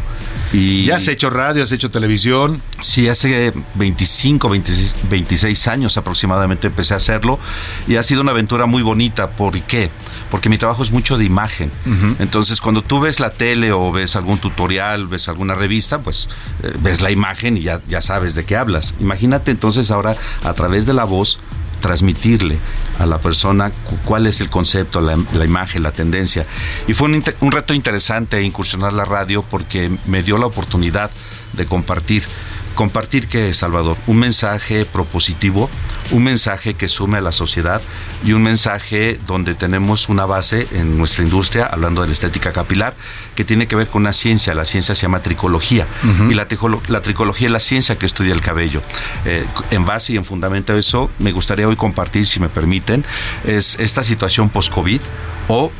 [0.52, 2.60] Y Ya has hecho radio, has hecho televisión.
[2.80, 7.38] Sí, hace 25, 26, 26 años aproximadamente empecé a hacerlo
[7.88, 9.30] y ha sido una aventura muy bonita.
[9.30, 9.90] ¿Por qué?
[10.30, 11.70] Porque mi trabajo es mucho de imagen.
[12.20, 16.28] Entonces, cuando tú ves la tele o ves algún tutorial, ves alguna revista, pues
[16.62, 18.94] eh, ves la imagen y ya, ya sabes de qué hablas.
[19.00, 21.40] Imagínate entonces ahora a través de la voz
[21.84, 22.56] transmitirle
[22.98, 26.46] a la persona cu- cuál es el concepto, la, imagen, la tendencia.
[26.88, 31.10] Y fue un, un reto interesante incursionar la radio porque me dio la oportunidad
[31.52, 32.22] de compartir.
[32.74, 33.96] ¿Compartir qué, Salvador?
[34.08, 35.70] Un mensaje propositivo,
[36.10, 37.80] un mensaje que sume a la sociedad
[38.24, 42.96] y un mensaje donde tenemos una base en nuestra industria, hablando de la estética capilar,
[43.36, 44.54] que tiene que ver con una ciencia.
[44.54, 45.86] La ciencia se llama tricología
[46.28, 48.82] y la, tricolo- la tricología es la ciencia que estudia el cabello.
[49.24, 53.04] Eh, en base y en fundamento a eso, me gustaría hoy compartir, si me permiten,
[53.44, 55.00] es esta situación post-COVID
[55.46, 55.70] o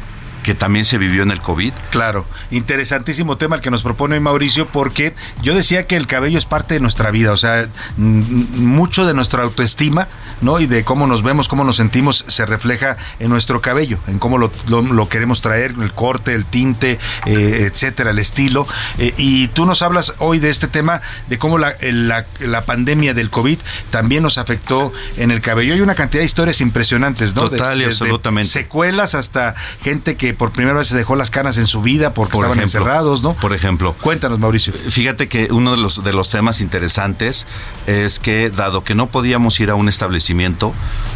[0.44, 1.72] que también se vivió en el COVID.
[1.90, 6.38] Claro, interesantísimo tema el que nos propone hoy Mauricio, porque yo decía que el cabello
[6.38, 10.06] es parte de nuestra vida, o sea, mm, mucho de nuestra autoestima,
[10.40, 10.60] ¿no?
[10.60, 14.38] Y de cómo nos vemos, cómo nos sentimos, se refleja en nuestro cabello, en cómo
[14.38, 18.66] lo, lo- lo queremos traer, el corte, el tinte, eh, etcétera, el estilo.
[18.98, 23.14] Eh, y tú nos hablas hoy de este tema, de cómo la, la- la pandemia
[23.14, 23.58] del COVID
[23.90, 25.72] también nos afectó en el cabello.
[25.74, 27.48] Hay una cantidad de historias impresionantes, ¿no?
[27.48, 28.48] De- Total y desde absolutamente.
[28.50, 32.32] Secuelas hasta gente que por primera vez se dejó las canas en su vida porque
[32.32, 33.34] Por estaban ejemplo, encerrados, ¿no?
[33.34, 33.94] Por ejemplo.
[34.00, 34.72] Cuéntanos, Mauricio.
[34.72, 37.46] Fíjate que uno de los, de los temas interesantes
[37.86, 40.72] es que, dado que no podíamos ir a un establecimiento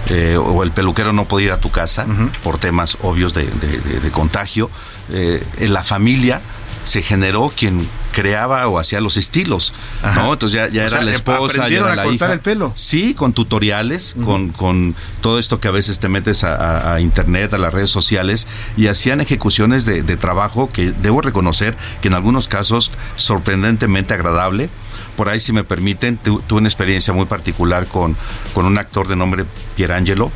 [0.09, 2.07] eh, o el peluquero no podía ir a tu casa
[2.43, 4.71] por temas obvios de, de- de- de contagio,
[5.11, 6.41] eh, en la familia
[6.89, 10.23] se generó quien creaba o hacía los estilos, Ajá.
[10.23, 10.33] ¿no?
[10.33, 12.33] Entonces ya, ya era sea, la esposa, ya era a la cortar hija.
[12.33, 12.73] el pelo.
[12.75, 17.01] Sí, con tutoriales, con, con todo esto que a veces te metes a, a- a
[17.01, 18.47] internet, a las redes sociales,
[18.77, 24.71] y hacían ejecuciones de, de trabajo que debo reconocer que en algunos casos sorprendentemente agradable.
[25.17, 28.17] Por ahí, si me permiten, tu- tuve una experiencia muy particular con,
[28.55, 29.45] con un actor de nombre
[29.77, 30.33] Pierangelo.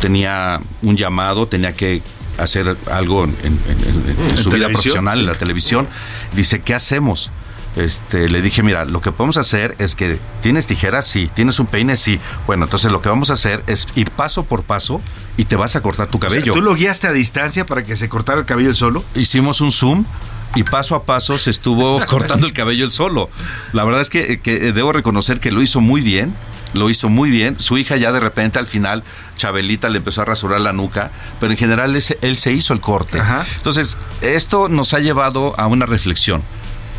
[0.00, 2.02] Tenía un llamado, tenía que
[2.38, 4.72] hacer algo en, en- en- en ¿En su vida televisión?
[4.72, 5.88] profesional, en la televisión.
[6.34, 7.30] Dice, ¿qué hacemos?
[7.76, 11.66] Este, le dije, mira, lo que podemos hacer es que tienes tijeras, sí, tienes un
[11.66, 12.18] peine, sí.
[12.46, 15.02] Bueno, entonces lo que vamos a hacer es ir paso por paso
[15.36, 16.54] y te vas a cortar tu O sea, cabello.
[16.54, 19.04] ¿Tú lo guiaste a distancia para que se cortara el cabello solo?
[19.14, 20.06] Hicimos un zoom
[20.54, 23.28] y paso a paso se estuvo cortando el cabello él solo.
[23.72, 26.34] La verdad es que, que debo reconocer que lo hizo muy bien.
[26.74, 27.58] Lo hizo muy bien.
[27.60, 29.02] Su hija ya de repente al final,
[29.36, 31.10] Chabelita le empezó a rasurar la nuca,
[31.40, 33.18] pero en general ese- él se hizo el corte.
[33.56, 36.42] Entonces, esto nos ha llevado a una reflexión.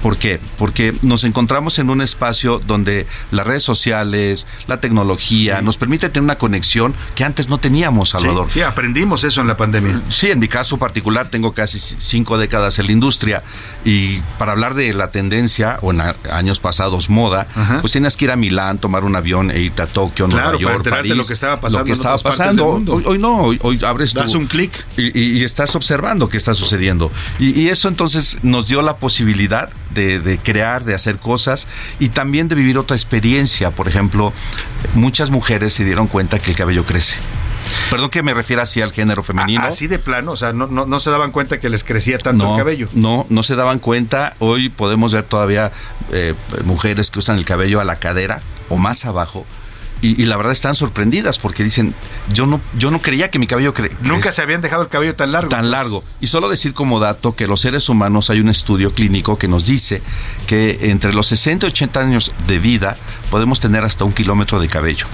[0.02, 0.40] ¿Por qué?
[0.58, 6.24] Porque nos encontramos en un espacio donde las redes sociales, la tecnología, nos permite tener
[6.24, 8.48] una conexión que antes no teníamos, Salvador.
[8.48, 10.02] Sí, sí, aprendimos eso en la pandemia.
[10.10, 13.44] Sí, en mi caso particular tengo casi cinco décadas en la industria
[13.86, 16.02] y para hablar de la tendencia o en
[16.32, 17.48] años pasados moda,
[17.82, 20.52] pues tienes que ir a Milán, tomar un avión e irte a Tokio, Claro, Nueva
[20.52, 22.68] para York, enterarte París, lo que estaba pasando lo que en estaba pasando.
[22.88, 26.30] Hoy, hoy no, hoy, hoy abres Das tu- un clic y, y- y estás observando
[26.30, 27.12] qué está sucediendo.
[27.40, 31.68] Y, y eso entonces nos dio la posibilidad de, de crear, de hacer cosas
[32.00, 33.72] y también de vivir otra experiencia.
[33.72, 34.34] Por ejemplo,
[34.94, 37.18] muchas mujeres se dieron cuenta que el cabello crece.
[37.90, 39.64] Perdón que me refiera así al género femenino.
[39.64, 42.46] Así de plano, o sea, no, no, no se daban cuenta que les crecía tanto
[42.46, 42.88] no, el cabello.
[42.94, 44.36] No, no se daban cuenta.
[44.40, 45.72] Hoy podemos ver todavía
[46.12, 46.34] eh,
[46.64, 49.46] mujeres que usan el cabello a la cadera o más abajo.
[50.02, 51.96] Y, y la verdad están sorprendidas porque dicen,
[52.32, 55.16] yo no, yo no creía que mi cabello cre Nunca se habían dejado el cabello
[55.16, 55.50] tan largo.
[55.50, 56.04] tan largo.
[56.22, 59.66] Y solo decir como dato que los seres humanos hay un estudio clínico que nos
[59.66, 60.02] dice
[60.46, 62.98] que entre los 60 y 80 años de vida
[63.32, 65.08] podemos tener hasta un kilómetro de cabello.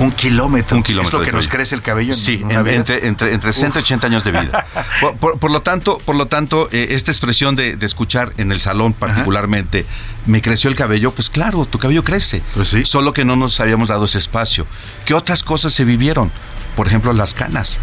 [0.00, 0.76] Un kilómetro.
[0.78, 1.18] Un kilómetro.
[1.20, 3.82] ¿Es lo que nos crece el cabello en Sí, en- entre, entre, entre 60 y
[3.82, 3.84] Uf.
[3.86, 4.66] 80 años de vida.
[5.00, 8.50] Por, por- por lo tanto, por lo tanto eh, esta expresión de, de escuchar en
[8.52, 9.86] el salón particularmente,
[10.26, 12.42] me creció el cabello, pues claro, tu cabello crece.
[12.54, 14.66] Pues Solo que no nos habíamos dado ese espacio.
[15.04, 16.32] ¿Qué otras cosas se vivieron?
[16.76, 17.80] Por ejemplo, las canas.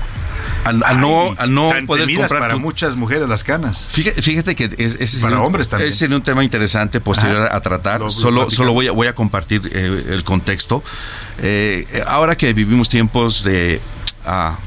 [0.64, 3.88] Al, al no, al no poder comprar para tu- muchas mujeres las canas.
[3.90, 5.90] Fíjate, fíjate que es, Para sería hombres también.
[5.90, 7.56] ese sería un tema interesante posterior Ajá.
[7.56, 8.00] a tratar.
[8.00, 10.84] Lo- lo solo solo voy, a, voy a compartir eh, el contexto.
[11.40, 13.80] Eh, ahora que vivimos tiempos de
[14.26, 14.58] ah,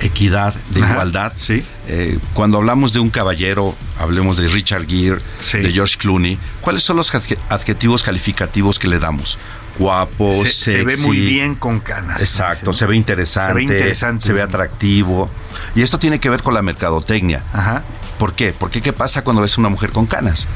[0.00, 1.62] equidad, de Ajá, igualdad, sí.
[1.88, 5.20] eh, cuando hablamos de un caballero, hablemos de Richard Gere,
[5.52, 9.38] de George Clooney, ¿cuáles son los adje- adjetivos calificativos que le damos?
[9.78, 12.20] Guapo, Se, se ve sexy, muy bien con canas.
[12.20, 14.26] Exacto, Dice, se ve interesante, Se ve interesante.
[14.26, 15.30] se ve atractivo.
[15.74, 17.42] Y esto tiene que ver con la mercadotecnia.
[17.52, 17.82] Ajá.
[18.18, 18.54] ¿Por qué?
[18.58, 20.48] Porque ¿qué pasa cuando ves una mujer con canas?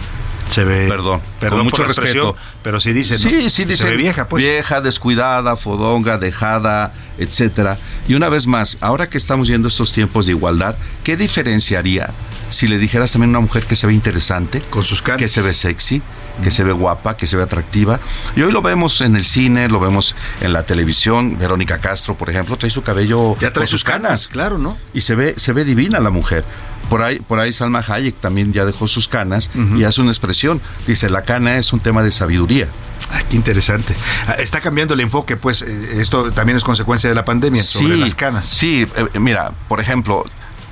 [0.50, 0.88] Se ve.
[0.88, 2.36] Perdón, Perdón con mucho respeto.
[2.62, 3.30] pero sí dicen, ¿no?
[3.30, 4.42] Sí, sí Se dicen ve vieja, pues.
[4.42, 7.78] Vieja, descuidada, fodonga, dejada, etcétera.
[8.08, 10.74] Y una vez más, ahora que estamos viendo estos tiempos de igualdad,
[11.04, 12.10] ¿qué diferenciaría
[12.48, 15.28] si le dijeras también a una mujer que se ve interesante, con sus canas, que
[15.28, 16.02] se ve sexy,
[16.42, 18.00] que se ve guapa, que se ve atractiva?
[18.36, 21.38] Y hoy lo vemos en el cine, lo vemos en la televisión.
[21.38, 24.76] Verónica Castro, por ejemplo, trae su cabello Ya trae con sus canas, claro, ¿no?
[24.94, 26.44] y se ve se ve divina la mujer.
[26.88, 30.60] Por ahí por ahí Salma Hayek también ya dejó sus canas y hace una expresión.
[30.86, 32.66] Dice, "La cana es un tema de sabiduría."
[33.12, 33.94] Ay, qué interesante.
[34.26, 37.96] Ah, Está cambiando el enfoque, pues eh, esto también es consecuencia de la pandemia sobre
[37.96, 38.46] las canas.
[38.46, 40.24] Sí, eh, mira, por ejemplo,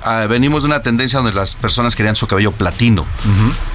[0.03, 3.05] ah, venimos de una tendencia donde las personas querían su cabello platino.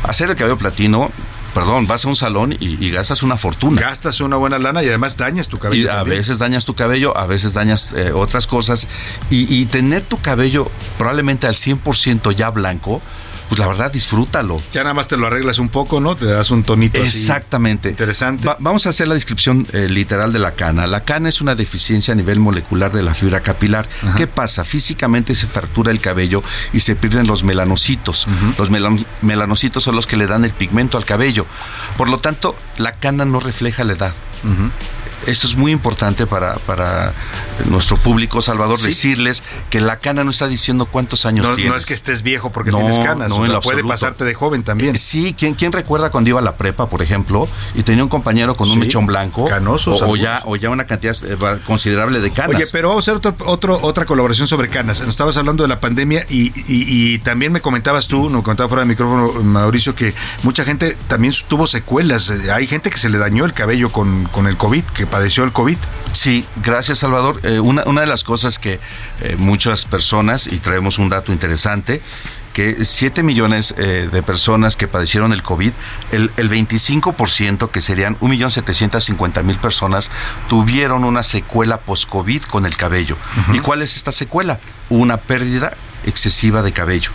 [0.02, 1.10] Hacer el cabello platino,
[1.54, 3.80] perdón, vas a un salón y, y gastas una fortuna.
[3.80, 5.84] Gastas una buena lana y además dañas tu cabello.
[5.84, 6.18] Y a también.
[6.18, 8.88] veces dañas tu cabello, a veces dañas eh, otras cosas.
[9.30, 13.00] Y, y tener tu cabello probablemente al 100% ya blanco,
[13.48, 14.56] pues la verdad disfrútalo.
[14.72, 16.16] Ya nada más te lo arreglas un poco, ¿no?
[16.16, 17.90] Te das un tonito así Exactamente.
[17.90, 18.46] interesante.
[18.46, 20.86] Va- vamos a hacer la descripción eh, literal de la cana.
[20.86, 23.88] La cana es una deficiencia a nivel molecular de la fibra capilar.
[24.16, 24.64] ¿Qué pasa?
[24.64, 26.42] Físicamente se fractura el cabello
[26.72, 28.26] y se pierden los melanocitos.
[28.58, 31.46] Los melan- melanocitos son los que le dan el pigmento al cabello.
[31.96, 34.14] Por lo tanto, la cana no refleja la edad.
[35.26, 37.12] Esto es muy importante para, para
[37.68, 38.86] nuestro público, Salvador, Sí.
[38.86, 41.72] decirles que la cana no está diciendo cuántos años No, tienes.
[41.72, 43.28] no es que estés viejo porque No, tienes canas.
[43.28, 44.98] no, o sea, puede pasarte de joven también.
[44.98, 48.56] Sí, ¿quién, quién recuerda cuando iba a la prepa, por ejemplo, y tenía un compañero
[48.56, 49.44] con un Sí, mechón blanco?
[49.46, 51.36] canosos O, ya, o ya una cantidad eh,
[51.66, 52.56] considerable de canas.
[52.56, 55.00] Oye, pero vamos a hacer otro, otro- otra colaboración sobre canas.
[55.00, 58.68] Nos estabas hablando de la pandemia y, y- y también me comentabas tú, nos comentaba
[58.68, 62.30] fuera de micrófono, Mauricio, que mucha gente también tuvo secuelas.
[62.30, 65.44] Eh, Hay gente que se le dañó el cabello con, con el COVID, que padeció
[65.44, 65.76] el COVID.
[66.10, 67.38] Sí, gracias Salvador.
[67.44, 68.80] Eh, una, una de las cosas que
[69.20, 72.02] eh, muchas personas, y traemos un dato interesante,
[72.52, 75.70] que 7 millones eh, de personas que padecieron el COVID,
[76.10, 80.10] el, el 25%, que serían 1.750.000 personas,
[80.48, 83.16] tuvieron una secuela post-COVID con el cabello.
[83.52, 84.58] ¿Y cuál es esta secuela?
[84.90, 85.76] Una pérdida
[86.06, 87.12] excesiva de cabello.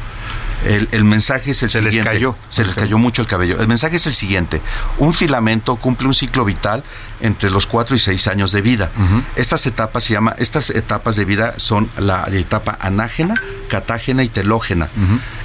[0.65, 2.11] El, el mensaje es el Se les siguiente.
[2.11, 2.35] cayó.
[2.49, 3.59] Se les cayó mucho el cabello.
[3.59, 4.61] El mensaje es el siguiente.
[4.97, 6.83] Un filamento cumple un ciclo vital
[7.21, 8.91] entre los 4 y 6 años de vida.
[9.35, 13.35] Estas etapas se llama, estas etapas de vida son la etapa anágena,
[13.67, 14.89] catágena y telógena.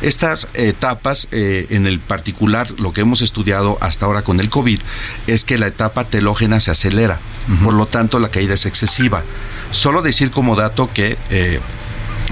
[0.01, 4.81] Estas etapas, eh, en el particular, lo que hemos estudiado hasta ahora con el COVID,
[5.27, 7.19] es que la etapa telógena se acelera.
[7.63, 9.23] Por lo tanto, la caída es excesiva.
[9.71, 11.61] Solo decir como dato que eh,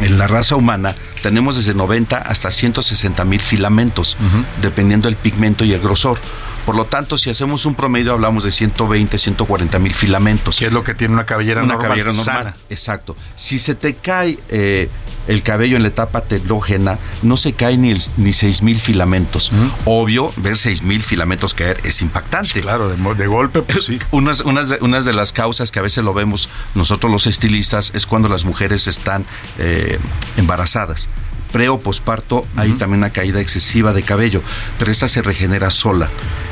[0.01, 4.17] en la raza humana tenemos desde 90 hasta 160 mil filamentos,
[4.61, 6.19] dependiendo del pigmento y el grosor.
[6.67, 10.59] Por lo tanto, si hacemos un promedio, hablamos de 120, 140 mil filamentos.
[10.59, 12.25] Que es lo que tiene una cabellera Una normal, cabellera normal.
[12.25, 12.57] sana.
[12.71, 13.17] Exacto.
[13.37, 14.89] Si se te cae eh,
[15.27, 19.51] el cabello en la etapa telógena, no se cae ni, el, ni 6 mil filamentos.
[19.85, 22.61] Obvio, ver 6 mil filamentos caer es impactante.
[22.61, 23.99] Claro, de, de golpe, pues sí.
[24.13, 27.93] Unas, unas, de, unas de las causas que a veces lo vemos nosotros los estilistas
[27.95, 29.27] es cuando las mujeres están
[29.59, 29.99] eh,
[30.37, 31.09] embarazadas.
[31.53, 34.43] Pre o posparto hay también una caída excesiva de cabello,
[34.79, 36.09] pero esta se regenera sola.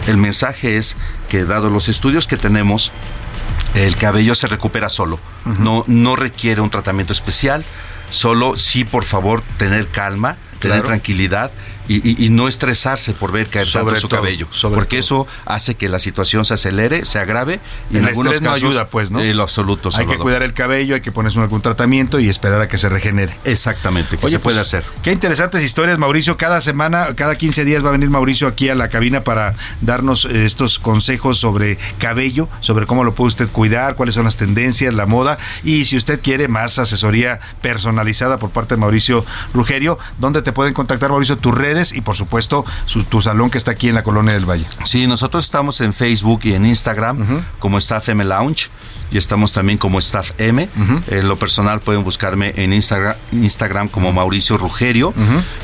[0.07, 0.97] El mensaje es
[1.29, 2.93] que dado los estudios que tenemos,
[3.75, 5.19] el cabello se recupera solo.
[5.45, 7.65] no, no requiere un tratamiento especial.
[8.11, 10.89] Solo sí, por favor, tener calma, tener Claro.
[10.89, 11.53] tranquilidad
[11.93, 14.47] y, y- y no estresarse por ver caer Sobre tanto su todo, cabello.
[14.53, 17.61] sobre porque eso hace que la situación se acelere, se agrave
[17.91, 19.21] y en El algunos estrés no casos ayuda, pues, ¿no?
[19.21, 22.61] En lo absoluto, Hay que cuidar el cabello, hay que ponerse algún tratamiento y esperar
[22.61, 23.37] a que se regenere.
[23.45, 24.85] Exactamente, que se puede pues, hacer.
[25.03, 26.37] Qué interesantes historias, Mauricio.
[26.37, 30.27] Cada semana, cada 15 días va a venir Mauricio aquí a la cabina para darnos
[30.27, 34.95] eh, estos consejos sobre cabello, sobre cómo lo puede usted cuidar, cuáles son las tendencias,
[34.95, 35.39] la moda.
[35.65, 40.75] Y si usted quiere más asesoría personalizada por parte de Mauricio Rugerio, ¿dónde te pueden
[40.75, 41.37] contactar, Mauricio?
[41.37, 44.49] Tus redes y, por supuesto, su- tu salón que está aquí en la Colonia del
[44.49, 44.67] Valle.
[44.85, 48.69] Sí, nosotros estamos en Facebook y en Instagram como Staff M Lounge
[49.11, 50.69] y estamos también como Staff M.
[51.09, 55.13] En lo personal pueden buscarme en Instagram, Instagram como Mauricio Rugerio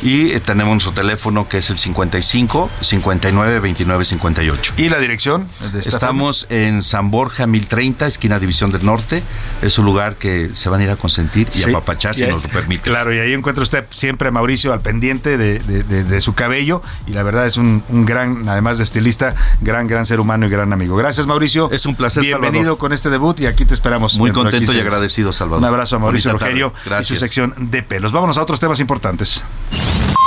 [0.03, 4.75] y eh, tenemos nuestro teléfono que es el 55 59 29 58.
[4.77, 5.47] ¿Y la dirección?
[5.73, 9.23] de Estamos en San Borja 1030, esquina División del Norte.
[9.63, 11.71] Es un lugar que se van a ir a consentir y Sí.
[11.71, 12.91] apapachar si Y ahí- nos lo permite.
[12.91, 16.35] Claro, y ahí encuentra usted siempre a Mauricio al pendiente de, de- de- de su
[16.35, 20.47] cabello y la verdad es un, un gran, además de estilista, gran, gran ser humano
[20.47, 20.97] y gran amigo.
[20.97, 21.71] Gracias Mauricio.
[21.71, 22.79] Es un placer, Bienvenido Salvador.
[22.79, 24.17] con este debut y aquí te esperamos.
[24.17, 24.87] Muy contento y 15 días.
[24.87, 25.61] agradecido, Salvador.
[25.63, 26.47] Un abrazo a Mauricio Bonita.
[26.47, 27.19] Rogelio y su Gracias.
[27.21, 28.13] sección de pelos.
[28.13, 29.43] Vámonos a otros temas importantes.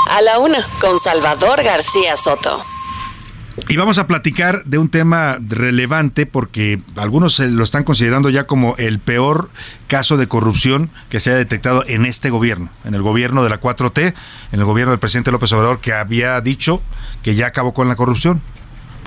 [0.09, 2.63] A la una, con Salvador García Soto.
[3.67, 8.75] Y vamos a platicar de un tema relevante porque algunos lo están considerando ya como
[8.77, 9.49] el peor
[9.87, 13.59] caso de corrupción que se ha detectado en este gobierno, en el gobierno de la
[13.59, 14.13] 4T,
[14.51, 16.81] en el gobierno del presidente López Obrador que había dicho
[17.23, 18.41] que ya acabó con la corrupción.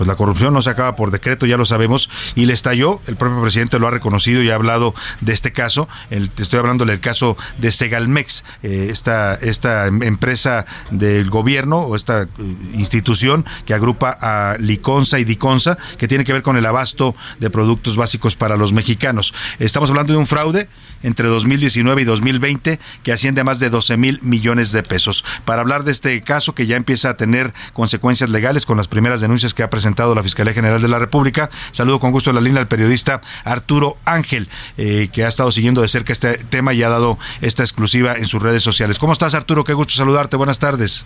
[0.02, 3.14] Pues la corrupción no se acaba por decreto, ya lo sabemos, y le estalló, el
[3.14, 6.98] propio presidente lo ha reconocido y ha hablado de este caso, el, estoy hablando del
[6.98, 12.26] caso de Segalmex, eh, esta, esta em- empresa del gobierno o esta eh,
[12.74, 17.48] institución que agrupa a Liconza y Diconza, que tiene que ver con el abasto de
[17.48, 19.32] productos básicos para los mexicanos.
[19.60, 20.68] Estamos hablando de un fraude
[21.02, 25.24] entre 2019 y 2020 que asciende a más de 12 mil millones de pesos.
[25.44, 29.20] Para hablar de este caso que ya empieza a tener consecuencias legales con las primeras
[29.20, 32.42] denuncias que ha presentado la Fiscalía General de la República, saludo con gusto en la
[32.42, 34.48] línea al periodista Arturo Ángel,
[34.78, 38.26] eh, que ha estado siguiendo de cerca este tema y ha dado esta exclusiva en
[38.26, 38.98] sus redes sociales.
[38.98, 39.64] ¿Cómo estás Arturo?
[39.64, 40.36] Qué gusto saludarte.
[40.36, 41.04] Buenas tardes.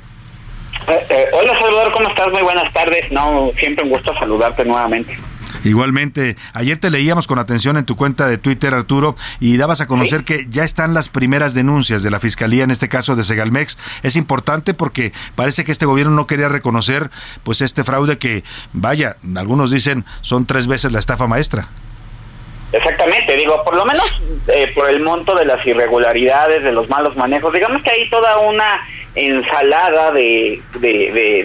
[0.88, 2.28] Eh, eh, hola Salvador, ¿cómo estás?
[2.28, 3.10] Muy buenas tardes.
[3.10, 5.16] No, siempre un gusto saludarte nuevamente.
[5.66, 9.86] Igualmente, ayer te leíamos con atención en tu cuenta de Twitter, Arturo, y dabas a
[9.86, 13.78] conocer que ya están las primeras denuncias de la Fiscalía, en este caso de Segalmex.
[14.02, 17.10] Es importante porque parece que este gobierno no quería reconocer
[17.42, 21.68] pues este fraude que, vaya, algunos dicen son tres veces la estafa maestra.
[22.72, 27.16] Exactamente, digo, por lo menos eh, por el monto de las irregularidades, de los malos
[27.16, 28.80] manejos, digamos que hay toda una
[29.16, 31.42] ensalada de de, de,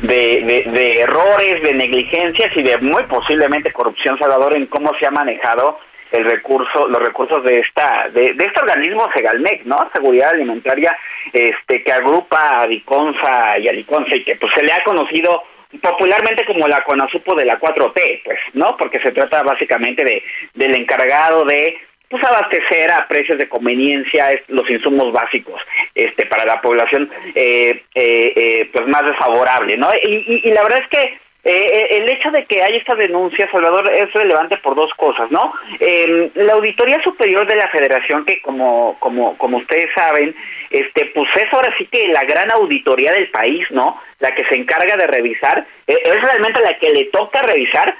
[0.00, 5.10] de, de, errores, de negligencias y de muy posiblemente corrupción, Salvador, en cómo se ha
[5.10, 5.78] manejado
[6.12, 9.90] el recurso, los recursos de esta, de, este organismo Segalmec, ¿no?
[9.94, 10.96] Seguridad Alimentaria,
[11.32, 15.42] este, que agrupa a Diconsa y a Liconsa y que pues se le ha conocido
[15.80, 18.76] popularmente como la CONASUPO de la 4T, pues, ¿no?
[18.76, 20.22] Porque se trata básicamente de
[20.54, 21.78] del encargado de
[22.12, 25.62] pues abastecer a precios de conveniencia los insumos básicos
[25.94, 30.88] este para la población eh, eh, eh, pues más desfavorable no y, la verdad es
[30.88, 35.52] que el hecho de que haya esta denuncia, Salvador, es relevante por dos cosas, ¿no?
[35.80, 40.36] Em, la Auditoría Superior de la Federación, que como, como, como ustedes saben,
[40.70, 44.00] este, pues es ahora sí que la gran auditoría del país, ¿no?
[44.20, 47.92] La que se encarga de revisar, es realmente la que le toca revisar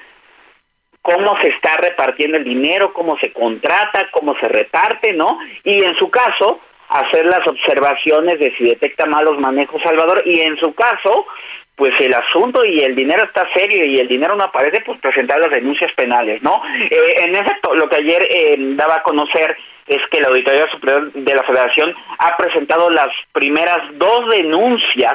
[1.02, 5.38] cómo se está repartiendo el dinero, cómo se contrata, cómo se reparte, ¿no?
[5.64, 10.56] Y en su caso, hacer las observaciones de si detecta malos manejos Salvador y en
[10.58, 11.26] su caso,
[11.74, 15.40] pues el asunto y el dinero está serio y el dinero no aparece, pues presentar
[15.40, 16.62] las denuncias penales, ¿no?
[16.90, 19.56] Eh, en efecto, lo que ayer eh, daba a conocer
[19.86, 25.14] es que la Auditoría Superior de la Federación ha presentado las primeras dos denuncias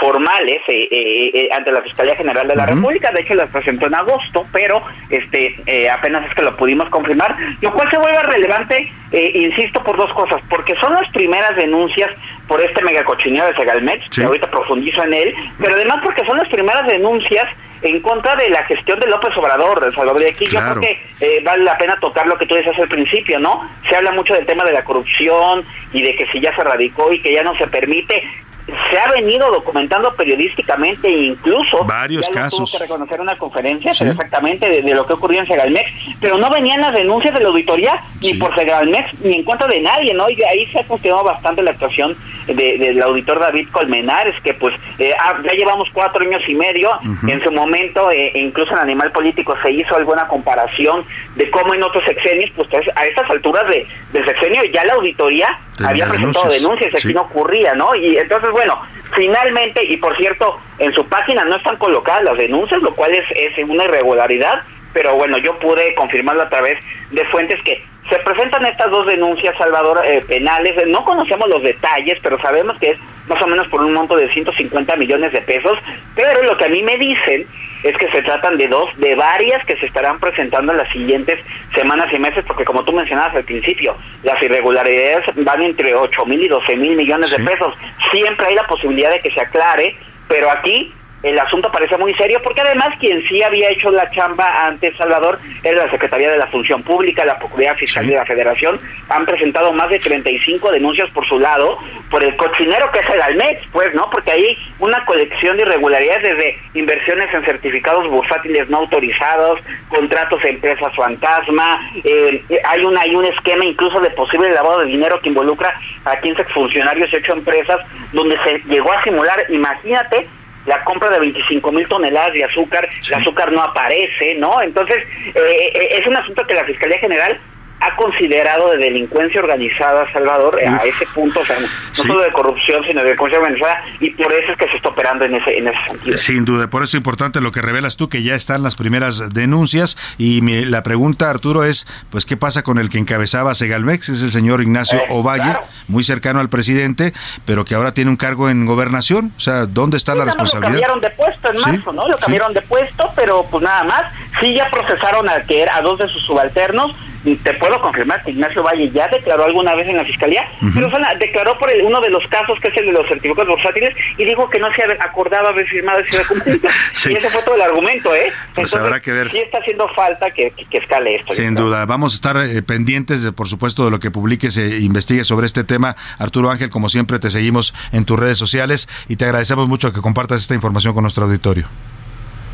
[0.00, 3.86] formales eh, eh, eh, ante la Fiscalía General de la República, de hecho las presentó
[3.86, 5.54] en agosto, pero este
[5.90, 10.40] apenas es que lo pudimos confirmar, lo cual se vuelve relevante, insisto, por dos cosas,
[10.48, 12.10] porque son las primeras denuncias
[12.48, 16.48] por este megacochineo de Segalmex, que ahorita profundizo en él, pero además porque son las
[16.48, 17.48] primeras denuncias
[17.82, 20.22] en contra de la gestión de López Obrador, de Salvador.
[20.22, 23.38] Y aquí yo creo que vale la pena tocar lo que tú decías al principio,
[23.38, 23.68] ¿no?
[23.88, 27.12] Se habla mucho del tema de la corrupción y de que si ya se radicó
[27.12, 28.22] y que ya no se permite
[28.66, 34.82] se ha venido documentando periodísticamente e incluso varios casos tuvo que reconocer una conferencia exactamente
[34.82, 38.34] de, lo que ocurrió en Segalmex pero no venían las denuncias de la auditoría ni
[38.34, 41.72] por Segalmex ni en contra de nadie no y ahí se ha cuestionado bastante la
[41.72, 42.16] actuación
[42.46, 46.90] del auditor David Colmenares que pues eh, ah, ya llevamos cuatro años y medio.
[47.26, 51.04] En su momento eh, incluso en Animal Político se hizo alguna comparación
[51.36, 55.58] de cómo en otros sexenios pues a estas alturas de, del sexenio ya la auditoría
[55.84, 58.80] había presentado denuncias, y aquí no ocurría no y entonces bueno,
[59.16, 63.24] finalmente, y por cierto, en su página no están colocadas las denuncias, lo cual es,
[63.34, 64.62] es una irregularidad,
[64.92, 66.78] pero bueno, yo pude confirmarlo a través
[67.10, 70.86] de fuentes que se presentan estas dos denuncias, Salvador, eh, penales.
[70.86, 74.32] No conocemos los detalles, pero sabemos que es más o menos por un monto de
[74.32, 75.76] 150 millones de pesos.
[76.14, 77.48] Pero lo que a mí me dicen
[77.84, 81.38] es que se tratan de dos, de varias que se estarán presentando en las siguientes
[81.74, 86.42] semanas y meses, porque como tú mencionabas al principio, las irregularidades van entre 8 mil
[86.42, 87.74] y 12 mil millones de pesos.
[88.10, 89.96] Siempre hay la posibilidad de que se aclare,
[90.28, 90.94] pero aquí
[91.24, 95.38] el asunto parece muy serio porque además quien sí había hecho la chamba ante Salvador
[95.62, 98.78] era la Secretaría de la Función Pública, la Procuraduría Fiscal de la Federación,
[99.08, 101.78] han presentado más de 35 denuncias por su lado
[102.10, 104.08] por el cochinero que es el Almex, pues, ¿no?
[104.10, 110.50] Porque hay una colección de irregularidades desde inversiones en certificados bursátiles no autorizados, contratos de
[110.50, 115.30] empresas fantasma, eh, hay, una, hay un esquema incluso de posible lavado de dinero que
[115.30, 115.74] involucra
[116.04, 117.78] a 15 funcionarios y 8 empresas
[118.12, 120.28] donde se llegó a simular, imagínate,
[120.66, 124.60] la compra de 25 mil toneladas de azúcar, el azúcar no aparece, ¿no?
[124.62, 124.98] Entonces,
[125.34, 127.38] eh, eh, es un asunto que la Fiscalía General
[127.84, 132.82] ha considerado de delincuencia organizada, Salvador, a ese punto, o sea, no solo de corrupción,
[132.86, 135.68] sino de delincuencia organizada, y por eso es que se está operando en ese, en
[135.68, 136.18] ese sentido.
[136.18, 139.34] Sin duda, por eso es importante lo que revelas tú, que ya están las primeras
[139.34, 144.08] denuncias, y la pregunta, Arturo, es, pues, ¿qué pasa con el que encabezaba Segalmex?
[144.08, 145.54] Es el señor Ignacio eh, Ovalle,
[145.88, 147.12] muy cercano al presidente,
[147.44, 150.72] pero que ahora tiene un cargo en gobernación, o sea, ¿dónde está la responsabilidad?
[150.72, 152.08] Lo cambiaron de puesto en marzo, ¿no?
[152.08, 154.02] Lo cambiaron de puesto, pero pues nada más,
[154.40, 156.94] sí ya procesaron a, que, a dos de sus subalternos,
[157.42, 161.58] te puedo confirmar que Ignacio Valle ya declaró alguna vez en la fiscalía, pero declaró
[161.58, 164.58] por uno de los casos que es el de los certificados bursátiles y dijo que
[164.58, 166.68] no se acordaba haber firmado ese documento.
[167.06, 168.32] Y ese fue todo el argumento, ¿eh?
[168.54, 169.30] Pues habrá que ver.
[169.30, 171.34] Sí está haciendo falta que, escale esto.
[171.34, 171.84] Sin duda.
[171.84, 175.46] Vamos a estar eh, pendientes, de, por supuesto, de lo que publiques e investigues sobre
[175.46, 175.96] este tema.
[176.18, 180.00] Arturo Ángel, como siempre, te seguimos en tus redes sociales y te agradecemos mucho que
[180.00, 181.68] compartas esta información con nuestro auditorio.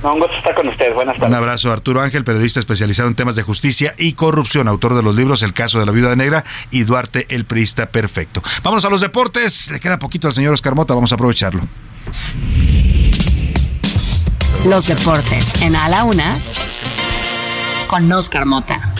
[0.03, 0.95] Un gusto estar con ustedes.
[0.95, 1.29] Buenas tardes.
[1.29, 5.15] Un abrazo, Arturo Ángel, periodista especializado en temas de justicia y corrupción, autor de los
[5.15, 8.43] libros El caso de la viuda negra y Duarte el Prista Perfecto.
[8.63, 9.71] Vamos a los deportes.
[9.71, 11.63] Le queda poquito al señor Oscar Mota, vamos a aprovecharlo.
[14.65, 16.39] Los deportes en A la Una
[17.89, 18.95] con Oscar Mota.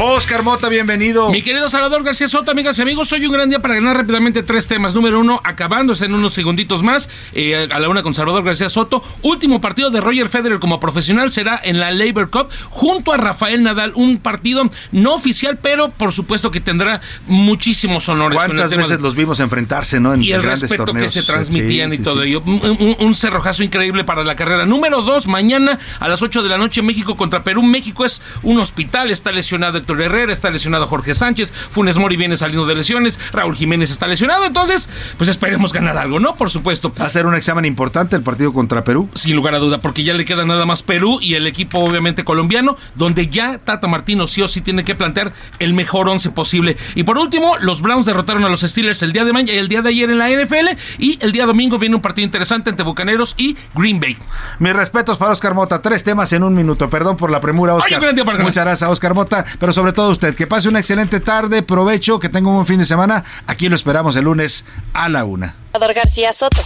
[0.00, 1.28] Oscar Mota, bienvenido.
[1.30, 4.44] Mi querido Salvador García Soto, amigas y amigos, hoy un gran día para ganar rápidamente
[4.44, 4.94] tres temas.
[4.94, 9.02] Número uno, acabándose en unos segunditos más, eh, a la una con Salvador García Soto.
[9.22, 13.60] Último partido de Roger Federer como profesional será en la Labor Cup junto a Rafael
[13.64, 13.90] Nadal.
[13.96, 18.38] Un partido no oficial, pero por supuesto que tendrá muchísimos honores.
[18.38, 20.14] con el ¿Cuántas veces de- los vimos enfrentarse, no?
[20.14, 21.12] En y el respeto que torneos.
[21.12, 22.28] se transmitían Sí, y sí, todo sí.
[22.28, 22.42] ello.
[22.46, 24.64] Un, un- un cerrojazo increíble para la carrera.
[24.64, 27.62] Número dos, mañana a las 8 de la noche, México contra Perú.
[27.64, 32.36] México es un hospital, está lesionado Héctor Herrera, está lesionado Jorge Sánchez, Funes Mori viene
[32.36, 36.34] saliendo de lesiones, Raúl Jiménez está lesionado, entonces, pues esperemos ganar algo, ¿no?
[36.34, 36.92] Por supuesto.
[37.00, 39.08] Va a ser un examen importante el partido contra Perú.
[39.14, 42.22] Sin lugar a duda, porque ya le queda nada más Perú y el equipo obviamente
[42.22, 46.76] colombiano, donde ya Tata Martino sí o sí tiene que plantear el mejor once posible.
[46.94, 49.80] Y por último, los Browns derrotaron a los Steelers el día de mañana, el día
[49.80, 53.34] de ayer en la NFL y el día domingo viene un partido interesante entre Bucaneros
[53.38, 54.18] y Green Bay.
[54.58, 55.80] Mis respetos para Oscar Mota.
[55.80, 56.90] Tres temas en un minuto.
[56.90, 58.02] Perdón por la premura, Oscar.
[58.04, 58.42] Ay.
[58.42, 59.46] Muchas gracias, Oscar Mota.
[59.58, 62.80] Pero sobre todo usted, que pase una excelente tarde, provecho, que tenga un buen fin
[62.80, 63.22] de semana.
[63.46, 65.54] Aquí lo esperamos el lunes a la una.
[65.72, 66.60] Salvador García Soto.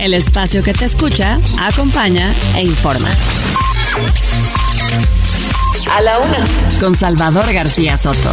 [0.00, 3.10] El espacio que te escucha, acompaña e informa.
[5.90, 6.42] A la una.
[6.80, 8.32] Con Salvador García Soto.